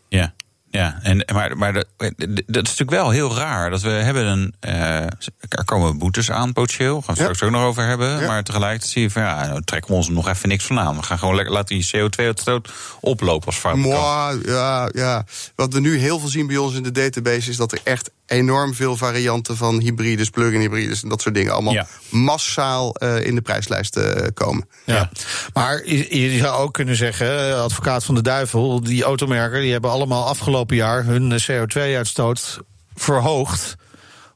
Ja. 0.10 0.34
Ja, 0.72 1.00
en, 1.02 1.26
maar, 1.34 1.58
maar 1.58 1.74
dat, 1.74 1.86
dat 1.98 2.10
is 2.48 2.54
natuurlijk 2.56 2.90
wel 2.90 3.10
heel 3.10 3.36
raar. 3.36 3.70
Dat 3.70 3.82
we 3.82 3.90
hebben 3.90 4.26
een. 4.26 4.54
Uh, 4.68 5.02
er 5.50 5.66
komen 5.66 5.98
boetes 5.98 6.32
aan, 6.32 6.54
potentieel. 6.54 7.02
Gaan 7.02 7.16
we 7.16 7.22
ja. 7.22 7.34
straks 7.34 7.44
ook 7.44 7.52
nog 7.52 7.64
over 7.64 7.86
hebben. 7.86 8.20
Ja. 8.20 8.28
Maar 8.28 8.44
tegelijkertijd 8.44 8.92
zie 8.92 9.02
je 9.02 9.10
van 9.10 9.22
ja, 9.22 9.48
nou 9.48 9.62
trekken 9.64 9.92
we 9.92 9.96
ons 9.96 10.10
nog 10.10 10.28
even 10.28 10.50
niks 10.50 10.66
van 10.66 10.80
aan. 10.80 10.96
We 10.96 11.04
gaan 11.04 11.20
gewoon 11.20 11.36
lekker 11.36 11.54
laten 11.54 11.80
die 11.80 11.90
CO2-uitstoot 11.96 12.70
oplopen 13.00 13.46
als 13.46 13.58
fabrikant. 13.58 14.46
Ja, 14.46 14.90
ja. 14.94 15.26
Wat 15.56 15.74
we 15.74 15.80
nu 15.80 15.98
heel 15.98 16.20
veel 16.20 16.30
zien 16.30 16.48
bij 16.48 16.58
ons 16.58 16.76
in 16.76 16.84
de 16.84 16.92
database 16.92 17.50
is 17.50 17.58
dat 17.58 17.72
er 17.72 17.80
echt 17.84 18.12
enorm 18.30 18.74
veel 18.74 18.98
varianten 18.98 19.58
van 19.58 19.80
hybrides, 19.80 20.30
plug-in 20.30 20.60
hybrides 20.60 21.04
en 21.04 21.10
dat 21.10 21.22
soort 21.22 21.36
dingen 21.36 21.54
allemaal 21.54 21.74
ja. 21.74 21.88
massaal 22.10 22.96
uh, 23.04 23.26
in 23.26 23.36
de 23.36 23.42
prijslijst 23.42 23.98
uh, 23.98 24.06
komen. 24.34 24.68
Ja. 24.86 25.10
Maar 25.54 25.86
je, 25.86 26.32
je, 26.32 26.38
zou 26.38 26.62
ook 26.62 26.74
kunnen 26.74 26.96
zeggen, 26.96 27.62
advocaat 27.62 28.04
van 28.04 28.16
de 28.16 28.22
duivel, 28.22 28.82
die 28.84 29.04
automerken 29.04 29.62
die 29.62 29.72
hebben 29.72 29.92
allemaal 29.92 30.28
afgelopen 30.28 30.76
jaar 30.76 31.06
hun 31.06 31.42
CO2-uitstoot 31.42 32.60
verhoogd. 32.96 33.76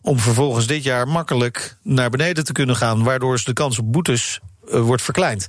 Om 0.01 0.19
vervolgens 0.19 0.67
dit 0.67 0.83
jaar 0.83 1.07
makkelijk 1.07 1.77
naar 1.81 2.09
beneden 2.09 2.43
te 2.43 2.51
kunnen 2.51 2.75
gaan, 2.75 3.03
waardoor 3.03 3.41
de 3.43 3.53
kans 3.53 3.79
op 3.79 3.91
boetes 3.91 4.39
uh, 4.69 4.79
wordt 4.79 5.01
verkleind. 5.01 5.47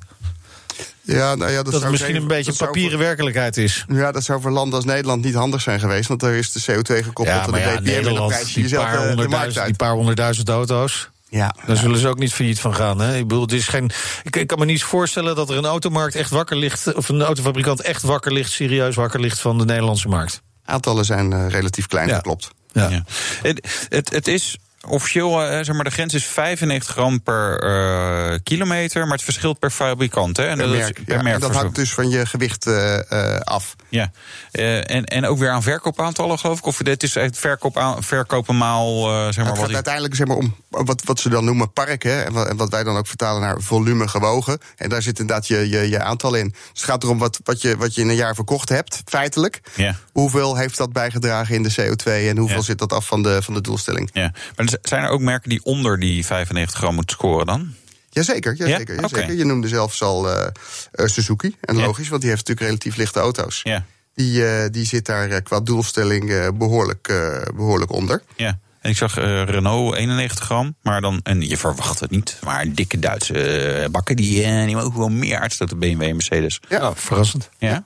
Ja, 1.00 1.34
nou 1.34 1.50
ja, 1.50 1.62
dat, 1.62 1.72
dat 1.72 1.82
het 1.82 1.90
misschien 1.90 2.16
een 2.16 2.26
beetje 2.26 2.50
een 2.50 2.56
papieren 2.56 2.90
voor, 2.90 3.00
werkelijkheid 3.00 3.56
is. 3.56 3.84
Ja, 3.88 4.12
dat 4.12 4.24
zou 4.24 4.40
voor 4.40 4.50
landen 4.50 4.74
als 4.74 4.84
Nederland 4.84 5.24
niet 5.24 5.34
handig 5.34 5.60
zijn 5.60 5.80
geweest. 5.80 6.08
Want 6.08 6.20
daar 6.20 6.34
is 6.34 6.52
de 6.52 6.60
CO2 6.60 7.04
gekoppeld 7.04 7.36
ja, 7.36 7.42
aan 7.42 7.52
de 7.52 7.58
ja, 7.58 7.74
BPM 7.74 7.82
Nederland, 7.82 8.32
en 8.32 8.44
die, 8.54 8.74
paar 8.76 9.06
honderdduizend, 9.06 9.66
die 9.66 9.76
paar 9.76 9.92
honderdduizend 9.92 10.48
auto's. 10.48 11.08
Ja, 11.28 11.54
Daar 11.66 11.76
zullen 11.76 11.98
ze 11.98 12.08
ook 12.08 12.18
niet 12.18 12.32
failliet 12.32 12.60
van 12.60 12.74
gaan. 12.74 13.00
Hè? 13.00 13.16
Ik 13.16 13.28
bedoel, 13.28 13.42
het 13.42 13.52
is 13.52 13.68
geen. 13.68 13.90
Ik, 14.22 14.36
ik, 14.36 14.46
kan 14.46 14.58
me 14.58 14.64
niet 14.64 14.82
voorstellen 14.82 15.36
dat 15.36 15.50
er 15.50 15.56
een 15.56 15.64
automarkt 15.64 16.14
echt 16.14 16.30
wakker 16.30 16.56
ligt. 16.56 16.94
of 16.94 17.08
een 17.08 17.22
autofabrikant 17.22 17.80
echt 17.80 18.02
wakker 18.02 18.32
ligt, 18.32 18.52
serieus 18.52 18.94
wakker 18.94 19.20
ligt 19.20 19.40
van 19.40 19.58
de 19.58 19.64
Nederlandse 19.64 20.08
markt. 20.08 20.42
Aantallen 20.64 21.04
zijn 21.04 21.30
uh, 21.30 21.48
relatief 21.48 21.86
klein, 21.86 22.06
ja. 22.08 22.14
dat 22.14 22.22
klopt. 22.22 22.50
Ja. 22.72 22.88
Ja. 22.88 23.04
Het, 23.42 23.86
het, 23.88 24.12
het 24.12 24.28
is 24.28 24.58
officieel, 24.86 25.42
uh, 25.42 25.48
zeg 25.48 25.72
maar, 25.72 25.84
de 25.84 25.90
grens 25.90 26.14
is 26.14 26.26
95 26.26 26.90
gram 26.90 27.22
per 27.22 27.64
uh, 27.64 28.34
kilometer, 28.42 29.02
maar 29.02 29.12
het 29.12 29.22
verschilt 29.22 29.58
per 29.58 29.70
fabrikant. 29.70 30.36
Hè? 30.36 30.46
En 30.46 30.56
per 30.56 30.66
dat, 30.66 30.76
merk, 30.76 30.98
is 30.98 31.04
per 31.04 31.16
ja, 31.16 31.22
merk 31.22 31.34
en 31.34 31.40
dat 31.40 31.54
hangt 31.54 31.74
dus 31.74 31.92
van 31.92 32.08
je 32.08 32.26
gewicht 32.26 32.66
uh, 32.66 32.98
af. 33.40 33.76
Ja, 33.88 34.10
en, 34.50 35.04
en 35.04 35.26
ook 35.26 35.38
weer 35.38 35.50
aan 35.50 35.62
verkoopaantallen, 35.62 36.38
geloof 36.38 36.58
ik? 36.58 36.66
Of 36.66 36.76
dit 36.76 37.02
is 37.02 37.16
echt 37.16 37.38
verkoop 37.38 37.76
aan, 37.76 38.02
verkopen 38.02 38.56
maal, 38.56 39.02
zeg 39.02 39.36
maar. 39.36 39.46
het 39.46 39.46
gaat 39.46 39.56
wat 39.56 39.74
uiteindelijk 39.74 40.14
zeg 40.14 40.26
maar, 40.26 40.36
om 40.36 40.54
wat, 40.68 41.02
wat 41.04 41.20
ze 41.20 41.28
dan 41.28 41.44
noemen 41.44 41.72
parken, 41.72 42.24
en 42.24 42.32
wat, 42.32 42.48
en 42.48 42.56
wat 42.56 42.70
wij 42.70 42.84
dan 42.84 42.96
ook 42.96 43.06
vertalen 43.06 43.40
naar 43.40 43.60
volume 43.60 44.08
gewogen. 44.08 44.58
En 44.76 44.88
daar 44.88 45.02
zit 45.02 45.18
inderdaad 45.18 45.46
je, 45.46 45.68
je, 45.68 45.88
je 45.88 46.02
aantal 46.02 46.34
in. 46.34 46.48
Dus 46.48 46.80
het 46.80 46.90
gaat 46.90 47.02
erom 47.02 47.18
wat, 47.18 47.40
wat, 47.44 47.60
je, 47.60 47.76
wat 47.76 47.94
je 47.94 48.00
in 48.00 48.08
een 48.08 48.14
jaar 48.14 48.34
verkocht 48.34 48.68
hebt, 48.68 49.02
feitelijk. 49.04 49.60
Ja. 49.74 49.96
Hoeveel 50.12 50.56
heeft 50.56 50.76
dat 50.76 50.92
bijgedragen 50.92 51.54
in 51.54 51.62
de 51.62 51.72
CO2 51.72 52.04
en 52.28 52.36
hoeveel 52.36 52.56
Ja. 52.56 52.62
zit 52.62 52.78
dat 52.78 52.92
af 52.92 53.06
van 53.06 53.22
de, 53.22 53.42
van 53.42 53.54
de 53.54 53.60
doelstelling? 53.60 54.10
Ja, 54.12 54.32
maar 54.56 54.73
zijn 54.82 55.02
er 55.02 55.08
ook 55.08 55.20
merken 55.20 55.48
die 55.50 55.64
onder 55.64 55.98
die 56.00 56.26
95 56.26 56.78
gram 56.78 56.94
moeten 56.94 57.16
scoren 57.16 57.46
dan? 57.46 57.74
Jazeker, 58.10 58.54
jazeker, 58.56 58.94
Ja? 58.94 59.00
jazeker. 59.00 59.22
Oké. 59.24 59.32
Je 59.32 59.44
noemde 59.44 59.68
zelfs 59.68 60.02
al 60.02 60.30
uh, 60.30 60.46
uh, 60.94 61.06
Suzuki. 61.06 61.56
En 61.60 61.76
Ja. 61.76 61.84
logisch, 61.84 62.08
want 62.08 62.20
die 62.20 62.30
heeft 62.30 62.48
natuurlijk 62.48 62.66
relatief 62.80 62.96
lichte 62.96 63.20
auto's. 63.20 63.60
Ja, 63.62 63.84
Die, 64.14 64.40
uh, 64.40 64.64
die 64.70 64.86
zit 64.86 65.06
daar 65.06 65.28
uh, 65.30 65.36
qua 65.42 65.60
doelstelling 65.60 66.30
uh, 66.30 66.48
behoorlijk, 66.54 67.08
uh, 67.10 67.38
behoorlijk 67.54 67.92
onder. 67.92 68.22
ja. 68.36 68.58
En 68.80 68.90
ik 68.90 68.96
zag 68.96 69.18
uh, 69.18 69.42
Renault 69.44 69.94
91 69.94 70.44
gram, 70.44 70.74
maar 70.82 71.00
dan, 71.00 71.20
en 71.22 71.40
je 71.48 71.56
verwacht 71.56 72.00
het 72.00 72.10
niet, 72.10 72.38
maar 72.42 72.72
dikke 72.72 72.98
Duitse 72.98 73.80
uh, 73.82 73.88
bakken 73.88 74.16
die, 74.16 74.44
uh, 74.46 74.64
die 74.64 74.74
mogen 74.76 74.98
wel 74.98 75.08
meer 75.08 75.38
uitstoot 75.38 75.68
dan 75.68 75.78
BMW 75.78 76.02
en 76.02 76.12
Mercedes. 76.12 76.60
Ja, 76.68 76.88
Oh, 76.88 76.96
verrassend. 76.96 77.48
Ja. 77.58 77.82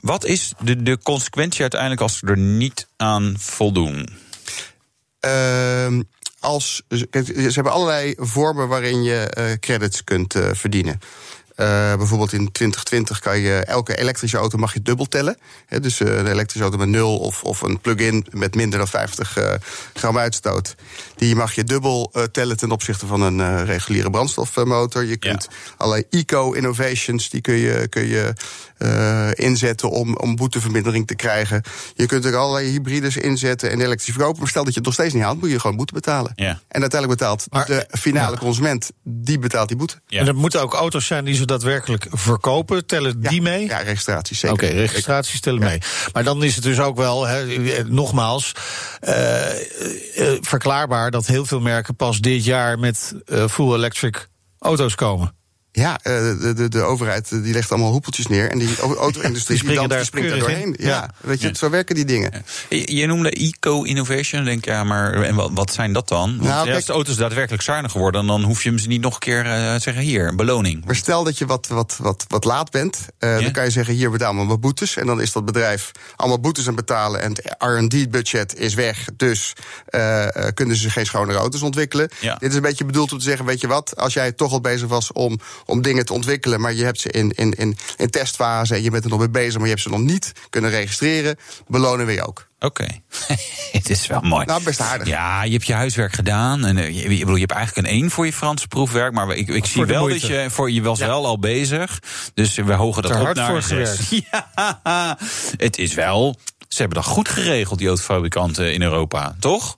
Wat 0.00 0.24
is 0.24 0.52
de, 0.62 0.82
de 0.82 0.98
consequentie 1.02 1.60
uiteindelijk 1.60 2.00
als 2.00 2.18
ze 2.18 2.26
er 2.26 2.38
niet 2.38 2.86
aan 2.96 3.34
voldoen? 3.38 4.08
Uh, 5.26 6.00
als, 6.40 6.82
ze 6.88 7.50
hebben 7.52 7.72
allerlei 7.72 8.14
vormen 8.16 8.68
waarin 8.68 9.02
je 9.02 9.34
uh, 9.38 9.44
credits 9.60 10.04
kunt 10.04 10.34
uh, 10.34 10.48
verdienen. 10.52 11.00
Uh, 11.60 11.96
bijvoorbeeld 11.96 12.32
in 12.32 12.52
2020 12.52 13.18
kan 13.18 13.38
je 13.38 13.54
elke 13.54 13.96
elektrische 13.96 14.36
auto 14.36 14.58
mag 14.58 14.74
je 14.74 14.82
dubbel 14.82 15.06
tellen. 15.06 15.36
He, 15.66 15.80
dus 15.80 16.00
uh, 16.00 16.16
een 16.16 16.26
elektrische 16.26 16.62
auto 16.62 16.78
met 16.78 16.88
nul 16.88 17.18
of, 17.18 17.42
of 17.42 17.60
een 17.62 17.80
plug-in 17.80 18.26
met 18.30 18.54
minder 18.54 18.78
dan 18.78 18.88
50 18.88 19.38
uh, 19.38 19.52
gram 19.94 20.18
uitstoot. 20.18 20.74
Die 21.16 21.34
mag 21.34 21.54
je 21.54 21.64
dubbel 21.64 22.12
tellen 22.32 22.56
ten 22.56 22.70
opzichte 22.70 23.06
van 23.06 23.20
een 23.20 23.64
reguliere 23.64 24.10
brandstofmotor. 24.10 25.04
Je 25.04 25.16
kunt 25.16 25.46
ja. 25.50 25.56
allerlei 25.76 26.04
eco-innovations, 26.10 27.30
die 27.30 27.40
kun 27.40 27.54
je, 27.54 27.86
kun 27.88 28.06
je 28.06 28.32
uh, 28.84 29.28
inzetten 29.32 29.90
om, 29.90 30.16
om 30.16 30.36
boetevermindering 30.36 31.06
te 31.06 31.14
krijgen. 31.14 31.62
Je 31.94 32.06
kunt 32.06 32.24
er 32.24 32.36
allerlei 32.36 32.70
hybrides 32.70 33.16
inzetten 33.16 33.70
en 33.70 33.80
elektrisch 33.80 34.14
verkopen. 34.14 34.38
Maar 34.40 34.48
stel 34.48 34.64
dat 34.64 34.72
je 34.72 34.78
het 34.78 34.88
nog 34.88 34.94
steeds 34.94 35.14
niet 35.14 35.22
haalt, 35.22 35.40
moet 35.40 35.50
je 35.50 35.60
gewoon 35.60 35.76
boete 35.76 35.92
betalen. 35.92 36.32
Ja. 36.34 36.60
En 36.68 36.80
uiteindelijk 36.80 37.20
betaalt 37.20 37.46
Maar- 37.50 37.66
de 37.66 37.86
finale 37.90 38.32
ja. 38.32 38.38
consument, 38.38 38.90
die 39.04 39.38
betaalt 39.38 39.68
die 39.68 39.76
boete. 39.76 40.00
Ja. 40.06 40.18
En 40.18 40.24
dat 40.26 40.34
moeten 40.34 40.60
ook 40.62 40.74
auto's 40.74 41.06
zijn 41.06 41.24
die 41.24 41.34
ze 41.34 41.44
daadwerkelijk 41.46 42.06
verkopen. 42.10 42.86
Tellen 42.86 43.16
Ja, 43.20 43.28
die 43.28 43.42
mee? 43.42 43.66
Ja, 43.66 43.78
registraties 43.78 44.44
Oké, 44.44 44.66
zeker. 44.66 44.80
registraties 44.80 45.40
tellen 45.40 45.60
Ja. 45.60 45.66
mee. 45.68 45.78
Maar 46.12 46.24
dan 46.24 46.42
is 46.42 46.54
het 46.54 46.64
dus 46.64 46.78
ook 46.80 46.96
wel, 46.96 47.26
hè, 47.26 47.44
nogmaals, 47.84 48.52
eh, 49.00 49.50
eh, 49.50 50.38
verklaarbaar 50.40 51.10
dat 51.10 51.26
heel 51.26 51.44
veel 51.46 51.60
merken 51.60 51.96
pas 51.96 52.20
dit 52.20 52.44
jaar 52.44 52.78
met 52.78 53.14
eh, 53.26 53.48
full 53.48 53.74
electric 53.74 54.28
auto's 54.58 54.94
komen. 54.94 55.34
Ja, 55.72 55.98
eh, 56.02 56.12
de, 56.40 56.52
de, 56.54 56.68
de 56.68 56.82
overheid 56.82 57.32
eh, 57.32 57.42
die 57.42 57.52
legt 57.52 57.70
allemaal 57.72 57.90
hoepeltjes 57.90 58.26
neer. 58.26 58.50
En 58.50 58.58
die 58.58 58.76
au- 58.82 58.94
auto-industrie 58.96 59.58
Die 59.64 59.74
dan- 59.74 59.88
daar 59.88 59.96
die 59.98 60.06
springt 60.06 60.30
er 60.30 60.38
doorheen. 60.38 60.74
Ja, 60.78 60.88
Ja. 60.88 61.10
weet 61.20 61.40
je, 61.40 61.48
Ja. 61.48 61.54
zo 61.54 61.70
werken 61.70 61.94
die 61.94 62.04
dingen. 62.04 62.44
Je, 62.68 62.94
je 62.96 63.06
noemde 63.06 63.30
eco-innovation. 63.30 64.44
Denk 64.44 64.64
ja, 64.64 64.84
maar 64.84 65.12
en 65.22 65.34
wat, 65.34 65.50
wat 65.54 65.72
zijn 65.72 65.92
dat 65.92 66.08
dan? 66.08 66.30
Want 66.36 66.48
Nou, 66.48 66.64
kijk- 66.64 66.76
als 66.76 66.84
de 66.84 66.92
auto's 66.92 67.16
daadwerkelijk 67.16 67.62
zuiniger 67.62 68.00
worden, 68.00 68.26
dan 68.26 68.42
hoef 68.42 68.62
je 68.62 68.68
hem 68.68 68.78
ze 68.78 68.88
niet 68.88 69.00
nog 69.00 69.14
een 69.14 69.18
keer 69.20 69.44
uh, 69.46 69.52
zeggen: 69.52 69.98
hier, 70.02 70.28
een 70.28 70.36
beloning. 70.36 70.84
Maar 70.84 70.96
stel 70.96 71.24
dat 71.24 71.38
je 71.38 71.46
wat, 71.46 71.66
wat, 71.66 71.96
wat, 71.98 72.24
wat 72.28 72.44
laat 72.44 72.70
bent, 72.70 72.98
uh, 73.20 73.38
dan 73.40 73.52
kan 73.52 73.64
je 73.64 73.70
zeggen: 73.70 73.94
hier 73.94 74.10
betaal 74.10 74.32
maar 74.34 74.46
wat 74.46 74.60
boetes. 74.60 74.96
En 74.96 75.06
dan 75.06 75.20
is 75.20 75.32
dat 75.32 75.44
bedrijf 75.44 75.90
allemaal 76.16 76.40
boetes 76.40 76.68
aan 76.68 76.74
betalen. 76.74 77.20
En 77.20 77.30
het 77.30 77.54
RD-budget 77.58 78.58
is 78.58 78.74
weg. 78.74 79.04
Dus 79.16 79.52
uh, 79.90 80.26
kunnen 80.54 80.76
ze 80.76 80.90
geen 80.90 81.06
schonere 81.06 81.38
auto's 81.38 81.62
ontwikkelen. 81.62 82.08
Dit 82.38 82.50
is 82.50 82.54
een 82.54 82.62
beetje 82.62 82.84
bedoeld 82.84 83.12
om 83.12 83.18
te 83.18 83.24
zeggen: 83.24 83.46
weet 83.46 83.60
je 83.60 83.66
wat, 83.66 83.96
als 83.96 84.14
jij 84.14 84.32
toch 84.32 84.52
al 84.52 84.60
bezig 84.60 84.88
was 84.88 85.12
om, 85.12 85.38
om 85.66 85.82
dingen 85.82 86.04
te 86.04 86.12
ontwikkelen, 86.12 86.60
maar 86.60 86.72
je 86.74 86.84
hebt 86.84 87.00
ze 87.00 87.10
in, 87.10 87.30
in, 87.30 87.52
in, 87.52 87.76
in 87.96 88.10
testfase 88.10 88.74
en 88.74 88.82
je 88.82 88.90
bent 88.90 89.04
er 89.04 89.10
nog 89.10 89.18
mee 89.18 89.30
bezig, 89.30 89.54
maar 89.54 89.62
je 89.64 89.68
hebt 89.70 89.82
ze 89.82 89.88
nog 89.88 90.00
niet 90.00 90.32
kunnen 90.50 90.70
registreren, 90.70 91.36
belonen 91.68 92.06
we 92.06 92.12
je 92.12 92.26
ook. 92.26 92.48
Oké, 92.62 92.86
het 93.72 93.90
is 93.90 94.06
wel 94.06 94.20
mooi. 94.20 94.46
Nou, 94.46 94.62
best 94.62 94.80
aardig. 94.80 95.08
Ja, 95.08 95.42
je 95.42 95.52
hebt 95.52 95.66
je 95.66 95.72
huiswerk 95.72 96.12
gedaan. 96.12 96.64
En, 96.64 96.76
uh, 96.76 97.02
je, 97.02 97.08
bedoel, 97.18 97.34
je 97.34 97.40
hebt 97.40 97.52
eigenlijk 97.52 97.88
een 97.88 97.94
1 97.94 98.10
voor 98.10 98.26
je 98.26 98.32
Franse 98.32 98.68
proefwerk. 98.68 99.12
Maar 99.12 99.36
ik, 99.36 99.48
ik 99.48 99.64
zie 99.66 99.84
wel 99.84 100.00
moeite. 100.00 100.28
dat 100.28 100.36
je, 100.36 100.50
voor, 100.50 100.70
je 100.70 100.82
was 100.82 100.98
Ja. 100.98 101.06
wel 101.06 101.26
al 101.26 101.38
bezig. 101.38 101.98
Dus 102.34 102.54
we 102.54 102.72
hogen 102.72 103.02
dat 103.02 103.10
Ter 103.10 103.20
op 103.20 103.26
hard 103.26 103.36
naar. 103.36 103.98
Ja, 104.30 105.18
het 105.56 105.78
is 105.78 105.94
wel... 105.94 106.36
Ze 106.68 106.76
hebben 106.78 107.02
dat 107.02 107.06
goed 107.06 107.28
geregeld, 107.28 107.78
die 107.78 107.88
autofabrikanten 107.88 108.72
in 108.72 108.82
Europa, 108.82 109.36
toch? 109.38 109.76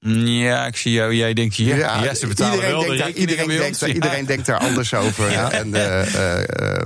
Ja, 0.00 0.66
ik 0.66 0.76
zie 0.76 0.92
jou. 0.92 1.14
Jij 1.14 1.34
denkt, 1.34 1.56
ja, 1.56 2.02
ja, 2.02 2.14
ze 2.14 2.26
betalen 2.26 2.54
iedereen 2.54 2.72
wel 2.72 2.80
de 2.80 2.86
denkt 2.86 3.02
daar, 3.02 3.10
iedereen, 3.10 3.46
bij 3.46 3.56
denkt, 3.56 3.82
ons. 3.82 3.88
Ja. 3.88 3.94
iedereen 3.94 4.26
denkt 4.26 4.46
daar 4.46 4.58
anders 4.58 4.94
over. 4.94 5.30
ja. 5.38 5.50
En, 5.50 5.68
uh, 5.68 6.14
uh, 6.14 6.84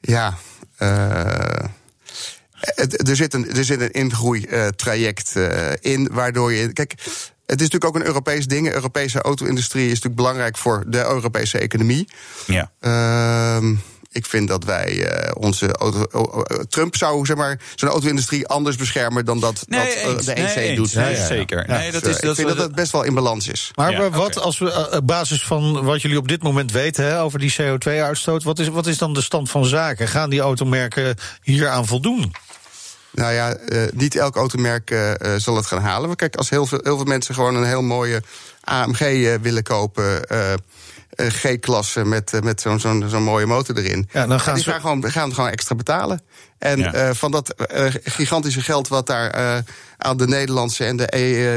ja. 0.00 0.36
Het, 2.56 3.08
er, 3.08 3.16
zit 3.16 3.34
een, 3.34 3.50
er 3.54 3.64
zit 3.64 3.80
een 3.80 3.90
ingroeitraject 3.90 5.34
in, 5.80 6.08
waardoor 6.12 6.52
je. 6.52 6.72
Kijk, 6.72 6.94
het 7.46 7.60
is 7.60 7.68
natuurlijk 7.68 7.84
ook 7.84 7.94
een 7.94 8.06
Europees 8.06 8.46
ding. 8.46 8.66
De 8.66 8.74
Europese 8.74 9.20
auto-industrie 9.20 9.84
is 9.84 9.88
natuurlijk 9.88 10.16
belangrijk 10.16 10.56
voor 10.56 10.84
de 10.86 10.98
Europese 10.98 11.58
economie. 11.58 12.08
Ja. 12.46 12.70
Ehm, 12.80 13.74
ik 14.10 14.26
vind 14.26 14.48
dat 14.48 14.64
wij 14.64 14.92
uh, 14.92 15.30
onze 15.34 15.72
auto, 15.72 16.06
uh, 16.14 16.58
Trump 16.68 16.96
zou 16.96 17.26
zeg 17.26 17.36
maar 17.36 17.60
zijn 17.74 17.90
auto-industrie 17.90 18.46
anders 18.46 18.76
beschermen 18.76 19.24
dan 19.24 19.40
dat, 19.40 19.64
nee, 19.68 20.04
dat 20.04 20.20
uh, 20.20 20.24
de 20.24 20.32
EC 20.32 20.54
nee, 20.54 20.76
doet. 20.76 20.94
Nee, 20.94 21.12
ja, 21.12 21.18
ja. 21.18 21.26
zeker. 21.26 21.70
Ja, 21.70 21.78
nee, 21.78 21.92
dat 21.92 22.02
dus, 22.02 22.10
is, 22.10 22.16
ik 22.16 22.24
dat 22.24 22.36
vind 22.36 22.48
is, 22.48 22.54
dat 22.54 22.64
het 22.64 22.74
best 22.74 22.92
wel 22.92 23.02
in 23.02 23.14
balans 23.14 23.48
is. 23.48 23.70
Maar 23.74 23.92
Ja, 23.92 24.10
wat 24.10 24.38
als 24.40 24.58
we 24.58 24.88
uh, 24.90 24.96
op 24.96 25.06
basis 25.06 25.44
van 25.44 25.84
wat 25.84 26.02
jullie 26.02 26.18
op 26.18 26.28
dit 26.28 26.42
moment 26.42 26.72
weten 26.72 27.04
hè, 27.04 27.20
over 27.20 27.38
die 27.38 27.54
CO2-uitstoot, 27.60 28.42
wat 28.42 28.58
is, 28.58 28.68
wat 28.68 28.86
is 28.86 28.98
dan 28.98 29.14
de 29.14 29.22
stand 29.22 29.50
van 29.50 29.64
zaken? 29.64 30.08
Gaan 30.08 30.30
die 30.30 30.40
automerken 30.40 31.16
hier 31.42 31.68
aan 31.68 31.86
voldoen? 31.86 32.32
Nou 33.12 33.32
ja, 33.32 33.56
uh, 33.68 33.82
niet 33.92 34.16
elk 34.16 34.36
automerk 34.36 34.90
uh, 34.90 35.12
zal 35.36 35.56
het 35.56 35.66
gaan 35.66 35.80
halen. 35.80 36.16
Kijk, 36.16 36.36
als 36.36 36.50
heel 36.50 36.66
veel, 36.66 36.80
heel 36.82 36.96
veel 36.96 37.04
mensen 37.04 37.34
gewoon 37.34 37.54
een 37.54 37.64
heel 37.64 37.82
mooie 37.82 38.22
AMG 38.64 39.00
uh, 39.00 39.34
willen 39.34 39.62
kopen. 39.62 40.22
G-klasse 41.16 42.04
met, 42.04 42.32
met 42.42 42.60
zo'n 42.60 42.80
zo'n 42.80 43.04
zo'n 43.08 43.22
mooie 43.22 43.46
motor 43.46 43.76
erin. 43.76 44.08
Ja, 44.12 44.26
dan 44.26 44.40
gaan 44.40 44.54
die 44.54 44.62
ze... 44.62 44.70
gaan, 44.70 44.80
gewoon, 44.80 45.10
gaan 45.10 45.34
gewoon 45.34 45.50
extra 45.50 45.74
betalen. 45.74 46.20
En 46.58 46.78
Ja. 46.78 46.92
eh, 46.92 47.10
van 47.12 47.30
dat 47.30 47.48
eh, 47.54 47.86
gigantische 48.04 48.60
geld 48.60 48.88
wat 48.88 49.06
daar 49.06 49.30
eh, 49.30 49.56
aan 49.98 50.16
de 50.16 50.26
Nederlandse 50.26 50.84
en 50.84 50.96
de 50.96 51.06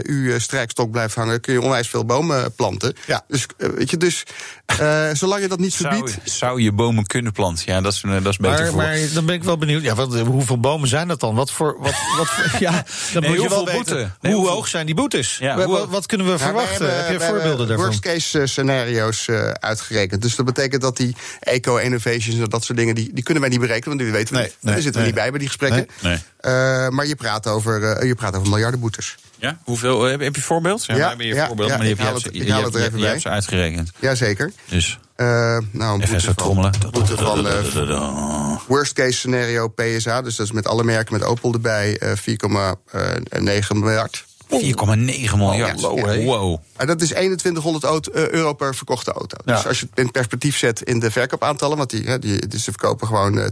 EU-strijkstok 0.08 0.92
blijft 0.92 1.16
hangen, 1.16 1.42
kun 1.42 1.54
je 1.54 1.62
onwijs 1.62 1.88
veel 1.90 2.06
bomen 2.06 2.54
planten. 2.56 2.96
Ja. 3.06 3.24
Dus 3.28 3.46
weet 3.58 3.90
je, 3.90 3.98
dus 3.98 4.24
eh, 4.66 5.10
zolang 5.14 5.42
je 5.42 5.48
dat 5.48 5.60
niet 5.60 5.76
verbiedt. 5.76 6.18
zou 6.24 6.62
je 6.62 6.72
bomen 6.72 7.06
kunnen 7.06 7.32
planten? 7.32 7.64
Ja, 7.68 7.82
dat 7.82 7.94
is, 7.94 8.02
dat 8.02 8.26
is 8.26 8.38
beter 8.38 8.58
Maar, 8.60 8.68
voor. 8.68 8.76
maar 8.76 8.98
dan 9.14 9.26
ben 9.26 9.36
ik 9.36 9.44
wel 9.44 9.58
benieuwd. 9.58 9.82
Ja, 9.84 9.96
wat, 9.96 10.20
hoeveel 10.20 10.60
bomen 10.60 10.88
zijn 10.90 11.08
dat 11.08 11.20
dan? 11.20 11.36
Wat 11.36 11.52
voor. 11.52 11.76
Wat, 11.80 11.94
wat 12.18 12.28
voor- 12.28 12.60
ja, 12.68 12.72
dan 13.14 13.22
Nee, 13.22 13.32
moet 13.32 13.42
je 13.42 13.50
wel 13.50 13.58
hoeveel 13.58 13.66
weten. 13.78 13.96
boeten? 13.96 14.16
hoe 14.22 14.32
hoeveel- 14.34 14.54
hoog 14.54 14.68
zijn 14.68 14.86
die 14.86 14.96
boetes? 14.96 15.38
Ja, 15.38 15.56
hoe- 15.56 15.68
wat, 15.68 15.90
wat 15.90 16.06
kunnen 16.06 16.26
we 16.28 16.32
Ja, 16.32 16.38
wij 16.38 16.48
verwachten? 16.48 16.86
hebben- 16.86 17.06
Heb 17.12 17.20
je 17.22 17.28
voorbeelden 17.28 17.68
daarvan? 17.68 17.86
Worst 17.86 18.00
case 18.02 18.46
scenario's 18.48 19.28
eh, 19.28 19.50
uitgerekend. 19.50 20.22
Dus 20.22 20.36
dat 20.36 20.46
betekent 20.46 20.82
dat 20.82 20.98
die 20.98 21.16
eco-innovations 21.40 22.40
en 22.40 22.50
dat 22.50 22.64
soort 22.64 22.78
dingen, 22.78 22.96
die, 22.96 23.14
die 23.14 23.24
kunnen 23.24 23.42
wij 23.44 23.52
niet 23.52 23.60
berekenen, 23.62 23.98
want 23.98 24.00
die 24.00 24.12
weten 24.12 24.34
we 24.36 24.40
Nee, 24.62 24.76
niet. 24.76 24.84
We 24.94 24.98
nee. 25.00 25.08
niet 25.08 25.16
bij 25.16 25.30
bij 25.30 25.40
die 25.40 25.48
gesprekken. 25.48 25.88
Nee. 26.02 26.18
Eh, 26.40 26.88
maar 26.90 27.06
je 27.06 27.16
praat 27.16 27.48
over, 27.48 27.84
eh, 27.84 28.08
je 28.08 28.16
praat 28.16 28.36
over 28.36 28.50
miljardenboetes. 28.50 29.16
Ja? 29.38 29.58
Hoeveel, 29.64 30.04
heb, 30.04 30.20
heb 30.20 30.36
je 30.36 30.42
voorbeeld? 30.42 30.86
Ja, 30.86 30.96
Ja, 30.96 31.16
hier 31.18 31.36
ja, 31.36 31.48
voorbeelden, 31.48 31.74
ja, 31.76 31.82
maar 31.82 31.88
je, 31.90 31.96
haal 31.96 32.06
hebt- 32.14 32.24
het- 32.26 32.34
je 32.34 32.40
hebt- 32.40 32.50
er 32.76 32.80
je 32.82 32.86
even 32.88 33.00
hebt 33.00 33.12
bij. 33.12 33.20
ze 33.20 33.30
uitgerekend. 33.30 33.92
Jazeker. 34.00 34.52
Dus 34.70 35.00
Eh 35.16 35.26
nou, 35.72 35.96
een 35.96 36.02
even 36.02 36.12
boete 36.16 36.36
trommelen. 36.36 36.72
boete 36.92 37.18
van 37.18 37.48
eh, 37.48 38.58
worst 38.68 38.94
case 38.94 39.12
scenario 39.12 39.68
PSA. 39.68 40.22
Dus 40.22 40.36
dat 40.36 40.46
is 40.46 40.52
met 40.52 40.68
alle 40.68 40.84
merken 40.84 41.14
met 41.14 41.24
Opel 41.24 41.54
erbij 41.54 41.98
eh 41.98 42.12
4,9 42.16 43.80
miljard. 43.80 44.26
4,9 44.50 45.38
miljard. 45.38 45.80
Ja, 45.82 46.12
ja. 46.12 46.24
Wow. 46.24 46.58
Maar 46.78 46.88
dat 46.88 47.02
is 47.02 47.08
2100 47.08 47.84
auto- 47.84 48.12
eh, 48.12 48.30
euro 48.30 48.54
per 48.54 48.76
verkochte 48.76 49.12
auto. 49.12 49.38
Ja. 49.46 49.56
Dus 49.56 49.68
als 49.68 49.80
je 49.80 49.88
het 49.90 50.00
in 50.00 50.12
perspectief 50.12 50.58
zet 50.58 50.82
in 50.82 51.00
de 51.00 51.12
verkoopaantallen... 51.12 51.78
want 51.78 51.90
die, 51.90 52.04
hè, 52.04 52.20
die, 52.20 52.48
dus 52.48 52.64
ze 52.64 52.72
verkopen 52.72 53.08
gewoon 53.08 53.40
eh, 53.40 53.46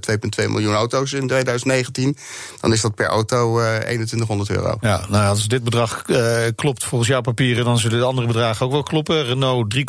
2,2 0.43 0.49
miljoen 0.49 0.73
auto's 0.73 1.13
in 1.13 1.27
2019... 1.27 2.17
dan 2.61 2.73
is 2.73 2.81
dat 2.81 2.95
per 2.95 3.05
auto 3.05 3.59
eh 3.59 3.75
2100 3.75 4.49
euro. 4.49 4.77
Ja, 4.81 5.05
nou 5.09 5.23
ja, 5.23 5.29
als 5.29 5.47
dit 5.47 5.63
bedrag 5.63 6.03
eh, 6.05 6.37
klopt 6.55 6.83
volgens 6.83 7.09
jouw 7.09 7.21
papieren, 7.21 7.65
dan 7.65 7.77
zullen 7.77 7.99
de 7.99 8.05
andere 8.05 8.27
bedragen 8.27 8.65
ook 8.65 8.71
wel 8.71 8.83
kloppen. 8.83 9.25
Renault 9.25 9.75
3,7 9.75 9.83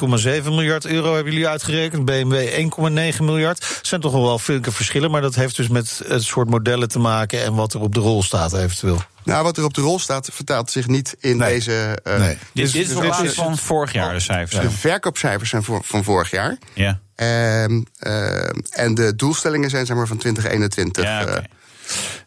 miljard 0.44 0.86
euro 0.86 1.14
hebben 1.14 1.32
jullie 1.32 1.48
uitgerekend. 1.48 2.04
BMW 2.04 2.34
1,9 3.14 3.24
miljard. 3.24 3.68
Het 3.76 3.86
zijn 3.86 4.00
toch 4.00 4.12
wel 4.12 4.38
flinke 4.38 4.72
verschillen, 4.72 5.10
maar 5.10 5.20
dat 5.20 5.34
heeft 5.34 5.56
dus 5.56 5.68
met 5.68 6.02
het 6.06 6.22
soort 6.22 6.50
modellen 6.50 6.88
te 6.88 6.98
maken 6.98 7.44
en 7.44 7.54
wat 7.54 7.74
er 7.74 7.80
op 7.80 7.94
de 7.94 8.00
rol 8.00 8.22
staat 8.22 8.52
eventueel. 8.52 9.00
Nou, 9.28 9.42
wat 9.44 9.56
er 9.56 9.64
op 9.64 9.74
de 9.74 9.80
rol 9.80 9.98
staat, 9.98 10.28
vertaalt 10.32 10.70
zich 10.70 10.86
niet 10.86 11.16
in 11.20 11.36
Nee. 11.36 11.52
deze... 11.54 11.98
eh, 12.02 12.18
Nee. 12.18 12.28
Dit, 12.28 12.38
dus- 12.52 12.72
dit 12.72 12.82
is 12.82 12.88
dus 12.88 12.96
op 12.96 13.02
basis 13.02 13.28
is- 13.28 13.34
van 13.34 13.58
vorig 13.58 13.92
jaar 13.92 14.12
de 14.14 14.20
cijfers. 14.20 14.60
De 14.62 14.70
verkoopcijfers 14.70 15.50
zijn 15.50 15.62
voor, 15.62 15.80
van 15.84 16.04
vorig 16.04 16.30
jaar. 16.30 16.56
Ja. 16.74 17.00
Ehm, 17.14 17.82
ehm, 17.98 18.58
en 18.70 18.94
de 18.94 19.16
doelstellingen 19.16 19.70
zijn 19.70 19.86
zeg 19.86 19.96
maar 19.96 20.06
van 20.06 20.16
2021. 20.16 21.04
Ja, 21.04 21.22
oké. 21.22 21.42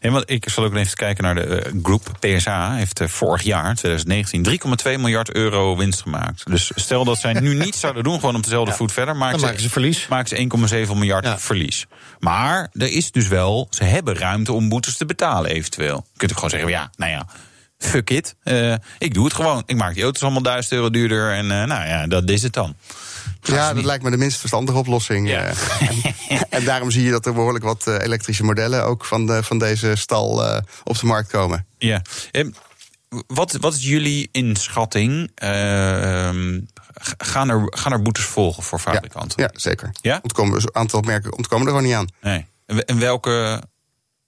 Want 0.00 0.30
ik 0.30 0.48
zal 0.48 0.64
ook 0.64 0.74
even 0.74 0.96
kijken 0.96 1.24
naar 1.24 1.34
de 1.34 1.44
eh, 1.44 1.72
groep. 1.82 2.10
PSA 2.20 2.74
heeft 2.74 3.00
eh, 3.00 3.08
vorig 3.08 3.42
jaar, 3.42 3.74
2019, 3.74 4.46
3,2 4.94 4.98
miljard 5.00 5.30
euro 5.34 5.76
winst 5.76 6.00
gemaakt. 6.02 6.46
Dus 6.50 6.70
stel 6.74 7.04
dat 7.04 7.18
zij 7.18 7.32
nu 7.32 7.54
niet 7.64 7.74
zouden 7.74 8.02
doen, 8.04 8.20
gewoon 8.20 8.36
op 8.36 8.42
dezelfde 8.42 8.72
voet 8.74 8.92
verder, 8.92 9.16
maken 9.16 9.38
Dan 9.38 9.46
maken 9.46 9.62
ze 9.62 9.70
verlies. 9.70 10.06
maken 10.08 10.28
ze 10.28 10.86
1,7 10.86 10.92
miljard 10.96 11.24
Ja. 11.24 11.38
verlies. 11.38 11.86
Maar 12.18 12.68
er 12.72 12.92
is 12.92 13.10
dus 13.10 13.28
wel, 13.28 13.66
ze 13.70 13.84
hebben 13.84 14.14
ruimte 14.16 14.52
om 14.52 14.68
boetes 14.68 14.96
te 14.96 15.06
betalen 15.06 15.50
eventueel. 15.50 16.06
Je 16.12 16.18
kunt 16.18 16.30
ook 16.30 16.36
gewoon 16.36 16.50
zeggen, 16.50 16.70
ja, 16.70 16.90
nou 16.96 17.10
ja, 17.12 17.26
fuck 17.84 18.10
it. 18.10 18.34
eh, 18.42 18.74
ik 18.98 19.14
doe 19.14 19.24
het 19.24 19.34
gewoon. 19.34 19.62
Ik 19.66 19.76
maak 19.76 19.94
die 19.94 20.02
auto's 20.02 20.22
allemaal 20.22 20.42
1000 20.42 20.72
euro 20.74 20.90
duurder 20.90 21.32
en 21.32 21.50
eh, 21.50 21.66
nou 21.66 21.86
ja, 21.86 22.06
dat 22.06 22.28
is 22.30 22.42
het 22.42 22.52
dan. 22.52 22.76
ja, 23.42 23.74
dat 23.74 23.84
lijkt 23.84 24.04
me 24.04 24.10
de 24.10 24.16
minst 24.16 24.38
verstandige 24.38 24.78
oplossing. 24.78 25.28
Ja. 25.28 25.44
eh. 25.44 26.04
en, 26.28 26.46
en 26.50 26.64
daarom 26.64 26.90
zie 26.90 27.04
je 27.04 27.10
dat 27.10 27.26
er 27.26 27.32
behoorlijk 27.32 27.64
wat 27.64 27.86
elektrische 27.86 28.44
modellen... 28.44 28.84
ook 28.84 29.04
van, 29.04 29.26
de, 29.26 29.42
van 29.42 29.58
deze 29.58 29.94
stal 29.96 30.60
op 30.84 30.98
de 30.98 31.06
markt 31.06 31.30
komen. 31.30 31.66
Ja. 31.78 32.02
Ehm, 32.30 32.50
Wat, 33.26 33.52
wat 33.52 33.74
is 33.74 33.82
jullie 33.82 34.28
inschatting? 34.32 35.30
Ehm, 35.34 36.60
gaan, 37.18 37.48
er, 37.48 37.62
gaan 37.66 37.92
er 37.92 38.02
boetes 38.02 38.24
volgen 38.24 38.62
voor 38.62 38.78
fabrikanten? 38.78 39.42
Ja, 39.42 39.50
zeker. 39.52 39.90
Ja? 40.00 40.18
Ontkomen, 40.22 40.56
een 40.62 40.68
aantal 40.74 41.00
merken 41.00 41.36
ontkomen 41.36 41.66
er 41.66 41.72
gewoon 41.72 41.86
niet 41.88 41.96
aan. 41.96 42.08
Nee. 42.20 42.46
En 42.86 42.98
welke, 42.98 43.62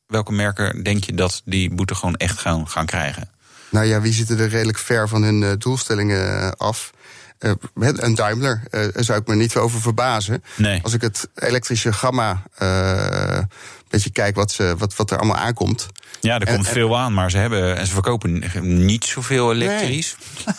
welke 0.07 0.33
merken 0.33 0.83
denk 0.83 1.05
je 1.05 1.15
dat 1.15 1.43
die 1.45 1.75
boete 1.75 1.95
gewoon 1.95 2.15
echt 2.17 2.39
gaan, 2.39 2.69
gaan 2.69 2.87
krijgen? 2.87 3.31
Nou 3.75 3.87
ja, 3.87 4.01
wie 4.01 4.13
zitten 4.13 4.39
er 4.39 4.49
redelijk 4.49 4.79
ver 4.79 5.09
van 5.09 5.23
hun 5.23 5.43
eh, 5.43 5.51
doelstellingen 5.59 6.41
eh, 6.41 6.51
af? 6.57 6.93
Eh, 7.39 7.53
met 7.75 8.03
een 8.03 8.15
Daimler 8.15 8.63
eh, 8.71 8.81
daar 8.93 9.05
zou 9.05 9.21
ik 9.21 9.27
me 9.27 9.35
niet 9.35 9.57
over 9.57 9.81
verbazen. 9.81 10.45
Nee. 10.57 10.81
Als 10.83 10.93
ik 10.93 11.01
het 11.01 11.29
elektrische 11.35 11.93
gamma 11.93 12.43
eh, 12.55 13.37
een 13.39 13.49
beetje 13.89 14.11
kijk 14.11 14.35
wat, 14.37 14.51
ze, 14.51 14.75
wat, 14.79 14.97
wat 14.97 15.11
er 15.11 15.19
allemaal 15.19 15.37
aankomt. 15.37 15.87
Ja, 16.21 16.39
er 16.39 16.47
komt 16.47 16.67
en- 16.67 16.73
veel 16.73 16.99
aan, 16.99 17.15
maar 17.15 17.31
ze 17.31 17.37
hebben 17.39 17.77
en 17.77 17.87
ze 17.87 17.93
verkopen 17.93 18.43
niet 18.85 19.05
zoveel 19.05 19.53
elektrisch. 19.53 20.17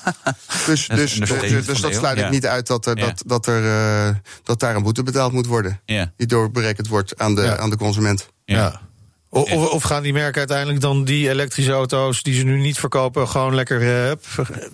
Dus, 0.65 0.87
Dat 0.87 0.97
dus, 0.97 1.13
dus, 1.13 1.29
steeds 1.29 1.65
dus 1.65 1.81
dat 1.81 1.91
de 1.91 1.97
sluit 1.97 2.17
eeuw, 2.17 2.23
ik 2.23 2.29
ja. 2.29 2.29
niet 2.29 2.45
uit 2.45 2.67
dat, 2.67 2.85
er, 2.85 2.97
Ja. 2.97 3.05
dat, 3.05 3.23
dat, 3.25 3.47
er, 3.47 3.65
eh, 4.07 4.15
dat 4.43 4.59
daar 4.59 4.75
een 4.75 4.83
boete 4.83 5.03
betaald 5.03 5.31
moet 5.31 5.45
worden. 5.45 5.79
Ja. 5.85 6.11
Die 6.17 6.27
doorberekend 6.27 6.87
wordt 6.87 7.17
aan 7.19 7.35
de, 7.35 7.41
Ja. 7.41 7.57
aan 7.57 7.69
de 7.69 7.77
consument. 7.77 8.29
Ja. 8.45 8.81
Of, 9.35 9.69
of 9.69 9.83
gaan 9.83 10.03
die 10.03 10.13
merken 10.13 10.37
uiteindelijk 10.39 10.81
dan 10.81 11.03
die 11.03 11.29
elektrische 11.29 11.71
auto's 11.71 12.23
die 12.23 12.33
ze 12.33 12.43
nu 12.43 12.59
niet 12.59 12.79
verkopen, 12.79 13.27
gewoon 13.27 13.55
lekker 13.55 14.07
eh, 14.07 14.11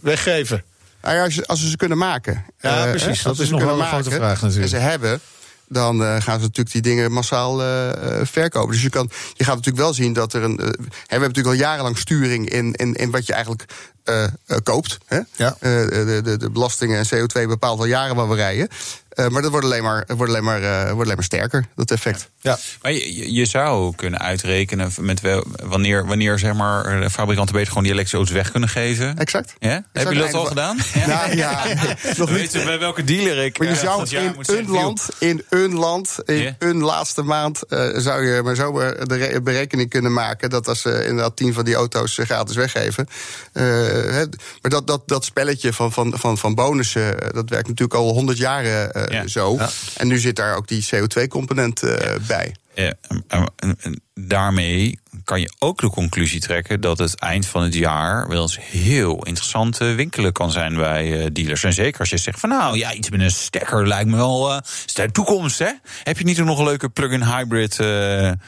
weggeven? 0.01 0.63
Ja, 1.03 1.23
als, 1.23 1.35
je- 1.35 1.45
als 1.47 1.59
ze 1.59 1.69
ze 1.69 1.77
kunnen 1.77 1.97
maken. 1.97 2.45
Ja, 2.59 2.83
eh, 2.83 2.89
precies. 2.89 3.03
hè, 3.03 3.09
als 3.09 3.23
Dat 3.23 3.35
ze 3.35 3.41
is 3.41 3.47
ze 3.47 3.53
nog 3.53 3.63
wel 3.63 3.79
een 3.79 3.87
grote 3.87 4.11
vraag 4.11 4.41
natuurlijk. 4.41 4.73
En 4.73 4.79
ze 4.79 4.85
hebben, 4.85 5.19
dan 5.67 6.03
eh, 6.03 6.09
gaan 6.09 6.39
ze 6.39 6.45
natuurlijk 6.45 6.71
die 6.71 6.81
dingen 6.81 7.11
massaal 7.11 7.61
eh, 7.61 7.89
eh, 8.19 8.25
verkopen. 8.27 8.71
Dus 8.71 8.81
je, 8.81 8.89
kan, 8.89 9.09
je 9.33 9.43
gaat 9.43 9.55
natuurlijk 9.55 9.83
wel 9.83 9.93
zien 9.93 10.13
dat 10.13 10.33
er 10.33 10.43
een. 10.43 10.57
eh, 10.59 10.65
we 10.65 10.87
hebben 11.07 11.27
natuurlijk 11.29 11.55
al 11.55 11.61
jarenlang 11.61 11.97
sturing 11.97 12.49
in, 12.49 12.73
in, 12.73 12.93
in 12.93 13.11
wat 13.11 13.25
je 13.25 13.33
eigenlijk 13.33 13.65
eh, 14.03 14.23
eh, 14.23 14.29
koopt. 14.63 14.97
Hè? 15.05 15.19
Ja. 15.35 15.55
Eh, 15.59 15.71
de, 15.87 16.21
de, 16.23 16.37
de 16.37 16.49
belastingen 16.49 16.99
en 16.99 17.05
CO2 17.15 17.47
bepaalt 17.47 17.79
al 17.79 17.85
jaren 17.85 18.15
waar 18.15 18.29
we 18.29 18.35
rijden. 18.35 18.67
Eh, 19.11 19.27
maar 19.27 19.41
dat 19.41 19.51
wordt 19.51 19.65
alleen 19.65 19.83
maar, 19.83 20.03
wordt 20.07 20.31
alleen 20.31 20.43
maar, 20.43 20.61
eh, 20.63 20.83
wordt 20.85 21.01
alleen 21.01 21.15
maar 21.15 21.23
sterker, 21.23 21.65
dat 21.75 21.91
effect. 21.91 22.29
Ja. 22.39 22.57
Maar 22.81 22.91
je, 22.91 23.15
je- 23.15 23.33
je 23.33 23.45
zou 23.45 23.95
kunnen 23.95 24.19
uitrekenen 24.19 24.91
met 24.99 25.21
wel, 25.21 25.43
wanneer, 25.63 26.05
wanneer 26.05 26.39
zeg 26.39 26.53
maar, 26.53 26.99
de 27.01 27.09
fabrikanten 27.09 27.53
beter 27.53 27.67
gewoon 27.67 27.83
die 27.83 27.91
elektrische 27.91 28.17
auto's 28.17 28.35
weg 28.35 28.51
kunnen 28.51 28.69
geven. 28.69 29.17
Exact. 29.17 29.53
Ja? 29.59 29.83
Hebben 29.93 30.13
jullie 30.15 30.31
dat 30.31 30.41
al 30.41 30.45
gedaan? 30.45 30.77
Ja? 30.93 31.07
Nou 31.07 31.35
ja, 31.35 31.63
nog 32.17 32.29
niet. 32.29 32.37
Weet 32.39 32.51
je 32.53 32.63
bij 32.63 32.79
welke 32.79 33.03
dealer 33.03 33.37
ik 33.45 33.57
Maar 33.59 33.67
je 33.67 33.73
eh, 33.73 33.79
zou 33.79 33.99
dat 33.99 34.09
jaar 34.09 34.23
in 34.23 34.31
moet 34.35 34.47
een 34.49 34.55
zeggen, 34.55 34.73
land, 34.73 35.09
in 35.19 35.43
een 35.49 35.73
land, 35.73 36.15
in 36.25 36.55
een 36.59 36.81
laatste 36.83 37.21
maand, 37.21 37.63
eh, 37.65 37.89
zou 37.95 38.25
je 38.27 38.41
maar 38.41 38.55
zo 38.55 38.71
de 39.03 39.15
re- 39.15 39.41
berekening 39.41 39.89
kunnen 39.89 40.13
maken 40.13 40.49
dat 40.49 40.67
als 40.67 40.81
ze 40.81 41.05
inderdaad 41.05 41.35
tien 41.35 41.53
van 41.53 41.63
die 41.65 41.75
auto's 41.75 42.17
gratis 42.21 42.55
weggeven. 42.55 43.07
eh, 43.53 43.63
hè, 43.63 44.23
maar 44.61 44.71
dat, 44.71 44.87
dat, 44.87 45.01
dat 45.05 45.25
spelletje 45.25 45.73
van, 45.73 45.91
van, 45.91 46.13
van, 46.17 46.37
van 46.37 46.55
bonussen, 46.55 47.15
dat 47.33 47.49
werkt 47.49 47.67
natuurlijk 47.67 47.99
al 47.99 48.13
honderd 48.13 48.37
jaar 48.37 48.63
eh, 48.65 49.00
Ja. 49.09 49.27
zo. 49.27 49.57
En 49.97 50.07
nu 50.07 50.19
zit 50.19 50.35
daar 50.35 50.55
ook 50.55 50.67
die 50.67 50.85
CO2-component 50.95 51.83
eh, 51.83 52.15
bij. 52.27 52.55
Ja, 52.75 52.93
en- 53.07 53.23
en- 53.55 53.77
en 53.81 54.01
daarmee 54.13 54.99
kan 55.23 55.41
je 55.41 55.51
ook 55.59 55.79
de 55.79 55.89
conclusie 55.89 56.39
trekken 56.39 56.81
dat 56.81 56.97
het 56.97 57.15
eind 57.19 57.45
van 57.45 57.63
het 57.63 57.73
jaar 57.73 58.27
wel 58.27 58.41
eens 58.41 58.59
heel 58.61 59.23
interessant 59.25 59.79
eh, 59.81 59.95
winkelen 59.95 60.31
kan 60.31 60.51
zijn 60.51 60.75
bij 60.75 61.19
eh, 61.19 61.27
dealers. 61.33 61.63
En 61.63 61.73
zeker 61.73 61.99
als 61.99 62.09
je 62.09 62.17
zegt 62.17 62.39
van 62.39 62.49
nou 62.49 62.77
ja, 62.77 62.93
iets 62.93 63.09
met 63.09 63.21
een 63.21 63.31
stekker 63.31 63.87
lijkt 63.87 64.09
me 64.09 64.15
wel. 64.15 64.51
eh 64.51 64.57
is 64.85 64.93
de 64.93 65.11
toekomst, 65.11 65.59
hè? 65.59 65.71
Heb 66.03 66.17
je 66.17 66.23
niet 66.23 66.37
nog 66.37 66.57
een 66.59 66.65
leuke 66.65 66.89
plug-in 66.89 67.23
hybrid? 67.23 67.79
eh, 67.79 68.27
en 68.27 68.39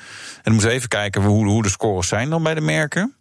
dan 0.43 0.53
moeten 0.53 0.69
we 0.69 0.75
even 0.75 0.89
kijken 0.89 1.21
hoe, 1.21 1.45
hoe 1.45 1.63
de 1.63 1.69
scores 1.69 2.07
zijn 2.07 2.29
dan 2.29 2.43
bij 2.43 2.53
de 2.53 2.61
merken. 2.61 3.13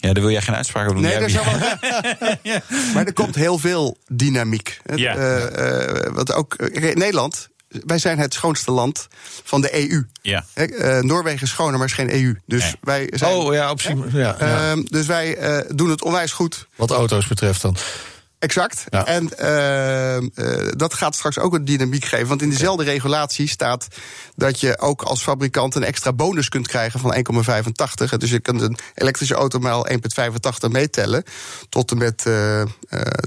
Ja, 0.00 0.12
daar 0.12 0.22
wil 0.22 0.32
jij 0.32 0.42
geen 0.42 0.54
uitspraak 0.54 0.82
over 0.88 0.94
doen. 0.94 1.04
Nee, 1.10 1.18
daar 1.18 1.30
zou 1.30 1.46
wel- 1.46 2.60
Maar 2.94 3.06
er 3.06 3.12
komt 3.12 3.34
heel 3.34 3.58
veel 3.58 3.96
dynamiek. 4.08 4.80
Het, 4.86 4.98
Ja. 4.98 5.16
eh, 5.16 6.06
eh, 6.06 6.12
wat 6.12 6.32
ook, 6.32 6.54
eh, 6.54 6.94
Nederland, 6.94 7.48
wij 7.68 7.98
zijn 7.98 8.18
het 8.18 8.34
schoonste 8.34 8.70
land 8.70 9.08
van 9.44 9.60
de 9.60 9.74
EU. 9.90 10.02
Ja. 10.22 10.44
Hè, 10.54 10.64
eh, 10.64 11.02
Noorwegen 11.02 11.42
is 11.42 11.50
schoner, 11.50 11.78
maar 11.78 11.86
is 11.86 11.92
geen 11.92 12.14
EU. 12.14 12.34
Dus 12.46 12.62
Nee. 12.62 12.74
wij 12.80 13.08
zijn. 13.14 13.34
Oh 13.34 13.54
ja, 13.54 13.70
op 13.70 13.80
zich. 13.80 13.94
Ja, 14.12 14.18
ja. 14.18 14.70
Ehm, 14.70 14.82
dus 14.84 15.06
wij 15.06 15.36
eh, 15.36 15.58
doen 15.74 15.90
het 15.90 16.02
onwijs 16.02 16.32
goed. 16.32 16.66
Wat 16.76 16.90
auto's 16.90 17.26
betreft 17.26 17.62
dan. 17.62 17.76
Exact. 18.38 18.84
Ja. 18.88 19.06
En 19.06 19.38
ehm, 19.38 20.28
eh, 20.34 20.68
dat 20.76 20.94
gaat 20.94 21.14
straks 21.14 21.38
ook 21.38 21.54
een 21.54 21.64
dynamiek 21.64 22.04
geven. 22.04 22.26
Want 22.28 22.42
in 22.42 22.50
dezelfde 22.50 22.84
regulatie 22.84 23.48
staat 23.48 23.86
dat 24.36 24.60
je 24.60 24.78
ook 24.78 25.02
als 25.02 25.22
fabrikant 25.22 25.74
een 25.74 25.84
extra 25.84 26.12
bonus 26.12 26.48
kunt 26.48 26.66
krijgen 26.68 27.00
van 27.00 27.14
1,85. 27.14 28.16
Dus 28.16 28.30
je 28.30 28.40
kunt 28.40 28.60
een 28.60 28.78
elektrische 28.94 29.34
auto 29.34 29.58
maal 29.58 29.86
1,85 29.88 30.68
meetellen. 30.70 31.24
Tot 31.68 31.90
en 31.90 31.98
met 31.98 32.26
eh, 32.26 32.60
eh, 32.60 32.68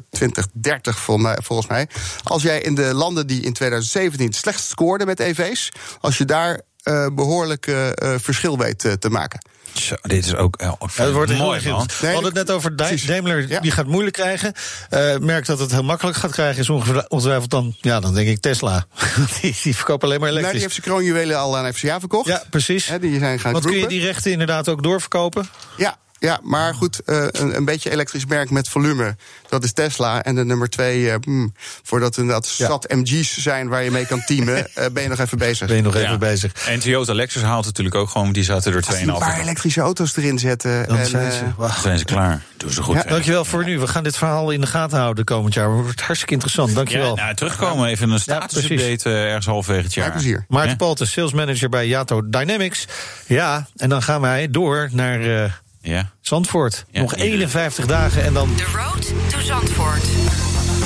2030 0.10 1.00
vol- 1.00 1.18
mij- 1.18 1.40
volgens 1.44 1.68
mij. 1.68 1.88
Als 2.24 2.42
jij 2.44 2.62
in 2.62 2.76
de 2.76 2.94
landen 2.94 3.28
die 3.28 3.42
in 3.42 3.54
2017 3.54 4.34
slecht 4.34 4.64
scoorden 4.64 5.08
met 5.08 5.20
EV's, 5.20 5.70
als 6.00 6.18
je 6.18 6.26
daar 6.26 6.62
uh, 6.84 7.08
behoorlijk 7.14 7.68
uh, 7.68 7.90
verschil 8.18 8.58
weet 8.58 8.80
te 9.00 9.10
maken. 9.10 9.40
Zo, 9.74 9.96
dit 10.02 10.26
is 10.26 10.36
ook 10.36 10.62
ja, 10.62 10.76
het 10.94 11.12
wordt 11.12 11.38
mooi, 11.38 11.70
man. 11.70 11.90
We 12.00 12.08
hadden 12.08 12.24
het 12.24 12.34
net 12.34 12.52
over 12.52 12.76
Daimler, 12.76 13.48
ja. 13.48 13.60
die 13.60 13.72
gaat 13.72 13.86
moeilijk 13.86 14.16
krijgen. 14.16 14.54
Uh, 14.90 15.18
merk 15.18 15.46
dat 15.46 15.60
het 15.60 15.72
heel 15.72 15.84
makkelijk 15.84 16.18
gaat 16.18 16.32
krijgen, 16.32 16.62
is 16.62 16.70
ongetwijfeld 16.70 17.50
dan, 17.50 17.76
ja, 17.82 18.00
dan 18.00 18.14
denk 18.14 18.28
ik 18.28 18.40
Tesla. 18.40 18.86
die, 19.42 19.56
die 19.64 19.76
verkopen 19.76 20.08
alleen 20.08 20.20
maar 20.20 20.30
elektrisch. 20.30 20.42
Nou, 20.42 20.52
die 20.52 20.62
heeft 20.62 20.74
zijn 20.74 20.86
kroonjuwelen 20.86 21.38
al 21.38 21.58
aan 21.58 21.74
FCA 21.74 22.00
verkocht. 22.00 22.28
Ja, 22.28 22.44
precies. 22.50 22.88
He, 22.88 23.00
die 23.00 23.20
zijn 23.20 23.40
gaan 23.40 23.52
Want 23.52 23.66
kun 23.66 23.78
je 23.78 23.88
die 23.88 24.02
rechten 24.02 24.32
inderdaad 24.32 24.70
ook 24.70 24.84
doorverkopen? 24.84 25.50
Ja, 25.78 25.98
ja, 26.22 26.40
maar 26.44 26.74
goed, 26.74 27.02
uh, 27.06 27.26
een, 27.32 27.56
een, 27.56 27.66
beetje 27.66 27.92
elektrisch 27.92 28.26
merk 28.26 28.50
met 28.50 28.70
volume. 28.70 29.16
Dat 29.50 29.64
is 29.64 29.74
Tesla. 29.74 30.24
En 30.24 30.36
de 30.36 30.46
nummer 30.46 30.70
twee, 30.70 31.02
uh, 31.02 31.16
hmm, 31.22 31.54
voordat 31.84 32.18
er 32.18 32.28
dat 32.28 32.56
ja. 32.58 32.68
zat 32.68 32.90
MG's 32.90 33.38
zijn 33.38 33.68
waar 33.68 33.84
je 33.84 33.92
mee 33.92 34.06
kan 34.06 34.24
teamen, 34.26 34.58
uh, 34.58 34.86
ben 34.94 35.04
je 35.04 35.10
nog 35.10 35.20
even 35.20 35.38
bezig. 35.38 35.68
Ben 35.68 35.76
je 35.76 35.82
nog 35.82 35.96
even 35.96 36.20
bezig. 36.20 36.54
En 36.68 36.80
Toyota 36.80 37.14
Lexus 37.14 37.42
haalt 37.42 37.66
natuurlijk 37.66 37.96
ook 37.96 38.10
gewoon, 38.10 38.32
die 38.32 38.44
zaten 38.44 38.74
er 38.74 38.84
2,5. 38.84 38.88
Als 38.88 39.00
een 39.00 39.18
paar 39.18 39.40
elektrische 39.40 39.82
auto's 39.82 40.18
erin 40.18 40.40
zetten. 40.40 40.88
Dan 40.88 40.98
en, 40.98 41.06
zijn, 41.06 41.32
ze, 41.32 41.44
wow. 41.58 41.72
zijn 41.72 42.00
ze 42.00 42.06
klaar. 42.06 42.42
Doen 42.58 42.72
ze 42.72 42.84
goed. 42.84 42.96
Ja. 42.96 43.04
Dankjewel 43.04 43.46
voor 43.46 43.64
nu. 43.64 43.80
We 43.80 43.88
gaan 43.88 44.04
dit 44.04 44.18
verhaal 44.18 44.52
in 44.52 44.62
de 44.62 44.68
gaten 44.68 45.00
houden 45.00 45.26
komend 45.26 45.54
jaar. 45.54 45.70
Het 45.72 45.82
wordt 45.82 46.02
hartstikke 46.02 46.34
interessant. 46.34 46.76
Dankjewel. 46.76 47.16
Ja, 47.16 47.24
nou, 47.24 47.36
terugkomen, 47.36 47.90
even 47.90 48.10
een 48.10 48.20
status-update 48.20 49.10
ergens 49.10 49.46
halverwege 49.46 49.84
het 49.84 49.94
jaar. 49.94 50.06
Ja, 50.06 50.12
plezier. 50.12 50.46
Maarten 50.48 50.78
Palten, 50.78 51.08
sales 51.08 51.34
manager 51.34 51.70
bij 51.70 51.88
Yato 51.88 52.30
Dynamics. 52.30 52.88
Ja, 53.28 53.68
en 53.76 53.90
dan 53.90 54.02
gaan 54.02 54.22
wij 54.22 54.50
door 54.50 54.90
naar... 54.92 55.60
Ja. 55.82 56.12
Zandvoort. 56.22 56.86
Ja, 56.92 57.02
Nog 57.02 57.16
51 57.16 57.86
dagen 57.86 58.24
en 58.24 58.34
dan... 58.34 58.56
The 58.56 58.64
road 58.64 59.14
to 59.30 59.40
Zandvoort. 59.40 60.04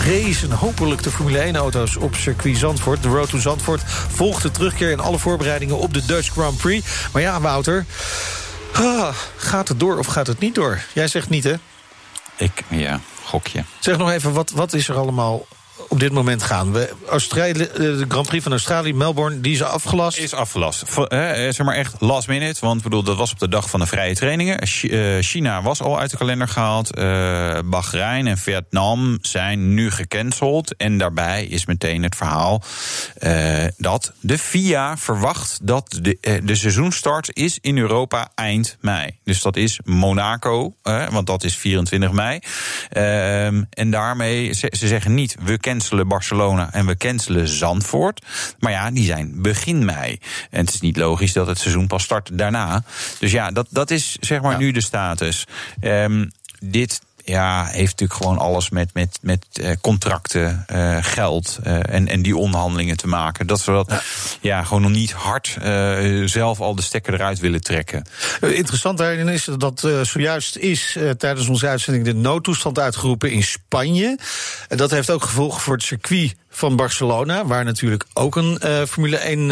Racen 0.05 0.51
hopelijk 0.51 1.03
de 1.03 1.11
Formule 1.11 1.53
1-auto's 1.53 1.95
op 1.95 2.15
circuit 2.15 2.57
Zandvoort. 2.57 3.03
De 3.03 3.09
Road 3.09 3.29
to 3.29 3.37
Zandvoort 3.37 3.81
volgt 4.09 4.41
de 4.41 4.51
terugkeer 4.51 4.91
in 4.91 4.99
alle 4.99 5.19
voorbereidingen 5.19 5.77
op 5.77 5.93
de 5.93 6.05
Dutch 6.05 6.29
Grand 6.31 6.57
Prix. 6.57 6.87
Maar 7.13 7.21
ja, 7.21 7.41
Wouter, 7.41 7.85
ah, 8.73 9.15
gaat 9.37 9.67
het 9.67 9.79
door 9.79 9.97
of 9.97 10.05
gaat 10.05 10.27
het 10.27 10.39
niet 10.39 10.55
door? 10.55 10.81
Jij 10.93 11.07
zegt 11.07 11.29
niet, 11.29 11.43
hè? 11.43 11.53
Ik, 12.37 12.63
ja, 12.69 12.99
gokje. 13.23 13.63
Zeg 13.79 13.97
nog 13.97 14.11
even, 14.11 14.33
wat, 14.33 14.51
wat 14.51 14.73
is 14.73 14.87
er 14.87 14.95
allemaal 14.95 15.45
op 15.87 15.99
dit 15.99 16.11
moment 16.11 16.43
gaan. 16.43 16.71
We, 16.71 16.93
Australië, 17.09 17.63
eh, 17.63 17.77
de 17.77 18.05
Grand 18.07 18.27
Prix 18.27 18.43
van 18.43 18.51
Australië, 18.51 18.93
Melbourne, 18.93 19.41
die 19.41 19.53
is 19.53 19.61
afgelast. 19.61 20.17
Is 20.17 20.33
afgelast. 20.33 20.81
Eh, 20.81 21.19
zeg 21.29 21.63
maar 21.63 21.75
echt 21.75 21.95
last 21.99 22.27
minute. 22.27 22.59
Want 22.59 22.83
bedoel, 22.83 23.03
dat 23.03 23.17
was 23.17 23.31
op 23.31 23.39
de 23.39 23.47
dag 23.47 23.69
van 23.69 23.79
de 23.79 23.85
vrije 23.85 24.15
trainingen. 24.15 24.59
Eh, 24.59 24.69
China 25.19 25.61
was 25.61 25.81
al 25.81 25.99
uit 25.99 26.11
de 26.11 26.17
kalender 26.17 26.47
gehaald. 26.47 26.97
Uh, 26.97 27.59
Bahrein 27.65 28.27
en 28.27 28.37
Vietnam 28.37 29.17
zijn 29.21 29.73
nu 29.73 29.91
gecanceld. 29.91 30.75
En 30.75 30.97
daarbij 30.97 31.45
is 31.45 31.65
meteen 31.65 32.03
het 32.03 32.15
verhaal 32.15 32.63
dat 33.77 34.13
de 34.19 34.37
FIA 34.37 34.97
verwacht 34.97 35.59
dat 35.61 35.99
de, 36.01 36.41
de 36.43 36.55
seizoenstart 36.55 37.29
is 37.33 37.57
in 37.61 37.77
Europa 37.77 38.29
eind 38.35 38.77
mei. 38.81 39.19
Dus 39.23 39.41
dat 39.41 39.55
is 39.55 39.79
Monaco, 39.83 40.73
want 40.83 41.27
dat 41.27 41.43
is 41.43 41.57
24 41.57 42.11
mei. 42.11 42.39
Ehm, 42.89 43.63
en 43.69 43.91
daarmee, 43.91 44.53
ze, 44.53 44.73
ze 44.77 44.87
zeggen 44.87 45.13
niet, 45.13 45.35
we 45.43 45.57
cancelen 45.75 46.07
Barcelona 46.07 46.69
en 46.71 46.85
we 46.85 46.97
cancelen 46.97 47.47
Zandvoort. 47.47 48.25
Maar 48.59 48.71
ja, 48.71 48.91
die 48.91 49.05
zijn 49.05 49.41
begin 49.41 49.85
mei. 49.85 50.19
En 50.49 50.65
het 50.65 50.73
is 50.73 50.81
niet 50.81 50.97
logisch 50.97 51.33
dat 51.33 51.47
het 51.47 51.59
seizoen 51.59 51.87
pas 51.87 52.03
start 52.03 52.29
daarna. 52.33 52.83
Dus 53.19 53.31
ja, 53.31 53.51
dat, 53.51 53.67
dat 53.69 53.91
is 53.91 54.17
zeg 54.19 54.41
maar 54.41 54.57
nu 54.57 54.71
de 54.71 54.81
status. 54.81 55.45
Um, 55.81 56.31
dit 56.59 57.01
ja, 57.25 57.65
heeft 57.65 57.99
natuurlijk 57.99 58.19
gewoon 58.19 58.37
alles 58.37 58.69
met, 58.69 58.93
met, 58.93 59.17
met 59.21 59.45
uh, 59.53 59.71
contracten, 59.81 60.65
uh, 60.71 60.97
geld 61.01 61.59
uh, 61.63 61.79
en, 61.89 62.07
en 62.07 62.21
die 62.21 62.37
onderhandelingen 62.37 62.97
te 62.97 63.07
maken. 63.07 63.47
Dat 63.47 63.65
we 63.65 63.71
dat 63.71 63.89
ja. 63.89 64.01
ja 64.41 64.63
gewoon 64.63 64.81
nog 64.81 64.91
niet 64.91 65.11
hard 65.11 65.57
zelf 66.25 66.59
al 66.59 66.75
de 66.75 66.81
stekker 66.81 67.13
eruit 67.13 67.39
willen 67.39 67.61
trekken. 67.61 68.07
Interessant 68.41 68.97
daarin 68.97 69.27
is 69.27 69.47
dat 69.57 69.87
zojuist 70.01 70.55
is 70.55 70.97
tijdens 71.17 71.47
onze 71.47 71.67
uitzending 71.67 72.05
de 72.05 72.13
noodtoestand 72.13 72.79
uitgeroepen 72.79 73.31
in 73.31 73.43
Spanje. 73.43 74.19
En 74.67 74.77
dat 74.77 74.91
heeft 74.91 75.09
ook 75.09 75.23
gevolgen 75.23 75.61
voor 75.61 75.73
het 75.73 75.83
circuit 75.83 76.35
van 76.55 76.75
Barcelona, 76.75 77.45
waar 77.45 77.63
natuurlijk 77.63 78.05
ook 78.13 78.35
een 78.35 78.59
uh, 78.65 78.83
Formule 78.83 79.17
1 79.17 79.39
uh, 79.39 79.47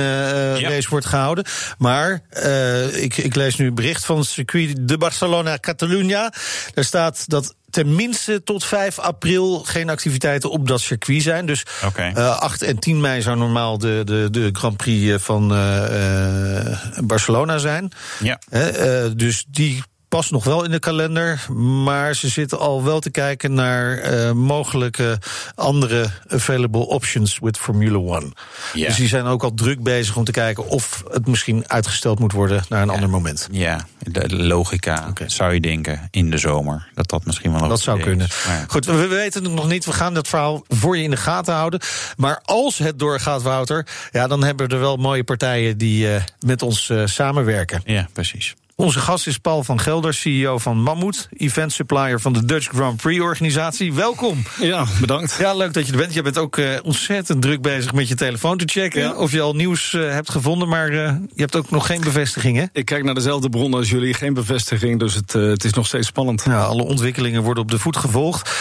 ja. 0.59 0.69
race 0.69 0.89
wordt 0.89 1.05
gehouden. 1.05 1.45
Maar 1.77 2.21
uh, 2.43 3.03
ik, 3.03 3.17
ik 3.17 3.35
lees 3.35 3.55
nu 3.55 3.67
een 3.67 3.75
bericht 3.75 4.05
van 4.05 4.17
het 4.17 4.27
circuit 4.27 4.87
de 4.87 4.97
Barcelona 4.97 5.57
Catalunya. 5.59 6.33
Daar 6.73 6.83
staat 6.83 7.29
dat 7.29 7.55
tenminste 7.69 8.43
tot 8.43 8.65
5 8.65 8.99
april 8.99 9.59
geen 9.59 9.89
activiteiten 9.89 10.49
op 10.49 10.67
dat 10.67 10.81
circuit 10.81 11.21
zijn. 11.21 11.45
Dus 11.45 11.65
okay. 11.85 12.13
uh, 12.17 12.37
8 12.37 12.61
en 12.61 12.79
10 12.79 13.01
mei 13.01 13.21
zou 13.21 13.37
normaal 13.37 13.77
de, 13.77 14.01
de, 14.05 14.27
de 14.31 14.49
Grand 14.53 14.77
Prix 14.77 15.23
van 15.23 15.53
uh, 15.53 16.77
Barcelona 17.03 17.57
zijn. 17.57 17.91
Ja. 18.19 18.39
Uh, 18.51 19.11
dus 19.15 19.45
die 19.47 19.83
past 20.13 20.31
nog 20.31 20.43
wel 20.43 20.63
in 20.63 20.71
de 20.71 20.79
kalender. 20.79 21.45
Maar 21.83 22.15
ze 22.15 22.27
zitten 22.27 22.59
al 22.59 22.83
wel 22.83 22.99
te 22.99 23.09
kijken 23.09 23.53
naar 23.53 24.13
uh, 24.13 24.31
mogelijke 24.31 25.19
andere 25.55 26.09
available 26.27 26.87
options 26.87 27.39
with 27.39 27.57
Formula 27.57 27.97
One. 27.97 28.31
Ja. 28.73 28.87
Dus 28.87 28.95
die 28.95 29.07
zijn 29.07 29.25
ook 29.25 29.43
al 29.43 29.53
druk 29.53 29.83
bezig 29.83 30.15
om 30.15 30.23
te 30.23 30.31
kijken 30.31 30.67
of 30.67 31.03
het 31.11 31.27
misschien 31.27 31.63
uitgesteld 31.67 32.19
moet 32.19 32.31
worden 32.31 32.63
naar 32.69 32.81
een 32.81 32.87
ja. 32.87 32.93
ander 32.93 33.09
moment. 33.09 33.47
Ja, 33.51 33.87
de 33.99 34.35
logica 34.35 35.05
okay. 35.09 35.29
zou 35.29 35.53
je 35.53 35.59
denken 35.59 36.07
in 36.11 36.29
de 36.29 36.37
zomer. 36.37 36.87
Dat 36.93 37.09
dat 37.09 37.25
misschien 37.25 37.59
wel 37.59 37.67
Dat 37.67 37.81
zou 37.81 37.99
kunnen. 37.99 38.27
Ja. 38.45 38.65
Goed, 38.67 38.85
we 38.85 39.07
weten 39.07 39.43
het 39.43 39.53
nog 39.53 39.67
niet. 39.67 39.85
We 39.85 39.93
gaan 39.93 40.13
dat 40.13 40.27
verhaal 40.27 40.63
voor 40.67 40.97
je 40.97 41.03
in 41.03 41.09
de 41.09 41.17
gaten 41.17 41.53
houden. 41.53 41.79
Maar 42.17 42.39
als 42.43 42.77
het 42.77 42.99
doorgaat, 42.99 43.41
Wouter, 43.41 43.87
ja, 44.11 44.27
dan 44.27 44.43
hebben 44.43 44.67
we 44.67 44.73
er 44.73 44.79
wel 44.79 44.97
mooie 44.97 45.23
partijen 45.23 45.77
die 45.77 46.07
uh, 46.07 46.15
met 46.39 46.61
ons 46.61 46.89
uh, 46.89 47.05
samenwerken. 47.05 47.81
Ja, 47.85 48.07
precies. 48.13 48.55
Onze 48.75 48.99
gast 48.99 49.27
is 49.27 49.37
Paul 49.37 49.63
van 49.63 49.79
Gelder, 49.79 50.13
CEO 50.13 50.57
van 50.57 50.77
Mammoet, 50.77 51.29
event 51.37 51.71
supplier 51.71 52.19
van 52.19 52.33
de 52.33 52.45
Dutch 52.45 52.67
Grand 52.67 53.01
Prix 53.01 53.21
organisatie. 53.21 53.93
Welkom. 53.93 54.43
Ja, 54.59 54.85
bedankt. 54.99 55.35
Ja, 55.39 55.53
leuk 55.53 55.73
dat 55.73 55.85
je 55.85 55.91
er 55.91 55.97
bent. 55.97 56.13
Je 56.13 56.21
bent 56.21 56.37
ook 56.37 56.57
uh, 56.57 56.79
ontzettend 56.83 57.41
druk 57.41 57.61
bezig 57.61 57.93
met 57.93 58.07
je 58.07 58.15
telefoon 58.15 58.57
te 58.57 58.65
checken 58.67 59.01
ja. 59.01 59.13
of 59.13 59.31
je 59.31 59.41
al 59.41 59.55
nieuws 59.55 59.93
uh, 59.93 60.11
hebt 60.11 60.31
gevonden, 60.31 60.67
maar 60.67 60.91
uh, 60.91 60.97
je 61.33 61.41
hebt 61.41 61.55
ook 61.55 61.69
nog 61.69 61.85
geen 61.85 62.01
bevestiging, 62.01 62.57
hè? 62.57 62.65
Ik 62.71 62.85
kijk 62.85 63.03
naar 63.03 63.13
dezelfde 63.13 63.49
bronnen 63.49 63.79
als 63.79 63.89
jullie, 63.89 64.13
geen 64.13 64.33
bevestiging, 64.33 64.99
dus 64.99 65.13
het, 65.13 65.33
het 65.33 65.63
is 65.63 65.73
nog 65.73 65.87
steeds 65.87 66.07
spannend. 66.07 66.43
Ja, 66.45 66.63
alle 66.63 66.83
ontwikkelingen 66.83 67.43
worden 67.43 67.63
op 67.63 67.71
de 67.71 67.79
voet 67.79 67.97
gevolgd. 67.97 68.51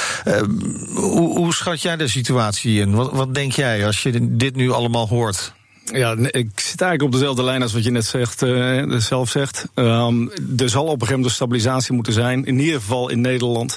Hoe, 0.95 1.39
hoe, 1.39 1.55
schat 1.55 1.83
jij 1.83 1.97
de 1.97 2.09
situatie 2.09 2.81
in? 2.81 2.95
Wat, 2.95 3.13
wat 3.13 3.35
denk 3.35 3.53
jij 3.53 3.87
als 3.87 4.03
je 4.03 4.37
dit 4.37 4.57
nu 4.57 4.71
allemaal 4.71 5.09
hoort? 5.09 5.53
Ja, 5.85 6.17
ik 6.17 6.61
zit 6.61 6.81
eigenlijk 6.81 7.03
op 7.03 7.13
dezelfde 7.13 7.43
lijn 7.43 7.63
als 7.63 7.73
wat 7.73 7.85
je 7.85 7.91
net 7.91 8.05
zegt, 8.05 8.43
uh, 8.43 8.97
zelf 8.97 9.31
zegt. 9.31 9.69
Um, 9.75 10.31
er 10.57 10.69
zal 10.69 10.83
op 10.83 10.89
een 10.89 10.99
gegeven 10.99 11.15
moment 11.15 11.33
stabilisatie 11.33 11.95
moeten 11.95 12.13
zijn, 12.13 12.45
in 12.45 12.59
ieder 12.59 12.81
geval 12.81 13.09
in 13.09 13.21
Nederland. 13.21 13.77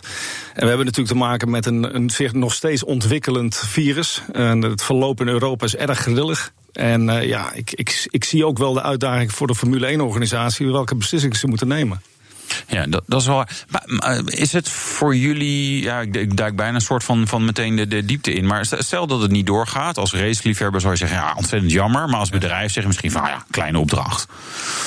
En 0.54 0.62
we 0.62 0.68
hebben 0.68 0.86
natuurlijk 0.86 1.14
te 1.14 1.22
maken 1.22 1.50
met 1.50 1.66
een, 1.66 1.96
een 1.96 2.10
zich 2.10 2.34
nog 2.34 2.54
steeds 2.54 2.84
ontwikkelend 2.84 3.58
virus. 3.58 4.22
En 4.32 4.62
het 4.62 4.84
verloop 4.84 5.22
in 5.22 5.28
Europa 5.28 5.66
is 5.66 5.76
erg 5.76 6.00
grillig. 6.00 6.54
En 6.72 7.08
uh, 7.08 7.24
ja, 7.24 7.54
ik, 7.54 7.72
ik, 7.72 8.08
ik 8.10 8.24
zie 8.24 8.46
ook 8.46 8.58
wel 8.58 8.74
de 8.74 8.82
uitdaging 8.82 9.32
voor 9.32 9.48
de 9.48 9.56
Formule 9.56 9.94
1-organisatie 9.94 10.72
welke 10.72 10.96
beslissingen 10.96 11.38
ze 11.38 11.48
moeten 11.48 11.68
nemen. 11.68 12.02
Ja, 12.68 12.86
dat, 12.86 13.04
dat 13.06 13.22
is 13.22 13.28
wel. 13.28 13.46
Maar, 13.88 14.22
is 14.26 14.52
het 14.52 14.70
voor 14.70 15.16
jullie. 15.16 15.82
Ja, 15.82 16.00
ik, 16.00 16.16
ik 16.16 16.38
duik 16.38 16.56
bijna 16.56 16.76
een 16.76 16.82
soort 16.82 17.04
van, 17.04 17.28
van 17.28 17.46
meteen 17.46 17.76
de, 17.76 17.88
de 17.88 18.06
diepte 18.06 18.34
in. 18.34 18.46
Maar 18.46 18.66
stel 18.66 19.08
dat 19.08 19.22
het 19.22 19.32
niet 19.32 19.46
doorgaat. 19.46 19.98
Als 19.98 20.14
raceliefhebber 20.14 20.82
zou 20.82 20.94
je 20.94 21.00
zeggen, 21.00 21.18
ja, 21.18 21.34
ontzettend 21.36 21.72
jammer. 21.72 22.10
Maar 22.10 22.20
als 22.20 22.30
bedrijf 22.30 22.72
zeg 22.72 22.84
je 22.84 22.88
misschien 22.88 23.12
van, 23.12 23.24
ja, 23.24 23.46
kleine 23.52 23.80
opdracht. 23.80 24.28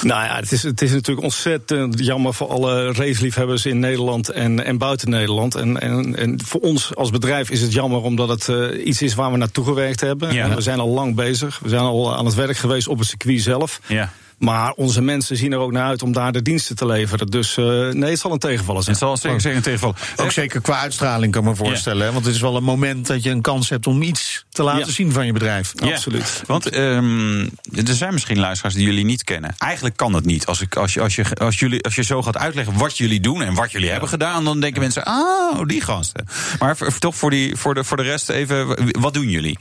Nou 0.02 0.24
ja, 0.24 0.36
het 0.36 0.52
is, 0.52 0.62
het 0.62 0.82
is 0.82 0.90
natuurlijk 0.90 1.26
ontzettend 1.26 2.04
jammer 2.04 2.34
voor 2.34 2.48
alle 2.48 2.92
raceliefhebbers 2.92 3.66
in 3.66 3.78
Nederland 3.78 4.28
en, 4.28 4.64
en 4.64 4.78
buiten 4.78 5.11
Nederland. 5.11 5.54
En, 5.54 5.80
en, 5.80 6.16
en 6.16 6.40
voor 6.44 6.61
ons 6.61 6.94
als 6.94 7.11
bedrijf 7.11 7.50
is 7.50 7.61
het 7.61 7.72
jammer 7.72 8.00
omdat 8.00 8.28
het 8.28 8.48
uh, 8.48 8.86
iets 8.86 9.02
is 9.02 9.14
waar 9.14 9.30
we 9.30 9.36
naartoe 9.36 9.64
gewerkt 9.64 10.00
hebben. 10.00 10.34
Ja. 10.34 10.44
En 10.44 10.54
we 10.54 10.61
zijn 10.61 10.78
al 10.78 10.88
lang 10.88 11.14
bezig. 11.14 11.59
We 11.62 11.68
zijn 11.68 11.82
al 11.82 12.16
aan 12.16 12.24
het 12.24 12.34
werk 12.34 12.56
geweest 12.56 12.88
op 12.88 12.98
het 12.98 13.09
circuit 13.09 13.42
zelf. 13.42 13.80
Ja. 13.86 14.12
Maar 14.39 14.72
onze 14.72 15.03
mensen 15.03 15.36
zien 15.36 15.53
er 15.53 15.59
ook 15.59 15.72
naar 15.72 15.86
uit 15.86 16.03
om 16.03 16.12
daar 16.12 16.32
de 16.32 16.43
diensten 16.43 16.76
te 16.76 16.86
leveren. 16.86 17.26
Dus 17.26 17.57
uh, 17.57 17.66
nee, 17.89 18.11
het 18.11 18.18
zal 18.18 18.32
een 18.32 18.39
tegenvaller 18.39 18.82
zijn. 18.82 18.97
Het 18.97 19.05
zal 19.05 19.16
zeker, 19.16 19.41
zeker 19.41 19.57
een 19.57 19.62
tegenvaller. 19.62 19.97
Ook 20.16 20.30
zeker 20.30 20.61
qua 20.61 20.78
uitstraling 20.78 21.32
kan 21.32 21.43
ik 21.43 21.49
me 21.49 21.55
voorstellen. 21.55 22.07
Ja. 22.07 22.12
Want 22.12 22.24
het 22.24 22.34
is 22.34 22.41
wel 22.41 22.57
een 22.57 22.64
moment 22.64 23.07
dat 23.07 23.22
je 23.22 23.30
een 23.30 23.41
kans 23.41 23.68
hebt 23.68 23.86
om 23.86 24.03
iets 24.03 24.45
te 24.51 24.62
laten 24.62 24.86
ja. 24.86 24.93
zien 24.93 25.12
van 25.12 25.26
je 25.26 25.32
bedrijf. 25.32 25.72
Ja. 25.74 25.93
Absoluut. 25.93 26.43
Want 26.47 26.76
um, 26.76 27.41
er 27.86 27.95
zijn 27.95 28.12
misschien 28.12 28.39
luisteraars 28.39 28.74
die 28.74 28.84
jullie 28.84 29.05
niet 29.05 29.24
kennen. 29.24 29.55
Eigenlijk 29.59 29.97
kan 29.97 30.14
het 30.14 30.24
niet. 30.24 30.47
Als, 30.47 30.61
ik, 30.61 30.76
als, 30.76 30.95
je, 30.95 31.01
als, 31.01 31.14
je, 31.14 31.24
als, 31.34 31.59
jullie, 31.59 31.82
als 31.82 31.95
je 31.95 32.03
zo 32.03 32.22
gaat 32.22 32.36
uitleggen 32.36 32.78
wat 32.78 32.99
jullie 32.99 33.20
doen 33.20 33.43
en 33.43 33.55
wat 33.55 33.72
jullie 33.72 33.91
hebben 33.91 34.09
gedaan, 34.09 34.45
dan 34.45 34.61
denken 34.61 34.80
mensen, 34.80 35.05
ah, 35.05 35.66
die 35.66 35.80
gasten. 35.80 36.26
Maar 36.59 36.76
toch 36.99 37.16
voor, 37.16 37.30
die, 37.30 37.57
voor, 37.57 37.74
de, 37.74 37.84
voor 37.84 37.97
de 37.97 38.03
rest 38.03 38.28
even, 38.28 38.76
wat 39.01 39.14
doen 39.14 39.28
jullie? 39.28 39.59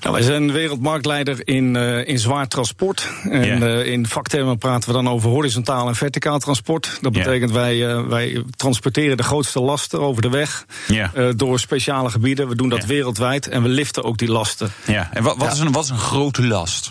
Nou, 0.00 0.14
wij 0.14 0.22
zijn 0.22 0.52
wereldmarktleider 0.52 1.40
in, 1.44 1.74
uh, 1.74 2.08
in 2.08 2.18
zwaar 2.18 2.48
transport 2.48 3.08
en 3.22 3.62
uh, 3.62 3.86
in 3.86 4.06
vaktermen 4.20 4.58
praten 4.58 4.88
we 4.88 4.94
dan 4.94 5.08
over 5.08 5.30
horizontaal 5.30 5.88
en 5.88 5.94
verticaal 5.94 6.38
transport. 6.38 6.98
Dat 7.00 7.12
betekent 7.12 7.50
wij, 7.50 7.88
eh, 7.88 8.02
wij 8.06 8.42
transporteren 8.56 9.16
de 9.16 9.22
grootste 9.22 9.60
lasten 9.60 10.00
over 10.00 10.22
de 10.22 10.28
weg 10.30 10.64
Ja. 10.88 11.10
eh, 11.14 11.28
door 11.36 11.58
speciale 11.60 12.10
gebieden. 12.10 12.48
We 12.48 12.54
doen 12.56 12.68
dat 12.68 12.84
wereldwijd 12.84 13.48
en 13.48 13.62
we 13.62 13.68
liften 13.68 14.04
ook 14.04 14.18
die 14.18 14.30
lasten. 14.30 14.72
Ja, 14.86 15.10
en 15.12 15.22
wat, 15.22 15.36
wat, 15.36 15.52
is 15.52 15.58
een, 15.58 15.72
wat 15.72 15.84
is 15.84 15.90
een 15.90 15.98
grote 15.98 16.46
last? 16.46 16.90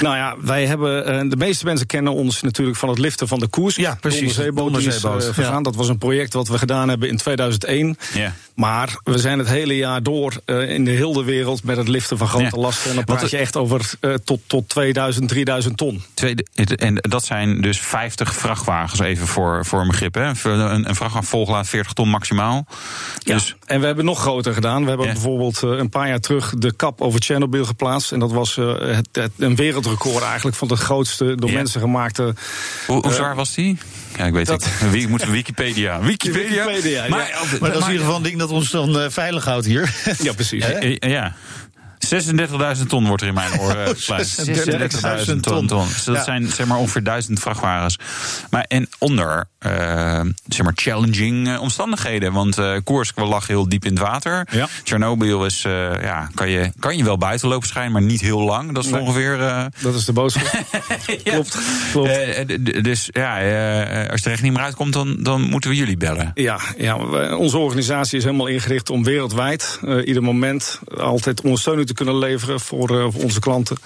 Nou 0.00 0.16
ja, 0.16 0.36
wij 0.40 0.66
hebben. 0.66 1.06
eh, 1.06 1.30
de 1.30 1.36
meeste 1.36 1.64
mensen 1.64 1.86
kennen 1.86 2.12
ons 2.12 2.42
natuurlijk 2.42 2.76
van 2.78 2.88
het 2.88 2.98
liften 2.98 3.28
van 3.28 3.38
de 3.38 3.46
koers. 3.46 3.76
Ja, 3.76 3.96
precies, 4.00 4.34
De 4.34 4.52
onderzeeboot, 4.62 5.32
ja. 5.36 5.60
Dat 5.60 5.74
was 5.76 5.88
een 5.88 5.98
project 5.98 6.32
wat 6.32 6.48
we 6.48 6.58
gedaan 6.58 6.88
hebben 6.88 7.08
in 7.08 7.16
2001. 7.16 7.96
Ja. 8.14 8.34
Maar 8.54 8.98
we 9.04 9.18
zijn 9.18 9.38
het 9.38 9.48
hele 9.48 9.76
jaar 9.76 10.02
door 10.02 10.32
in 10.46 10.84
de 10.84 10.90
hele 10.90 11.24
wereld 11.24 11.62
met 11.64 11.76
het 11.76 11.88
liften 11.88 12.18
van 12.18 12.28
grote 12.28 12.56
lasten. 12.56 12.90
En 12.90 12.96
dan 12.96 13.04
praat 13.04 13.30
je 13.30 13.36
echt 13.36 13.56
over 13.56 13.90
tot, 14.24 14.40
tot 14.46 14.68
2000, 14.68 15.28
3000 15.28 15.76
ton. 15.76 16.02
Tweede, 16.14 16.46
en 16.54 16.94
dat 16.94 17.24
zijn 17.24 17.60
dus 17.60 17.80
50 17.80 18.34
vrachtwagens, 18.34 19.00
even 19.00 19.26
voor, 19.26 19.64
voor 19.66 19.80
een 19.80 19.86
begrip. 19.86 20.14
Hè? 20.14 20.22
Een, 20.42 20.88
een 20.88 20.94
vrachtwagen 20.94 21.24
volgeladen 21.28 21.66
40 21.66 21.92
ton 21.92 22.08
maximaal. 22.08 22.66
Dus 23.24 23.56
En 23.66 23.80
we 23.80 23.86
hebben 23.86 24.04
nog 24.04 24.20
groter 24.20 24.54
gedaan. 24.54 24.82
We 24.82 24.88
hebben 24.88 25.06
Ja. 25.06 25.12
bijvoorbeeld 25.12 25.62
eh, 25.62 25.70
een 25.70 25.88
paar 25.88 26.08
jaar 26.08 26.20
terug 26.20 26.54
de 26.58 26.72
kap 26.76 27.00
over 27.00 27.20
Chernobyl 27.22 27.64
geplaatst. 27.64 28.12
En 28.12 28.18
dat 28.18 28.32
was 28.32 28.56
eh, 28.56 28.78
het, 28.78 29.08
het- 29.12 29.32
een 29.38 29.56
wereldrecord 29.56 30.22
eigenlijk 30.24 30.56
van 30.56 30.68
de 30.68 30.76
grootste 30.76 31.34
door 31.36 31.50
Ja. 31.50 31.56
mensen 31.56 31.80
gemaakte. 31.80 32.22
hoe, 32.22 32.34
hoe 32.96 33.02
Eh, 33.04 33.10
zwaar 33.16 33.34
was 33.34 33.54
die? 33.54 33.78
Ja, 34.16 34.24
ik 34.24 34.32
weet 34.32 34.46
dat- 34.46 34.64
het. 34.64 34.90
Wie 34.90 35.08
moet 35.08 35.24
Wikipedia? 35.24 36.00
Wikipedia. 36.12 36.64
Wikipedia, 36.66 37.02
ja. 37.04 37.08
Maar, 37.10 37.46
Maar 37.60 37.70
dat 37.70 37.78
is 37.80 37.84
in 37.86 37.92
ieder 37.92 38.04
geval 38.04 38.16
een 38.16 38.22
ding 38.22 38.38
dat 38.38 38.50
ons 38.50 38.70
dan 38.70 39.10
veilig 39.10 39.44
houdt 39.44 39.66
hier. 39.66 39.94
Ja, 40.22 40.32
precies. 40.32 40.64
Ja. 40.98 41.34
36.000 42.78 42.86
ton 42.88 43.06
wordt 43.06 43.22
er 43.22 43.28
in 43.28 43.34
mijn 43.34 43.58
oren 43.60 43.86
gepleist. 43.96 44.46
36.000 45.30 45.40
ton. 45.40 45.66
ton. 45.66 45.86
Dus 45.88 46.04
dat 46.04 46.16
Ja. 46.16 46.22
zijn 46.22 46.48
zeg 46.48 46.66
maar 46.66 46.78
ongeveer 46.78 47.02
1000 47.04 47.40
vrachtwagens. 47.40 47.98
Maar 48.50 48.64
en 48.68 48.88
onder 48.98 49.44
eh, 49.58 50.20
zeg 50.46 50.62
maar 50.62 50.72
challenging 50.74 51.48
eh, 51.48 51.60
omstandigheden. 51.60 52.32
Want 52.32 52.58
eh 52.58 52.72
Koersk 52.84 53.18
lag 53.18 53.46
heel 53.46 53.68
diep 53.68 53.84
in 53.84 53.90
het 53.90 54.00
water. 54.00 54.48
Ja. 54.50 54.68
Tsjernobyl 54.84 55.44
is, 55.44 55.62
ja, 55.62 56.28
kan 56.34 56.50
je, 56.50 56.72
kan 56.78 56.96
je 56.96 57.04
wel 57.04 57.18
buiten 57.18 57.48
lopen 57.48 57.68
schijnen, 57.68 57.92
maar 57.92 58.02
niet 58.02 58.20
heel 58.20 58.40
lang. 58.40 58.72
Dat 58.74 58.84
is 58.84 58.90
Nee. 58.90 59.00
ongeveer. 59.00 59.38
Dat 59.80 59.94
is 59.94 60.04
de 60.04 60.12
boodschap. 60.12 60.62
Klopt, 61.24 61.58
klopt. 61.92 62.84
dus 62.84 63.08
ja, 63.12 63.32
als 64.10 64.20
je 64.20 64.26
er 64.26 64.32
echt 64.32 64.42
niet 64.42 64.52
meer 64.52 64.62
uitkomt, 64.62 64.92
dan, 64.92 65.16
dan 65.20 65.40
moeten 65.40 65.70
we 65.70 65.76
jullie 65.76 65.96
bellen. 65.96 66.30
Ja, 66.34 66.58
ja, 66.76 66.96
onze 67.36 67.58
organisatie 67.58 68.18
is 68.18 68.24
helemaal 68.24 68.46
ingericht 68.46 68.90
om 68.90 69.04
wereldwijd 69.04 69.80
ieder 70.04 70.22
moment 70.22 70.78
altijd 70.98 71.40
ondersteuning 71.40 71.86
te 71.86 71.94
kunnen 71.98 72.18
leveren 72.18 72.60
voor, 72.60 72.98
eh, 72.98 73.06
voor 73.10 73.22
onze 73.22 73.40
klanten. 73.40 73.76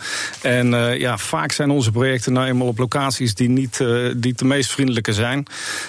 En 0.43 0.75
eh, 0.75 0.99
ja, 0.99 1.19
vaak 1.19 1.53
zijn 1.53 1.71
onze 1.71 1.91
projecten 1.91 2.33
nou 2.33 2.47
eenmaal 2.47 2.67
op 2.67 2.79
locaties 2.79 3.35
die 3.35 3.49
niet 3.49 3.81
eh, 3.81 4.11
die 4.17 4.33
de 4.35 4.45
meest 4.45 4.71
vriendelijke 4.71 5.13
zijn. 5.13 5.47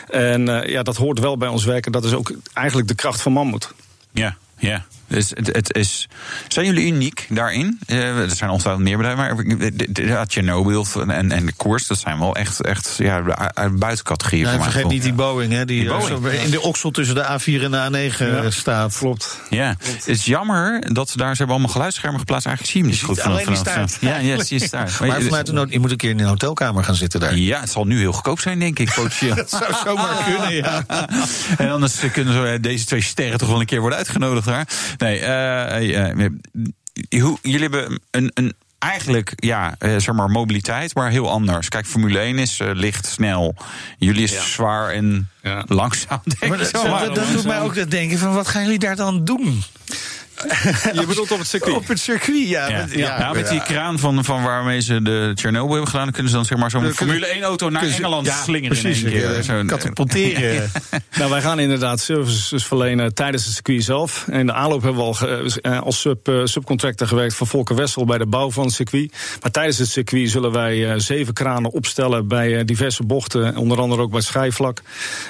En 0.10 0.46
ja, 0.70 0.84
dat 0.84 0.96
hoort 0.96 1.20
wel 1.20 1.38
bij 1.38 1.48
ons 1.48 1.66
werken. 1.66 1.92
Dat 1.92 2.06
is 2.06 2.14
ook 2.14 2.32
eigenlijk 2.54 2.88
de 2.88 2.96
kracht 2.96 3.22
van 3.22 3.32
Mammoet. 3.32 3.74
Ja, 4.12 4.36
ja. 4.58 4.86
Dus 5.14 5.30
het, 5.34 5.48
het 5.56 5.76
is, 5.76 6.08
zijn 6.48 6.66
jullie 6.66 6.86
uniek 6.86 7.26
daarin? 7.30 7.80
Eh, 7.86 8.18
er 8.18 8.36
zijn 8.36 8.50
ongetwijfeld 8.50 8.86
meer 8.86 8.98
bedrijven, 8.98 9.36
maar 9.36 10.26
Chernobyl 10.28 10.86
en, 11.08 11.32
en 11.32 11.46
de 11.46 11.54
koers, 11.58 11.88
dat 11.88 12.00
zijn 12.00 12.20
wel 12.20 12.36
echt, 12.36 12.62
echt 12.62 12.96
ja, 12.98 13.24
uit 13.54 13.72
de 13.72 13.78
buitencategorie. 13.78 14.40
Ja, 14.40 14.46
voor 14.46 14.54
en 14.54 14.60
mij 14.60 14.72
vergeet 14.72 14.92
niet 14.92 15.02
die 15.04 15.14
Boeing, 15.14 15.54
hè, 15.54 15.66
die, 15.66 15.80
Die 15.82 15.90
eh, 15.90 16.20
Boeing. 16.20 16.42
in 16.42 16.52
de 16.52 16.62
oksel 16.62 16.92
tussen 16.92 17.16
de 17.16 17.24
A4 17.24 17.64
en 17.64 17.72
de 17.72 18.12
A9 18.12 18.18
Ja. 18.18 18.50
staat. 18.50 18.98
Klopt. 18.98 19.40
Ja, 19.50 19.76
het 19.84 20.08
is 20.08 20.26
jammer 20.26 20.94
dat 20.94 21.10
ze 21.10 21.18
daar 21.18 21.32
ze 21.32 21.38
hebben 21.38 21.56
allemaal 21.56 21.74
geluidsschermen 21.74 22.20
geplaatst. 22.20 22.46
Eigenlijk 22.48 22.76
zie 22.78 22.84
je 22.84 22.90
hem 22.90 22.98
niet 23.00 23.08
goed 23.18 23.22
alleen 23.26 23.38
die 23.46 23.56
vanaf. 23.56 23.90
staart. 23.90 23.98
Ja, 24.02 24.18
ja, 24.18 24.44
zie 24.44 24.60
je 24.60 24.66
staart. 24.66 25.00
Maar 25.00 25.22
vanuit 25.22 25.46
de 25.46 25.54
nood, 25.54 25.72
je 25.72 25.80
moet 25.80 25.92
een 25.92 25.98
keer 25.98 26.10
in 26.10 26.20
een 26.20 26.26
hotelkamer 26.26 26.84
gaan 26.84 26.96
zitten 26.96 27.20
daar. 27.20 27.36
Ja, 27.38 27.60
het 27.60 27.70
zal 27.72 27.86
nu 27.86 28.00
heel 28.00 28.12
goedkoop 28.12 28.40
zijn, 28.40 28.60
denk 28.60 28.80
ik, 28.80 28.94
potentieel. 28.96 29.36
Dat 29.44 29.50
zou 29.50 29.74
zomaar 29.86 30.24
kunnen, 30.26 30.54
ja. 30.56 30.84
En 31.58 31.70
anders 31.72 31.96
kunnen 32.12 32.34
zo, 32.34 32.44
eh, 32.44 32.62
deze 32.62 32.86
twee 32.86 33.02
sterren 33.02 33.38
toch 33.38 33.50
wel 33.50 33.60
een 33.60 33.66
keer 33.66 33.80
worden 33.80 33.98
uitgenodigd 33.98 34.46
daar. 34.46 34.68
Nee, 35.04 35.20
eh, 35.20 36.26
eh, 36.26 37.22
hoe- 37.22 37.38
jullie 37.42 37.70
hebben 37.70 38.00
een, 38.12 38.32
een 38.34 38.54
eigenlijk, 38.80 39.34
ja, 39.36 39.76
eh, 39.80 39.90
zeg 39.98 40.16
maar, 40.16 40.30
mobiliteit, 40.30 40.96
maar 40.96 41.10
heel 41.10 41.30
anders. 41.30 41.70
Kijk, 41.70 41.86
Formule 41.86 42.20
1 42.20 42.38
is 42.40 42.60
licht, 42.64 43.06
snel. 43.06 43.56
Jullie 43.98 44.24
is 44.24 44.52
zwaar 44.54 44.90
en 44.90 45.30
Ja. 45.42 45.64
langzaam, 45.68 46.22
denk 46.24 46.40
Maar 46.52 46.62
ik 46.62 46.72
dat, 46.72 46.82
zo. 46.82 46.98
dat, 47.00 47.16
dat 47.16 47.32
doet 47.32 47.46
mij 47.46 47.60
ook 47.62 47.90
denken 47.92 48.18
van, 48.18 48.34
wat 48.34 48.48
gaan 48.48 48.64
jullie 48.64 48.80
daar 48.80 48.96
dan 48.96 49.26
doen? 49.26 49.64
Je 51.00 51.04
bedoelt 51.08 51.32
op 51.32 51.38
het 51.40 51.48
circuit? 51.48 51.76
Op 51.76 51.88
het 51.88 52.00
circuit, 52.00 52.48
ja. 52.50 52.68
Ja. 52.70 52.78
Met, 52.78 52.94
Ja, 52.94 53.20
nou, 53.20 53.36
met 53.36 53.50
die 53.50 53.62
kraan 53.62 54.00
van, 54.00 54.24
van 54.26 54.44
waarmee 54.44 54.82
ze 54.82 55.02
de 55.02 55.32
Chernobyl 55.36 55.72
hebben 55.72 55.90
gedaan, 55.90 56.12
kunnen 56.12 56.30
ze 56.32 56.36
dan 56.36 56.46
zeg 56.46 56.58
maar 56.58 56.70
zo'n 56.72 56.92
Formule 56.94 57.26
1 57.26 57.44
auto 57.44 57.70
naar 57.70 57.80
kunnen 57.80 57.98
ze- 57.98 58.04
Engeland 58.04 58.26
ja, 58.28 58.44
slingeren 58.44 58.78
precies, 58.80 59.04
in 59.04 59.12
één 59.12 59.42
keer. 59.44 59.66
katapulteren. 59.66 60.72
Nou, 61.18 61.30
wij 61.30 61.42
gaan 61.42 61.60
inderdaad 61.60 62.00
services 62.00 62.66
verlenen 62.66 63.14
tijdens 63.14 63.46
het 63.46 63.54
circuit 63.54 63.84
zelf. 63.84 64.26
In 64.32 64.46
de 64.46 64.54
aanloop 64.54 64.82
hebben 64.82 65.02
we 65.02 65.08
al 65.08 65.14
ge- 65.14 65.60
eh, 65.62 65.82
als 65.82 66.00
sub, 66.02 66.28
eh, 66.28 66.42
subcontractor 66.44 67.08
gewerkt 67.08 67.36
van 67.36 67.48
Volker 67.48 67.76
Wessel 67.76 68.06
bij 68.06 68.18
de 68.18 68.26
bouw 68.26 68.52
van 68.52 68.64
het 68.66 68.74
circuit. 68.74 69.14
Maar 69.42 69.52
tijdens 69.52 69.78
het 69.78 69.90
circuit 69.90 70.30
zullen 70.30 70.52
wij 70.52 70.90
eh, 70.92 71.00
zeven 71.00 71.34
kranen 71.34 71.72
opstellen 71.72 72.28
bij 72.28 72.58
eh, 72.58 72.66
diverse 72.66 73.04
bochten, 73.04 73.58
onder 73.58 73.80
andere 73.80 74.02
ook 74.02 74.10
bij 74.10 74.18
het 74.20 74.28
schijfvlak. 74.28 74.82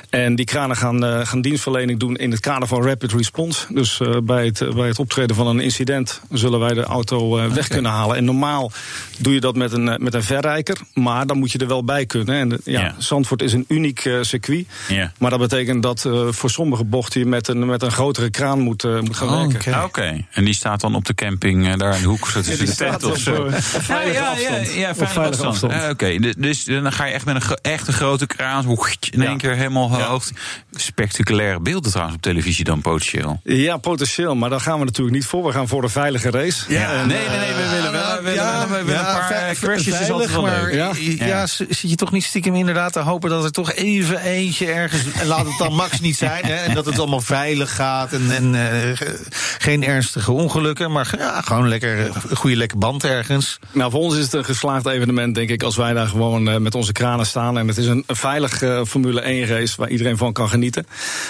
En 0.10 0.36
die 0.36 0.46
kranen 0.46 0.76
gaan, 0.76 1.06
eh, 1.06 1.26
gaan 1.26 1.42
dienstverlening 1.42 2.00
doen 2.00 2.16
in 2.16 2.32
het 2.32 2.40
kader 2.40 2.68
van 2.68 2.84
rapid 2.86 3.12
response. 3.12 3.66
Dus 3.74 4.00
eh, 4.00 4.18
bij, 4.24 4.46
het, 4.46 4.76
bij 4.76 4.88
het 4.88 5.00
optreden 5.04 5.36
van 5.36 5.48
een 5.48 5.60
incident 5.60 6.22
zullen 6.32 6.60
wij 6.60 6.74
de 6.74 6.84
auto 6.84 7.38
eh, 7.38 7.46
weg 7.52 7.68
kunnen 7.68 7.92
halen. 7.92 8.16
En 8.18 8.26
normaal 8.26 8.72
doe 9.18 9.34
je 9.34 9.40
dat 9.40 9.56
met 9.56 9.72
een, 9.72 9.90
eh, 9.90 9.98
met 9.98 10.14
een 10.14 10.24
verrijker, 10.24 10.78
maar 10.94 11.28
dan 11.28 11.38
moet 11.38 11.52
je 11.52 11.58
er 11.58 11.68
wel 11.68 11.84
bij 11.84 12.06
kunnen. 12.06 12.36
En 12.36 12.50
de- 12.50 12.60
ja, 12.64 12.80
Ja. 12.82 12.96
Zandvoort 12.98 13.42
is 13.42 13.54
een 13.54 13.66
uniek 13.68 14.06
eh, 14.06 14.18
circuit. 14.22 14.66
Ja. 14.88 15.12
Maar 15.20 15.30
dat 15.30 15.40
betekent 15.40 15.84
dat 15.84 16.06
eh, 16.06 16.28
voor 16.30 16.50
sommige 16.50 16.84
bochten 16.84 17.20
je 17.20 17.26
met 17.26 17.48
een, 17.48 17.66
met 17.66 17.82
een 17.82 17.92
grotere 17.92 18.30
kraan 18.30 18.60
moet, 18.60 18.84
eh, 18.84 19.00
moet 19.00 19.18
gaan 19.18 19.28
Oh, 19.30 19.38
werken. 19.38 19.56
oké. 19.56 19.76
Ah, 19.76 19.84
Oké, 19.84 20.26
en 20.32 20.46
die 20.46 20.54
staat 20.54 20.82
dan 20.82 20.96
op 20.96 21.06
de 21.06 21.14
camping 21.14 21.68
eh, 21.68 21.78
daar 21.78 21.96
in 21.96 22.02
de 22.02 22.08
hoek, 22.08 22.28
zo 22.28 22.42
die 22.42 22.50
de 22.52 22.58
tent 22.58 22.70
staat 22.70 23.04
of 23.04 23.12
op, 23.12 23.18
zo. 23.18 23.46
eh, 23.46 23.60
ja, 23.88 24.02
ja. 24.02 24.36
Ja, 24.38 24.56
ja, 24.58 24.96
veilige 24.96 25.20
afstand. 25.20 25.44
afstand. 25.46 25.74
Ah, 25.74 25.90
Oké, 25.90 26.18
dus- 26.20 26.36
dus 26.38 26.64
dan 26.64 26.92
ga 26.92 27.06
je 27.06 27.14
echt 27.14 27.26
met 27.26 27.36
een 27.36 27.42
gro- 27.42 27.56
echt 27.62 27.88
een 27.88 27.94
grote 27.94 28.26
kraan 28.26 28.64
zo 28.64 28.72
in 29.12 29.22
één 29.22 29.32
Ja. 29.32 29.38
keer 29.38 29.56
helemaal 29.56 30.02
hoog. 30.04 30.26
Spectaculaire 30.72 31.60
beelden 31.60 31.90
trouwens 31.90 32.16
op 32.18 32.22
televisie 32.24 32.64
dan 32.66 32.82
potentieel. 32.82 33.40
Ja, 33.44 33.78
potentieel, 33.78 34.36
maar 34.36 34.50
daar 34.50 34.60
gaan 34.60 34.80
we 34.80 34.86
natuurlijk 34.94 35.16
niet 35.16 35.26
voor. 35.26 35.44
We 35.46 35.52
gaan 35.52 35.68
voor 35.68 35.84
een 35.84 35.90
veilige 35.90 36.30
race. 36.32 36.64
Ja, 36.68 36.92
En, 36.94 37.08
nee, 37.08 37.18
nee, 37.18 37.38
nee, 37.38 37.54
we 37.54 37.70
willen 37.76 37.92
wel. 37.92 38.16
We 38.16 38.22
willen, 38.22 38.34
Ja, 38.44 38.68
we 38.68 38.74
willen 38.84 38.94
ja, 38.94 39.00
een 39.00 39.20
paar 39.20 39.28
ve- 39.28 39.34
eh, 39.34 39.56
crashes 39.56 39.88
is 40.00 40.10
altijd 40.10 40.30
veilig, 40.30 40.32
wel 40.32 40.42
maar 40.42 40.64
leuk. 40.94 41.20
Ja. 41.20 41.46
zit 41.48 41.80
je 41.90 41.96
toch 41.96 42.12
niet 42.12 42.24
stiekem 42.24 42.56
inderdaad 42.56 42.94
te 42.94 43.00
hopen 43.00 43.30
dat 43.30 43.44
er 43.44 43.52
toch 43.52 43.74
even 43.74 44.22
eentje 44.22 44.66
ergens... 44.72 45.02
En 45.20 45.28
laat 45.28 45.46
het 45.46 45.58
dan 45.58 45.74
max 45.74 46.00
niet 46.00 46.18
zijn, 46.18 46.46
hè, 46.46 46.56
en 46.56 46.74
dat 46.76 46.86
het 46.86 47.00
allemaal 47.00 47.22
veilig 47.22 47.76
gaat... 47.76 48.14
en, 48.14 48.32
en 48.32 48.56
eh, 48.56 48.98
ge- 48.98 49.20
geen 49.58 49.84
ernstige 49.84 50.32
ongelukken, 50.32 50.92
maar 50.92 51.14
ja, 51.18 51.42
gewoon 51.42 51.68
lekker, 51.68 52.00
eh, 52.00 52.16
een 52.30 52.36
goede 52.36 52.56
lekke 52.56 52.78
band 52.78 53.04
ergens. 53.04 53.60
Nou, 53.72 53.92
voor 53.92 54.00
ons 54.02 54.16
is 54.16 54.24
het 54.24 54.34
een 54.34 54.46
geslaagd 54.46 54.86
evenement, 54.88 55.36
denk 55.36 55.50
ik, 55.50 55.64
als 55.64 55.76
wij 55.76 55.94
daar 55.94 56.08
gewoon 56.08 56.50
eh, 56.50 56.58
met 56.58 56.76
onze 56.76 56.92
kranen 56.92 57.26
staan. 57.26 57.58
En 57.58 57.68
het 57.68 57.78
is 57.78 57.86
een, 57.88 58.04
een 58.08 58.16
veilig 58.16 58.62
eh, 58.62 58.82
Formule 58.88 59.22
1 59.22 59.46
race 59.48 59.74
waar 59.78 59.90
iedereen 59.90 60.18
van 60.18 60.34
kan 60.34 60.50
genieten. 60.50 60.86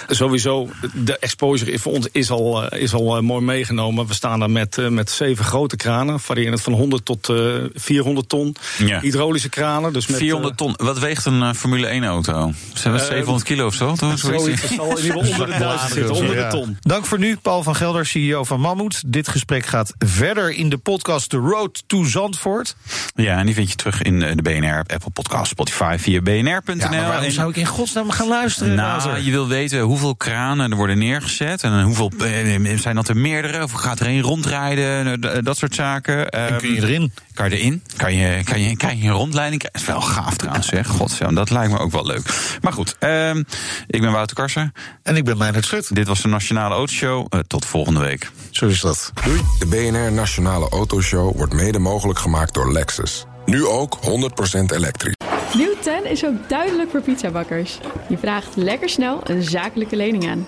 Sowieso, 0.07 0.69
de 0.93 1.17
exposure 1.19 1.79
voor 1.79 1.91
ons 1.93 2.07
is 2.11 2.29
al, 2.29 2.69
eh, 2.69 2.81
is 2.81 2.93
al 2.93 3.15
eh, 3.15 3.21
mooi 3.21 3.41
meegenomen. 3.53 4.07
We 4.07 4.13
staan 4.13 4.39
daar 4.39 4.49
met, 4.49 4.77
eh, 4.77 4.87
met 4.87 5.09
zeven 5.11 5.45
grote 5.45 5.75
kranen, 5.75 6.19
variërend 6.19 6.61
van 6.61 6.73
100 6.73 7.05
tot 7.05 7.29
eh 7.29 7.35
400 7.73 8.29
ton. 8.29 8.55
Ja. 8.77 8.99
Hydraulische 8.99 9.49
kranen. 9.49 9.93
Dus 9.93 10.07
met, 10.07 10.17
400 10.17 10.57
ton. 10.57 10.73
Wat 10.77 10.99
weegt 10.99 11.25
een 11.25 11.41
eh, 11.41 11.53
Formule 11.53 11.87
1 11.87 12.03
auto? 12.03 12.51
Zijn 12.73 12.93
we 12.93 12.99
Eh, 12.99 13.05
700 13.07 13.43
kilo 13.45 13.65
of 13.65 13.73
zo? 13.73 13.93
toch? 13.95 14.11
eh, 14.11 14.15
Zoiets. 14.17 14.43
zoiets, 14.43 14.61
het 14.61 14.71
zal 14.71 14.97
in 14.97 15.03
ieder 15.03 15.23
geval 15.23 15.31
onder 15.31 15.45
de 15.53 15.59
duizend 15.59 15.91
zitten, 15.91 16.15
onder 16.15 16.35
de 16.35 16.41
Ja. 16.41 16.49
ton. 16.49 16.77
Dank 16.81 17.05
voor 17.05 17.19
nu, 17.19 17.37
Paul 17.37 17.63
van 17.63 17.75
Gelder, 17.75 18.05
CEO 18.05 18.43
van 18.43 18.59
Mammoet. 18.59 19.03
Dit 19.05 19.27
gesprek 19.27 19.65
gaat 19.65 19.93
verder 19.97 20.51
in 20.51 20.69
de 20.69 20.77
podcast 20.77 21.29
The 21.29 21.37
Road 21.37 21.83
to 21.87 22.03
Zandvoort. 22.03 22.75
Ja, 23.15 23.37
en 23.37 23.45
die 23.45 23.55
vind 23.55 23.69
je 23.69 23.75
terug 23.75 24.01
in 24.01 24.21
eh, 24.23 24.35
de 24.35 24.41
BNR, 24.41 24.77
Apple 24.77 25.09
Podcast, 25.13 25.51
Spotify, 25.51 25.95
via 25.99 26.21
bnr.nl. 26.21 26.75
Ja, 26.77 26.89
maar 26.89 27.01
waarom 27.07 27.25
En- 27.25 27.31
zou 27.31 27.49
ik 27.49 27.55
in 27.55 27.65
godsnaam 27.65 28.09
gaan 28.09 28.27
luisteren? 28.27 28.75
Nou, 28.75 29.19
je 29.21 29.31
wil 29.31 29.47
weten 29.47 29.79
hoeveel 29.81 30.15
kranen 30.15 30.71
er 30.71 30.77
worden 30.77 30.97
neergezet. 30.97 31.63
En 31.63 31.81
hoeveel 31.83 32.11
eh, 32.19 32.77
zijn 32.77 32.95
dat 32.95 33.07
er 33.07 33.17
meerdere? 33.33 33.63
Of 33.63 33.71
gaat 33.71 33.99
er 33.99 34.05
één 34.05 34.21
rondrijden? 34.21 35.07
Eh, 35.23 35.39
d- 35.39 35.45
Dat 35.45 35.57
soort 35.57 35.75
zaken. 35.75 36.29
En 36.29 36.57
kun 36.57 36.69
je 36.69 36.75
Ehm, 36.75 36.85
erin? 36.85 37.13
Kan 37.33 37.49
je 37.49 37.55
erin? 37.57 37.81
Kan 37.97 38.13
je, 38.13 38.43
kan 38.43 38.59
je, 38.61 38.77
kan 38.77 38.97
je 38.97 39.03
een 39.07 39.13
rondleiding 39.13 39.61
krijgen? 39.61 39.87
Dat 39.93 39.97
is 39.99 40.05
wel 40.05 40.15
gaaf 40.23 40.35
trouwens, 40.37 40.67
zeg. 40.67 40.87
Godzijdank, 40.87 41.35
dat 41.37 41.49
lijkt 41.49 41.71
me 41.71 41.79
ook 41.79 41.91
wel 41.91 42.05
leuk. 42.05 42.57
Maar 42.61 42.73
goed, 42.73 42.95
ehm, 42.99 43.43
ik 43.87 44.01
ben 44.01 44.11
Wouter 44.11 44.35
Karsen. 44.35 44.73
En 45.03 45.15
ik 45.15 45.23
ben 45.25 45.37
Meijnerd 45.37 45.65
Schut. 45.65 45.95
Dit 45.95 46.07
was 46.07 46.21
de 46.21 46.27
Nationale 46.27 46.73
Autoshow. 46.75 47.25
Eh, 47.29 47.39
tot 47.47 47.65
volgende 47.65 47.99
week. 47.99 48.31
Zo 48.49 48.67
is 48.67 48.79
dat. 48.81 49.11
De 49.59 49.65
BNR 49.65 50.11
Nationale 50.11 50.69
Autoshow 50.69 51.35
wordt 51.37 51.53
mede 51.53 51.79
mogelijk 51.79 52.19
gemaakt 52.19 52.53
door 52.53 52.71
Lexus. 52.71 53.25
Nu 53.45 53.65
ook 53.65 53.97
100% 54.01 54.71
elektrisch. 54.71 55.13
Nieuw 55.53 55.73
10 55.81 56.11
is 56.11 56.25
ook 56.25 56.49
duidelijk 56.49 56.89
voor 56.91 57.01
pizzabakkers. 57.01 57.77
Je 58.09 58.17
vraagt 58.17 58.55
lekker 58.55 58.89
snel 58.89 59.21
een 59.23 59.43
zakelijke 59.43 59.95
lening 59.95 60.29
aan. 60.29 60.47